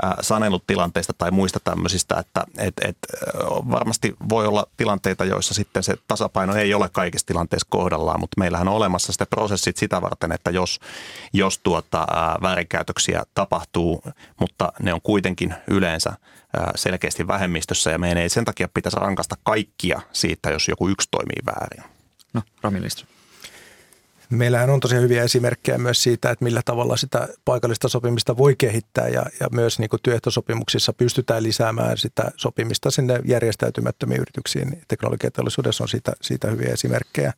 äh, 0.05 0.13
sanelutilanteista 0.21 1.13
tai 1.17 1.31
muista 1.31 1.59
tämmöisistä, 1.59 2.19
että 2.19 2.43
et, 2.57 2.73
et, 2.81 2.97
varmasti 3.71 4.15
voi 4.29 4.47
olla 4.47 4.67
tilanteita, 4.77 5.25
joissa 5.25 5.53
sitten 5.53 5.83
se 5.83 5.95
tasapaino 6.07 6.55
ei 6.55 6.73
ole 6.73 6.89
kaikissa 6.89 7.27
tilanteissa 7.27 7.67
kohdallaan, 7.69 8.19
mutta 8.19 8.39
meillähän 8.39 8.67
on 8.67 8.75
olemassa 8.75 9.11
sitä 9.11 9.25
prosessit 9.25 9.77
sitä 9.77 10.01
varten, 10.01 10.31
että 10.31 10.51
jos, 10.51 10.79
jos 11.33 11.57
tuota, 11.57 11.99
äh, 12.01 12.41
väärinkäytöksiä 12.41 13.23
tapahtuu, 13.33 14.03
mutta 14.39 14.73
ne 14.81 14.93
on 14.93 15.01
kuitenkin 15.01 15.55
yleensä– 15.67 16.13
selkeästi 16.75 17.27
vähemmistössä 17.27 17.91
ja 17.91 17.97
meidän 17.97 18.23
ei 18.23 18.29
sen 18.29 18.45
takia 18.45 18.67
pitäisi 18.73 18.97
rankasta 18.99 19.35
kaikkia 19.43 20.01
siitä, 20.11 20.49
jos 20.49 20.67
joku 20.67 20.87
yksi 20.89 21.07
toimii 21.11 21.45
väärin. 21.45 21.83
No, 22.33 22.41
Rami 22.61 22.79
Meillähän 24.29 24.69
on 24.69 24.79
tosiaan 24.79 25.03
hyviä 25.03 25.23
esimerkkejä 25.23 25.77
myös 25.77 26.03
siitä, 26.03 26.31
että 26.31 26.45
millä 26.45 26.61
tavalla 26.65 26.97
sitä 26.97 27.27
paikallista 27.45 27.87
sopimista 27.89 28.37
voi 28.37 28.55
kehittää 28.57 29.07
ja, 29.07 29.25
ja 29.39 29.47
myös 29.51 29.79
niin 29.79 29.89
kuin 29.89 29.99
työehtosopimuksissa 30.03 30.93
pystytään 30.93 31.43
lisäämään 31.43 31.97
sitä 31.97 32.31
sopimista 32.35 32.91
sinne 32.91 33.19
järjestäytymättömiin 33.25 34.21
yrityksiin. 34.21 34.81
Teknologiateollisuudessa 34.87 35.83
on 35.83 35.87
siitä, 35.87 36.13
siitä 36.21 36.51
hyviä 36.51 36.73
esimerkkejä. 36.73 37.33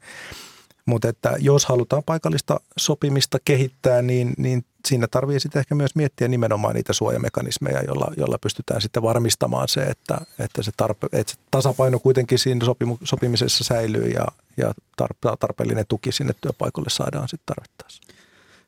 Mutta 0.88 1.10
että 1.10 1.36
jos 1.40 1.66
halutaan 1.66 2.04
paikallista 2.06 2.60
sopimista 2.78 3.38
kehittää, 3.46 4.02
niin, 4.02 4.34
niin 4.38 4.66
siinä 4.86 5.08
tarvii 5.08 5.40
sitten 5.40 5.60
ehkä 5.60 5.76
myös 5.76 5.96
miettiä 5.96 6.28
nimenomaan 6.28 6.76
niitä 6.76 6.94
suojamekanismeja, 6.94 7.82
joilla, 7.82 8.14
jolla 8.18 8.38
pystytään 8.38 8.82
sitten 8.82 9.04
varmistamaan 9.04 9.68
se, 9.68 9.82
että, 9.82 10.18
että, 10.40 10.64
se, 10.64 10.72
tarpe, 10.78 11.08
että 11.12 11.34
se 11.34 11.40
tasapaino 11.52 12.00
kuitenkin 12.00 12.40
siinä 12.40 12.66
sopimu, 12.66 12.98
sopimisessa 13.04 13.64
säilyy 13.64 14.10
ja, 14.10 14.26
ja 14.58 14.74
tarpeellinen 15.40 15.86
tuki 15.88 16.12
sinne 16.12 16.34
työpaikalle 16.42 16.90
saadaan 16.90 17.30
sitten 17.30 17.56
tarvittaessa. 17.56 18.17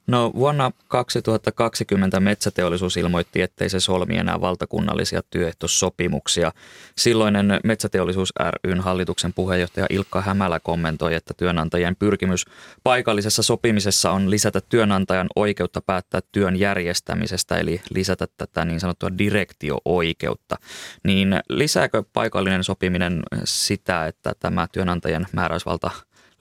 No 0.09 0.31
vuonna 0.35 0.71
2020 0.87 2.19
metsäteollisuus 2.19 2.97
ilmoitti, 2.97 3.41
ettei 3.41 3.69
se 3.69 3.79
solmi 3.79 4.17
enää 4.17 4.41
valtakunnallisia 4.41 5.21
työehtosopimuksia. 5.29 6.51
Silloinen 6.97 7.59
Metsäteollisuus 7.63 8.33
ryn 8.63 8.79
hallituksen 8.79 9.33
puheenjohtaja 9.33 9.85
Ilkka 9.89 10.21
Hämälä 10.21 10.59
kommentoi, 10.59 11.15
että 11.15 11.33
työnantajien 11.37 11.95
pyrkimys 11.95 12.45
paikallisessa 12.83 13.43
sopimisessa 13.43 14.11
on 14.11 14.31
lisätä 14.31 14.61
työnantajan 14.69 15.27
oikeutta 15.35 15.81
päättää 15.81 16.21
työn 16.31 16.55
järjestämisestä, 16.55 17.57
eli 17.57 17.81
lisätä 17.89 18.27
tätä 18.37 18.65
niin 18.65 18.79
sanottua 18.79 19.17
direktio-oikeutta. 19.17 20.55
Niin 21.03 21.39
lisääkö 21.49 22.03
paikallinen 22.13 22.63
sopiminen 22.63 23.23
sitä, 23.43 24.07
että 24.07 24.33
tämä 24.39 24.67
työnantajan 24.71 25.27
määräysvalta 25.31 25.91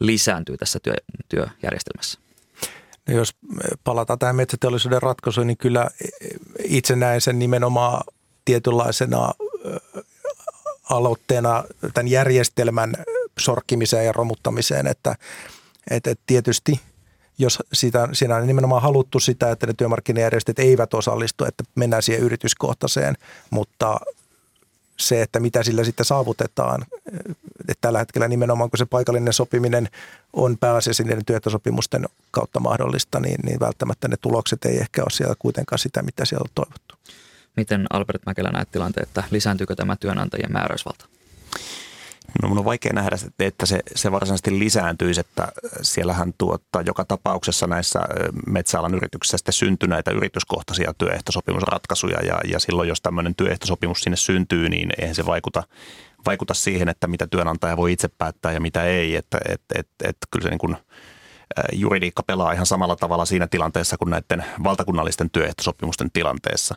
lisääntyy 0.01 0.57
tässä 0.57 0.79
työ, 0.83 0.95
työjärjestelmässä? 1.29 2.28
No 3.09 3.15
jos 3.15 3.37
palataan 3.85 4.19
tähän 4.19 4.37
metsäteollisuuden 4.37 5.03
ratkaisuun, 5.03 5.47
niin 5.47 5.57
kyllä 5.57 5.91
itse 6.65 6.97
näen 6.97 7.21
sen 7.21 7.39
nimenomaan 7.39 8.05
tietynlaisena 8.45 9.33
aloitteena 10.91 11.65
tämän 11.95 12.09
järjestelmän 12.09 12.95
sorkkimiseen 13.39 14.07
ja 14.07 14.13
romuttamiseen, 14.13 14.87
että, 14.87 15.15
että 15.91 16.15
tietysti 16.27 16.81
jos 17.39 17.59
sitä, 17.73 18.09
siinä 18.13 18.37
on 18.37 18.47
nimenomaan 18.47 18.83
haluttu 18.83 19.21
sitä, 19.21 19.51
että 19.51 19.67
ne 19.67 19.75
työmarkkinajärjestöt 19.77 20.59
eivät 20.59 20.95
osallistu, 20.95 21.45
että 21.45 21.65
mennään 21.75 22.03
siihen 22.03 22.23
yrityskohtaiseen, 22.23 23.17
mutta 23.51 24.01
se, 24.97 25.23
että 25.23 25.41
mitä 25.41 25.63
sillä 25.63 25.85
sitten 25.85 26.07
saavutetaan. 26.07 26.87
Että 27.69 27.81
tällä 27.81 27.99
hetkellä 27.99 28.29
nimenomaan, 28.29 28.71
kun 28.71 28.79
se 28.79 28.87
paikallinen 28.87 29.33
sopiminen 29.33 29.89
on 30.33 30.57
pääasiassa 30.59 31.03
niiden 31.03 31.25
työtösopimusten 31.25 32.05
kautta 32.31 32.61
mahdollista, 32.61 33.21
niin, 33.21 33.41
niin 33.45 33.61
välttämättä 33.61 34.09
ne 34.09 34.17
tulokset 34.17 34.65
ei 34.65 34.79
ehkä 34.79 35.03
ole 35.03 35.11
siellä 35.11 35.35
kuitenkaan 35.39 35.79
sitä, 35.79 36.03
mitä 36.03 36.25
siellä 36.25 36.45
on 36.45 36.53
toivottu. 36.55 36.95
Miten 37.57 37.87
Albert 37.91 38.27
Mäkelä 38.27 38.51
näet 38.51 38.71
tilanteen, 38.71 39.07
että 39.07 39.25
lisääntyykö 39.31 39.75
tämä 39.75 39.97
työnantajien 39.97 40.53
määräysvalta? 40.53 41.09
No 42.43 42.49
mun 42.49 42.59
on 42.59 42.65
vaikea 42.65 42.93
nähdä, 42.93 43.17
että 43.39 43.67
se, 43.67 43.81
se 43.95 44.13
varsinaisesti 44.13 44.59
lisääntyisi, 44.59 45.21
että 45.21 45.49
siellähän 45.83 46.35
tuottaa 46.39 46.83
joka 46.83 47.05
tapauksessa 47.05 47.67
näissä 47.67 48.01
metsäalan 48.47 48.95
yrityksissä 48.95 49.37
sitten 49.37 49.53
syntyy 49.53 49.89
näitä 49.89 50.11
yrityskohtaisia 50.11 50.95
työehtosopimusratkaisuja 50.99 52.25
ja, 52.25 52.41
ja 52.45 52.59
silloin 52.59 52.89
jos 52.89 53.01
tämmöinen 53.01 53.35
työehtosopimus 53.35 54.01
sinne 54.01 54.17
syntyy, 54.17 54.69
niin 54.69 54.91
eihän 54.99 55.15
se 55.15 55.27
vaikuta, 55.27 55.63
vaikuta 56.29 56.55
siihen, 56.55 56.89
että 56.89 57.07
mitä 57.07 57.27
työnantaja 57.27 57.77
voi 57.77 57.93
itse 57.93 58.09
päättää 58.19 58.53
ja 58.53 58.61
mitä 58.61 58.85
ei, 58.85 59.17
että 59.17 59.39
et, 59.49 59.63
et, 59.75 59.89
et, 60.05 60.17
kyllä 60.31 60.43
se 60.43 60.51
niin 60.51 60.59
kuin– 60.59 60.77
juridiikka 61.73 62.23
pelaa 62.23 62.53
ihan 62.53 62.67
samalla 62.67 62.97
tavalla 62.97 63.25
siinä 63.25 63.47
tilanteessa 63.47 63.97
kuin 63.97 64.11
näiden 64.11 64.45
valtakunnallisten 64.65 65.31
työehtosopimusten 65.31 66.11
tilanteessa. 66.11 66.75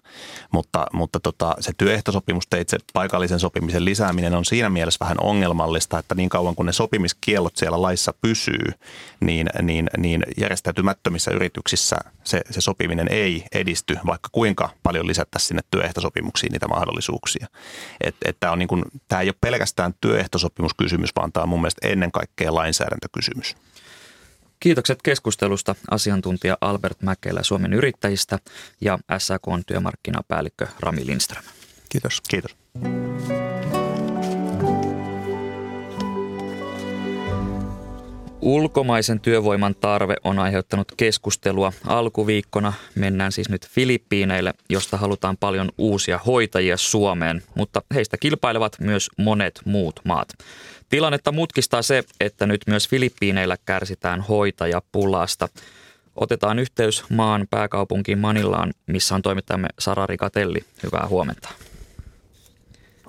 Mutta, 0.52 0.88
mutta 0.94 1.20
tota, 1.20 1.56
se 1.60 1.72
työehtosopimusteitse 1.78 2.78
paikallisen 2.94 3.40
sopimisen 3.40 3.86
lisääminen 3.86 4.34
on 4.34 4.46
siinä 4.46 4.70
mielessä 4.70 5.06
vähän 5.06 5.18
ongelmallista, 5.22 6.00
että 6.00 6.16
niin 6.16 6.30
kauan 6.30 6.56
kuin 6.56 6.66
ne 6.66 6.74
sopimiskiellot 6.74 7.58
siellä 7.58 7.82
laissa 7.82 8.14
pysyy, 8.22 8.72
niin, 9.20 9.50
niin, 9.62 9.90
niin 9.98 10.24
järjestäytymättömissä 10.38 11.32
yrityksissä 11.32 11.98
se, 12.24 12.42
se 12.50 12.62
sopiminen 12.62 13.08
ei 13.12 13.46
edisty, 13.52 13.98
vaikka 14.06 14.30
kuinka 14.32 14.70
paljon 14.84 15.08
lisättäisiin 15.08 15.48
sinne 15.48 15.62
työehtosopimuksiin 15.72 16.52
niitä 16.52 16.68
mahdollisuuksia. 16.68 17.48
Tämä, 18.40 18.54
on 18.54 18.60
niin 18.60 18.70
tämä 19.08 19.22
ei 19.22 19.28
ole 19.28 19.36
pelkästään 19.42 19.94
työehtosopimuskysymys, 20.02 21.10
vaan 21.16 21.32
tämä 21.32 21.44
on 21.44 21.50
mun 21.50 21.62
mielestä 21.62 21.88
ennen 21.88 22.12
kaikkea 22.12 22.56
lainsäädäntökysymys. 22.56 23.56
Kiitokset 24.62 25.02
keskustelusta 25.02 25.76
asiantuntija 25.92 26.58
Albert 26.62 27.02
Mäkelä 27.02 27.44
Suomen 27.44 27.74
yrittäjistä 27.74 28.40
ja 28.82 29.00
SAK 29.18 29.42
työmarkkinapäällikkö 29.68 30.68
Rami 30.80 31.06
Lindström. 31.06 31.44
Kiitos. 31.90 32.22
Kiitos. 32.30 32.56
Ulkomaisen 38.42 39.20
työvoiman 39.20 39.76
tarve 39.76 40.16
on 40.24 40.40
aiheuttanut 40.40 40.92
keskustelua 40.98 41.74
alkuviikkona. 41.88 42.74
Mennään 42.96 43.32
siis 43.32 43.50
nyt 43.50 43.68
Filippiineille, 43.68 44.54
josta 44.70 44.98
halutaan 44.98 45.38
paljon 45.38 45.70
uusia 45.78 46.20
hoitajia 46.26 46.78
Suomeen, 46.78 47.44
mutta 47.56 47.82
heistä 47.94 48.18
kilpailevat 48.18 48.80
myös 48.80 49.10
monet 49.18 49.62
muut 49.66 50.00
maat. 50.06 50.30
Tilannetta 50.92 51.32
mutkistaa 51.32 51.82
se, 51.82 52.04
että 52.20 52.46
nyt 52.46 52.62
myös 52.68 52.90
Filippiineillä 52.90 53.58
kärsitään 53.66 54.22
hoitajapulasta. 54.22 55.50
Otetaan 56.16 56.60
yhteys 56.60 57.10
maan 57.10 57.48
pääkaupunkiin 57.50 58.20
Manillaan, 58.20 58.74
missä 58.88 59.16
on 59.16 59.22
toimittajamme 59.22 59.68
Sara 59.80 60.06
Rikatelli. 60.06 60.60
Hyvää 60.84 61.08
huomenta. 61.10 61.50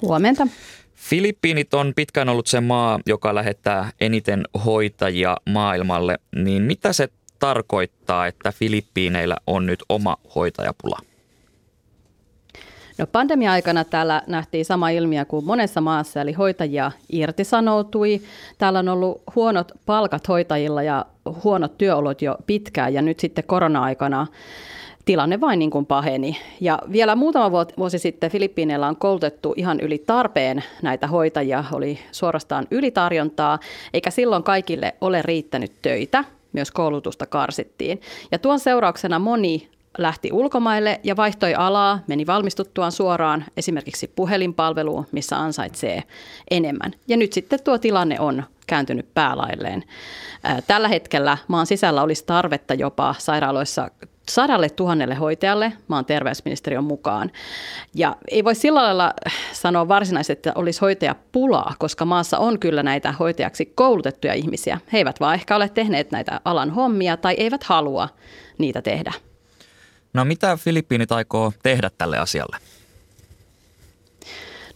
Huomenta. 0.03 0.47
Filippiinit 0.95 1.75
on 1.75 1.93
pitkään 1.97 2.29
ollut 2.29 2.47
se 2.47 2.61
maa, 2.61 3.01
joka 3.07 3.35
lähettää 3.35 3.93
eniten 4.01 4.43
hoitajia 4.65 5.37
maailmalle. 5.49 6.19
Niin 6.37 6.63
mitä 6.63 6.93
se 6.93 7.09
tarkoittaa, 7.39 8.27
että 8.27 8.53
Filippiineillä 8.53 9.37
on 9.47 9.67
nyt 9.67 9.85
oma 9.89 10.17
hoitajapula? 10.35 10.99
No 12.99 13.07
pandemia-aikana 13.07 13.85
täällä 13.85 14.23
nähtiin 14.27 14.65
sama 14.65 14.91
ilmiö 14.91 15.25
kuin 15.25 15.45
monessa 15.45 15.81
maassa, 15.81 16.21
eli 16.21 16.33
hoitajia 16.33 16.93
irtisanoutui. 17.13 18.21
Täällä 18.59 18.79
on 18.79 18.89
ollut 18.89 19.23
huonot 19.37 19.73
palkat 19.87 20.29
hoitajilla 20.29 20.83
ja 20.83 21.07
huonot 21.45 21.79
työolot 21.79 22.23
jo 22.23 22.37
pitkään, 22.47 22.95
ja 22.95 23.03
nyt 23.03 23.21
sitten 23.21 23.45
korona-aikana 23.45 24.27
tilanne 25.05 25.41
vain 25.41 25.59
niin 25.59 25.71
kuin 25.71 25.87
paheni. 25.87 26.37
Ja 26.61 26.79
vielä 26.93 27.17
muutama 27.17 27.53
vuosi 27.79 27.99
sitten 27.99 28.31
Filippiineillä 28.31 28.89
on 28.89 28.97
koulutettu 28.97 29.55
ihan 29.57 29.81
yli 29.81 29.99
tarpeen 29.99 30.65
näitä 30.83 31.07
hoitajia, 31.07 31.65
oli 31.73 31.99
suorastaan 32.13 32.67
ylitarjontaa, 32.71 33.59
eikä 33.95 34.11
silloin 34.11 34.43
kaikille 34.43 34.95
ole 35.01 35.23
riittänyt 35.23 35.73
töitä, 35.83 36.25
myös 36.53 36.71
koulutusta 36.71 37.27
karsittiin. 37.27 38.01
Ja 38.33 38.39
tuon 38.39 38.59
seurauksena 38.59 39.19
moni 39.19 39.69
lähti 39.99 40.33
ulkomaille 40.33 41.01
ja 41.03 41.17
vaihtoi 41.17 41.55
alaa, 41.55 41.99
meni 42.07 42.27
valmistuttuaan 42.27 42.93
suoraan 42.93 43.45
esimerkiksi 43.57 44.13
puhelinpalveluun, 44.17 45.07
missä 45.13 45.37
ansaitsee 45.39 46.03
enemmän. 46.51 46.93
Ja 47.09 47.17
nyt 47.17 47.33
sitten 47.33 47.63
tuo 47.65 47.79
tilanne 47.79 48.21
on 48.21 48.43
kääntynyt 48.67 49.15
päälailleen. 49.15 49.85
Tällä 50.67 50.89
hetkellä 50.89 51.39
maan 51.49 51.67
sisällä 51.67 52.03
olisi 52.03 52.27
tarvetta 52.27 52.75
jopa 52.75 53.15
sairaaloissa 53.19 53.91
sadalle 54.29 54.71
tuhannelle 54.71 55.15
hoitajalle 55.15 55.73
maan 55.89 56.05
terveysministeriön 56.05 56.85
mukaan. 56.85 57.31
Ja 57.95 58.17
ei 58.31 58.45
voi 58.45 58.55
sillä 58.55 58.83
lailla 58.83 59.13
sanoa 59.53 59.89
varsinaisesti, 59.89 60.33
että 60.33 60.53
olisi 60.55 60.81
hoitajapulaa, 60.81 61.75
koska 61.79 62.05
maassa 62.05 62.39
on 62.39 62.59
kyllä 62.59 62.83
näitä 62.83 63.13
hoitajaksi 63.13 63.67
koulutettuja 63.67 64.35
ihmisiä. 64.35 64.79
He 64.93 64.99
eivät 64.99 65.21
vaan 65.21 65.35
ehkä 65.35 65.57
ole 65.57 65.69
tehneet 65.69 66.11
näitä 66.11 66.41
alan 66.45 66.71
hommia 66.71 67.17
tai 67.17 67.35
eivät 67.39 67.65
halua 67.65 68.09
niitä 68.59 68.83
tehdä. 68.83 69.13
No 70.13 70.25
mitä 70.25 70.57
Filippiinit 70.57 71.13
aikoo 71.13 71.53
tehdä 71.63 71.91
tälle 71.99 72.19
asialle? 72.19 72.57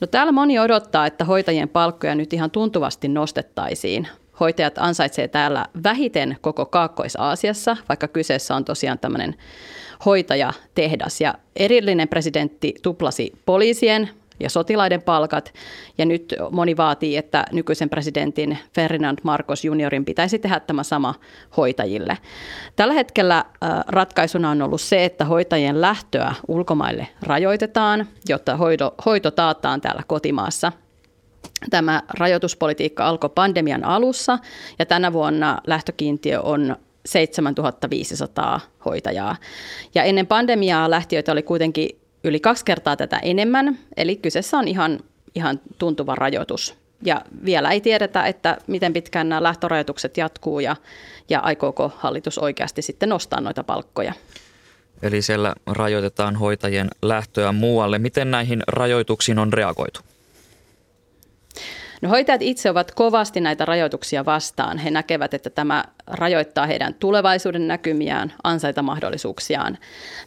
No 0.01 0.07
täällä 0.07 0.33
moni 0.33 0.59
odottaa, 0.59 1.07
että 1.07 1.25
hoitajien 1.25 1.69
palkkoja 1.69 2.15
nyt 2.15 2.33
ihan 2.33 2.51
tuntuvasti 2.51 3.09
nostettaisiin. 3.09 4.09
Hoitajat 4.41 4.79
ansaitsee 4.79 5.29
täällä 5.29 5.67
vähiten 5.83 6.37
koko 6.41 6.67
Kaakkois-Aasiassa, 6.67 7.77
vaikka 7.89 8.09
kyseessä 8.09 8.55
on 8.55 8.65
tosiaan 8.65 8.99
tämmöinen 8.99 9.35
hoitajatehdas. 10.05 11.21
Ja 11.21 11.35
erillinen 11.57 12.09
presidentti 12.09 12.75
tuplasi 12.83 13.33
poliisien 13.47 14.11
ja 14.41 14.51
sotilaiden 14.51 15.03
palkat. 15.03 15.55
Ja 15.99 16.07
nyt 16.07 16.35
moni 16.51 16.77
vaatii, 16.77 17.17
että 17.17 17.45
nykyisen 17.53 17.91
presidentin 17.91 18.59
Ferdinand 18.75 19.19
Marcos 19.23 19.65
juniorin 19.65 20.05
pitäisi 20.05 20.39
tehdä 20.39 20.61
tämä 20.61 20.83
sama 20.83 21.15
hoitajille. 21.57 22.19
Tällä 22.77 22.95
hetkellä 22.95 23.45
ratkaisuna 23.89 24.51
on 24.51 24.63
ollut 24.63 24.81
se, 24.81 25.05
että 25.05 25.25
hoitajien 25.25 25.81
lähtöä 25.81 26.35
ulkomaille 26.49 27.09
rajoitetaan, 27.23 28.07
jotta 28.29 28.57
hoito, 28.57 28.95
hoito 29.07 29.31
taataan 29.31 29.81
täällä 29.81 30.03
kotimaassa. 30.07 30.73
Tämä 31.71 32.03
rajoituspolitiikka 32.09 33.07
alkoi 33.07 33.31
pandemian 33.35 33.85
alussa 33.85 34.39
ja 34.79 34.87
tänä 34.87 35.13
vuonna 35.13 35.61
lähtökiintiö 35.67 36.41
on 36.41 36.77
7500 37.07 38.61
hoitajaa. 38.85 39.37
Ja 39.95 40.03
ennen 40.03 40.27
pandemiaa 40.27 40.91
lähtiöitä 40.91 41.33
oli 41.33 41.43
kuitenkin 41.43 42.01
yli 42.25 42.41
kaksi 42.41 42.65
kertaa 42.65 42.97
tätä 42.97 43.19
enemmän, 43.19 43.79
eli 43.97 44.17
kyseessä 44.17 44.59
on 44.59 44.69
ihan, 44.69 45.01
ihan 45.35 45.61
tuntuva 45.79 46.15
rajoitus. 46.15 46.75
Ja 47.03 47.23
vielä 47.45 47.71
ei 47.71 47.81
tiedetä, 47.81 48.27
että 48.27 48.59
miten 48.67 48.93
pitkään 48.93 49.29
nämä 49.29 49.43
lähtörajoitukset 49.43 50.17
jatkuu 50.17 50.61
ja, 50.61 50.77
ja 51.29 51.41
aikooko 51.41 51.93
hallitus 51.99 52.39
oikeasti 52.39 52.83
sitten 52.83 53.09
nostaa 53.09 53.41
noita 53.41 53.65
palkkoja. 53.65 54.13
Eli 55.03 55.23
siellä 55.23 55.55
rajoitetaan 55.67 56.37
hoitajien 56.37 56.89
lähtöä 57.03 57.53
muualle. 57.53 57.99
Miten 57.99 58.31
näihin 58.31 58.63
rajoituksiin 58.69 59.39
on 59.39 59.53
reagoitu? 59.53 60.01
No 62.03 62.09
hoitajat 62.09 62.43
itse 62.43 62.71
ovat 62.71 62.93
kovasti 62.93 63.41
näitä 63.41 63.65
rajoituksia 63.65 64.25
vastaan. 64.25 64.79
He 64.79 64.91
näkevät, 64.91 65.35
että 65.35 65.51
tämä 65.51 65.85
rajoittaa 66.07 66.67
heidän 66.67 66.95
tulevaisuuden 66.95 67.69
näkymiään, 67.69 68.33
ansaitamahdollisuuksiaan. 68.45 69.79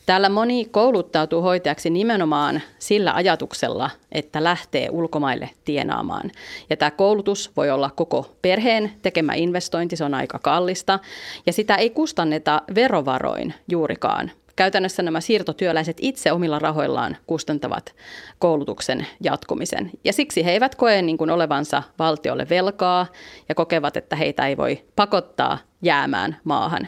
Täällä 0.05 0.29
moni 0.29 0.65
kouluttautuu 0.65 1.41
hoitajaksi 1.41 1.89
nimenomaan 1.89 2.61
sillä 2.79 3.13
ajatuksella, 3.13 3.89
että 4.11 4.43
lähtee 4.43 4.89
ulkomaille 4.91 5.49
tienaamaan. 5.65 6.31
Ja 6.69 6.77
tämä 6.77 6.91
koulutus 6.91 7.51
voi 7.57 7.69
olla 7.69 7.89
koko 7.89 8.35
perheen 8.41 8.91
tekemä 9.01 9.33
investointi, 9.33 9.95
se 9.95 10.03
on 10.03 10.13
aika 10.13 10.39
kallista. 10.39 10.99
Ja 11.45 11.53
sitä 11.53 11.75
ei 11.75 11.89
kustanneta 11.89 12.61
verovaroin 12.75 13.53
juurikaan 13.67 14.31
käytännössä 14.59 15.03
nämä 15.03 15.21
siirtotyöläiset 15.21 15.97
itse 16.01 16.31
omilla 16.31 16.59
rahoillaan 16.59 17.17
kustantavat 17.27 17.95
koulutuksen 18.39 19.07
jatkumisen. 19.23 19.91
Ja 20.03 20.13
siksi 20.13 20.45
he 20.45 20.51
eivät 20.51 20.75
koe 20.75 21.01
niin 21.01 21.17
kuin 21.17 21.29
olevansa 21.29 21.83
valtiolle 21.99 22.47
velkaa 22.49 23.07
ja 23.49 23.55
kokevat, 23.55 23.97
että 23.97 24.15
heitä 24.15 24.47
ei 24.47 24.57
voi 24.57 24.83
pakottaa 24.95 25.57
jäämään 25.81 26.37
maahan. 26.43 26.87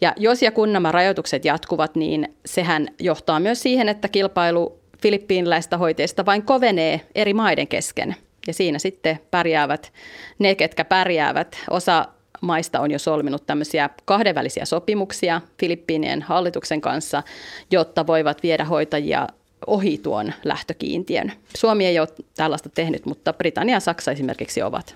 Ja 0.00 0.12
jos 0.16 0.42
ja 0.42 0.50
kun 0.50 0.72
nämä 0.72 0.92
rajoitukset 0.92 1.44
jatkuvat, 1.44 1.96
niin 1.96 2.36
sehän 2.46 2.88
johtaa 3.00 3.40
myös 3.40 3.62
siihen, 3.62 3.88
että 3.88 4.08
kilpailu 4.08 4.80
filippiiniläistä 5.02 5.78
hoiteista 5.78 6.26
vain 6.26 6.42
kovenee 6.42 7.00
eri 7.14 7.34
maiden 7.34 7.68
kesken. 7.68 8.16
Ja 8.46 8.54
siinä 8.54 8.78
sitten 8.78 9.18
pärjäävät 9.30 9.92
ne, 10.38 10.54
ketkä 10.54 10.84
pärjäävät. 10.84 11.58
Osa 11.70 12.04
maista 12.40 12.80
on 12.80 12.90
jo 12.90 12.98
solminut 12.98 13.46
tämmöisiä 13.46 13.90
kahdenvälisiä 14.04 14.64
sopimuksia 14.64 15.40
Filippiinien 15.60 16.22
hallituksen 16.22 16.80
kanssa, 16.80 17.22
jotta 17.70 18.06
voivat 18.06 18.42
viedä 18.42 18.64
hoitajia 18.64 19.28
ohi 19.66 19.98
tuon 19.98 20.32
lähtökiintiön. 20.44 21.32
Suomi 21.56 21.86
ei 21.86 21.98
ole 21.98 22.08
tällaista 22.36 22.68
tehnyt, 22.68 23.06
mutta 23.06 23.32
Britannia 23.32 23.76
ja 23.76 23.80
Saksa 23.80 24.12
esimerkiksi 24.12 24.62
ovat. 24.62 24.94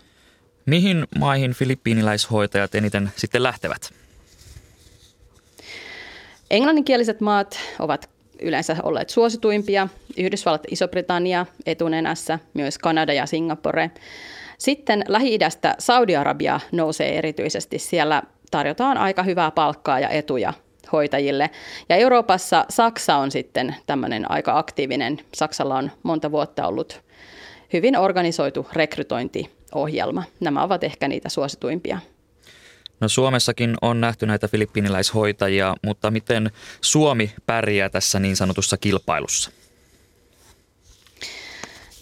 Mihin 0.67 1.07
maihin 1.19 1.53
filippiiniläishoitajat 1.53 2.75
eniten 2.75 3.13
sitten 3.17 3.43
lähtevät? 3.43 3.91
Englanninkieliset 6.51 7.21
maat 7.21 7.59
ovat 7.79 8.11
yleensä 8.41 8.77
olleet 8.83 9.11
suosituimpia. 9.11 9.89
Yhdysvallat, 10.17 10.63
Iso-Britannia 10.71 11.47
etunenässä, 11.67 12.39
myös 12.55 12.79
Kanada 12.79 13.13
ja 13.13 13.27
Singapore. 13.27 13.91
Sitten 14.63 15.05
Lähi-idästä 15.09 15.75
Saudi-Arabia 15.79 16.61
nousee 16.73 17.19
erityisesti. 17.19 17.79
Siellä 17.79 18.23
tarjotaan 18.51 18.99
aika 18.99 19.23
hyvää 19.23 19.51
palkkaa 19.51 20.01
ja 20.01 20.09
etuja 20.09 20.53
hoitajille. 20.93 21.51
Ja 21.89 21.97
Euroopassa 21.97 22.65
Saksa 22.69 23.17
on 23.17 23.31
sitten 23.31 23.77
tämmöinen 23.87 24.31
aika 24.31 24.59
aktiivinen. 24.59 25.19
Saksalla 25.35 25.77
on 25.77 25.91
monta 26.03 26.33
vuotta 26.33 26.67
ollut 26.67 27.01
hyvin 27.73 27.97
organisoitu 27.97 28.67
rekrytointiohjelma. 28.73 30.25
Nämä 30.41 30.63
ovat 30.63 30.85
ehkä 30.85 31.09
niitä 31.09 31.29
suosituimpia. 31.29 31.99
No 33.01 33.09
Suomessakin 33.09 33.75
on 33.83 34.01
nähty 34.01 34.27
näitä 34.27 34.49
filippiiniläishoitajia, 34.49 35.77
mutta 35.85 36.11
miten 36.11 36.51
Suomi 36.81 37.33
pärjää 37.47 37.89
tässä 37.89 38.19
niin 38.19 38.37
sanotussa 38.37 38.77
kilpailussa? 38.77 39.51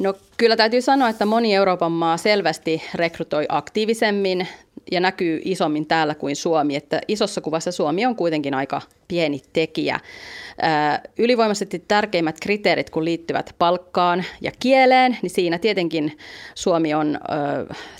No 0.00 0.14
kyllä 0.36 0.56
täytyy 0.56 0.82
sanoa, 0.82 1.08
että 1.08 1.26
moni 1.26 1.54
Euroopan 1.54 1.92
maa 1.92 2.16
selvästi 2.16 2.82
rekrytoi 2.94 3.46
aktiivisemmin 3.48 4.48
ja 4.92 5.00
näkyy 5.00 5.40
isommin 5.44 5.86
täällä 5.86 6.14
kuin 6.14 6.36
Suomi. 6.36 6.76
Että 6.76 7.00
isossa 7.08 7.40
kuvassa 7.40 7.72
Suomi 7.72 8.06
on 8.06 8.16
kuitenkin 8.16 8.54
aika 8.54 8.80
pieni 9.08 9.42
tekijä. 9.52 10.00
Ylivoimaisesti 11.18 11.84
tärkeimmät 11.88 12.36
kriteerit, 12.40 12.90
kun 12.90 13.04
liittyvät 13.04 13.54
palkkaan 13.58 14.24
ja 14.40 14.52
kieleen, 14.60 15.18
niin 15.22 15.30
siinä 15.30 15.58
tietenkin 15.58 16.18
Suomi 16.54 16.94
on 16.94 17.18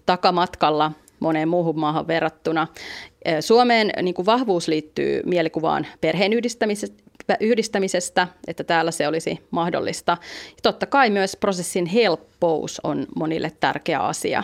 takamatkalla 0.07 0.92
moneen 1.20 1.48
muuhun 1.48 1.80
maahan 1.80 2.07
verrattuna. 2.07 2.66
Suomeen 3.40 3.90
niin 4.03 4.14
kuin 4.14 4.26
vahvuus 4.26 4.68
liittyy 4.68 5.22
mielikuvaan 5.24 5.86
perheen 6.01 6.32
yhdistämisestä, 7.41 8.28
että 8.47 8.64
täällä 8.64 8.91
se 8.91 9.09
olisi 9.09 9.41
mahdollista. 9.51 10.16
Ja 10.47 10.59
totta 10.62 10.87
kai 10.87 11.11
myös 11.11 11.37
prosessin 11.37 11.87
helppous 11.87 12.81
on 12.85 13.07
monille 13.16 13.53
tärkeä 13.61 14.01
asia 14.01 14.43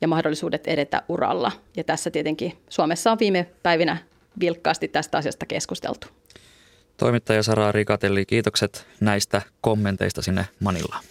ja 0.00 0.08
mahdollisuudet 0.08 0.66
edetä 0.66 1.02
uralla. 1.08 1.52
Ja 1.76 1.84
tässä 1.84 2.10
tietenkin 2.10 2.58
Suomessa 2.68 3.12
on 3.12 3.18
viime 3.18 3.46
päivinä 3.62 3.96
vilkkaasti 4.40 4.88
tästä 4.88 5.18
asiasta 5.18 5.46
keskusteltu. 5.46 6.06
Toimittaja 6.96 7.42
Sara 7.42 7.72
Rikatelli, 7.72 8.26
kiitokset 8.26 8.86
näistä 9.00 9.42
kommenteista 9.60 10.22
sinne 10.22 10.44
Manilaan. 10.60 11.04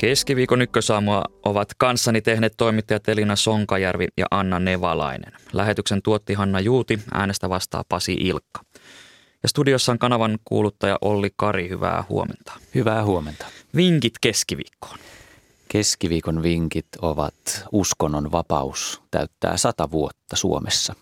Keskiviikon 0.00 0.62
ykkösaamua 0.62 1.24
ovat 1.42 1.68
kanssani 1.78 2.20
tehneet 2.20 2.54
toimittajat 2.56 3.08
Elina 3.08 3.36
Sonkajärvi 3.36 4.06
ja 4.16 4.26
Anna 4.30 4.58
Nevalainen. 4.58 5.32
Lähetyksen 5.52 6.02
tuotti 6.02 6.34
Hanna 6.34 6.60
Juuti, 6.60 7.00
äänestä 7.14 7.48
vastaa 7.48 7.84
Pasi 7.88 8.12
Ilkka. 8.12 8.60
Ja 9.42 9.48
studiossa 9.48 9.92
on 9.92 9.98
kanavan 9.98 10.38
kuuluttaja 10.44 10.98
Olli 11.00 11.30
Kari, 11.36 11.68
hyvää 11.68 12.04
huomenta. 12.08 12.52
Hyvää 12.74 13.04
huomenta. 13.04 13.46
Vinkit 13.76 14.12
keskiviikkoon. 14.20 14.98
Keskiviikon 15.68 16.42
vinkit 16.42 16.88
ovat 17.02 17.34
uskonnon 17.72 18.32
vapaus 18.32 19.02
täyttää 19.10 19.56
sata 19.56 19.90
vuotta 19.90 20.36
Suomessa. 20.36 20.94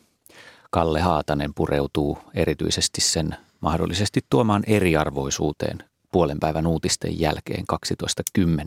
Kalle 0.71 1.01
Haatanen 1.01 1.55
pureutuu 1.55 2.19
erityisesti 2.35 3.01
sen 3.01 3.37
mahdollisesti 3.61 4.21
tuomaan 4.31 4.63
eriarvoisuuteen 4.67 5.79
puolen 6.13 6.41
päivän 6.41 6.67
uutisten 6.67 7.21
jälkeen 7.21 7.65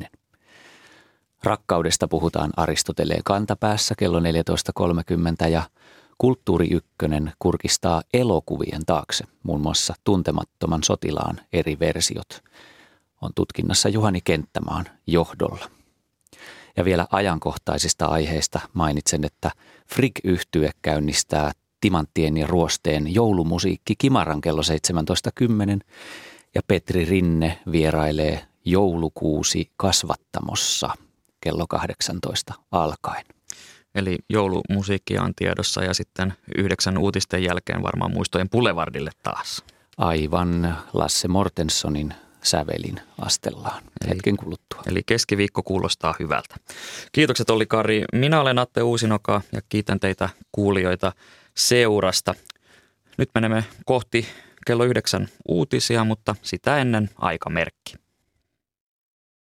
12.10. 0.03 0.18
Rakkaudesta 1.43 2.07
puhutaan 2.07 2.51
Aristoteleen 2.57 3.21
kantapäässä 3.25 3.95
kello 3.97 4.19
14.30 4.19 5.49
ja 5.49 5.63
Kulttuuri 6.17 6.67
Ykkönen 6.71 7.31
kurkistaa 7.39 8.01
elokuvien 8.13 8.85
taakse, 8.85 9.23
muun 9.43 9.61
muassa 9.61 9.93
tuntemattoman 10.03 10.83
sotilaan 10.83 11.41
eri 11.53 11.79
versiot. 11.79 12.43
On 13.21 13.31
tutkinnassa 13.35 13.89
Juhani 13.89 14.21
Kenttämaan 14.23 14.85
johdolla. 15.07 15.69
Ja 16.77 16.85
vielä 16.85 17.07
ajankohtaisista 17.11 18.05
aiheista 18.05 18.59
mainitsen, 18.73 19.25
että 19.25 19.51
Frig 19.87 20.11
yhtye 20.23 20.71
käynnistää 20.81 21.51
Timanttien 21.81 22.37
ja 22.37 22.47
Ruosteen 22.47 23.15
joulumusiikki 23.15 23.95
Kimaran 23.97 24.41
kello 24.41 24.61
17.10 24.61 25.79
ja 26.55 26.61
Petri 26.67 27.05
Rinne 27.05 27.59
vierailee 27.71 28.47
joulukuusi 28.65 29.71
kasvattamossa 29.77 30.89
kello 31.41 31.65
18 31.67 32.53
alkaen. 32.71 33.25
Eli 33.95 34.17
joulumusiikkia 34.29 35.21
on 35.23 35.35
tiedossa 35.35 35.83
ja 35.83 35.93
sitten 35.93 36.33
yhdeksän 36.57 36.97
uutisten 36.97 37.43
jälkeen 37.43 37.83
varmaan 37.83 38.11
muistojen 38.11 38.49
Boulevardille 38.49 39.11
taas. 39.23 39.63
Aivan 39.97 40.77
Lasse 40.93 41.27
Mortensonin 41.27 42.13
sävelin 42.43 43.01
astellaan 43.17 43.83
eli, 44.01 44.09
hetken 44.09 44.37
kuluttua. 44.37 44.81
Eli 44.87 45.01
keskiviikko 45.05 45.63
kuulostaa 45.63 46.15
hyvältä. 46.19 46.55
Kiitokset 47.11 47.49
Olli 47.49 47.65
Kari. 47.65 48.03
Minä 48.13 48.41
olen 48.41 48.59
Atte 48.59 48.81
Uusinoka 48.81 49.41
ja 49.51 49.61
kiitän 49.69 49.99
teitä 49.99 50.29
kuulijoita 50.51 51.11
seurasta. 51.57 52.35
Nyt 53.17 53.29
menemme 53.33 53.63
kohti 53.85 54.27
kello 54.65 54.83
yhdeksän 54.83 55.27
uutisia, 55.47 56.03
mutta 56.03 56.35
sitä 56.41 56.77
ennen 56.77 57.09
aikamerkki. 57.17 58.08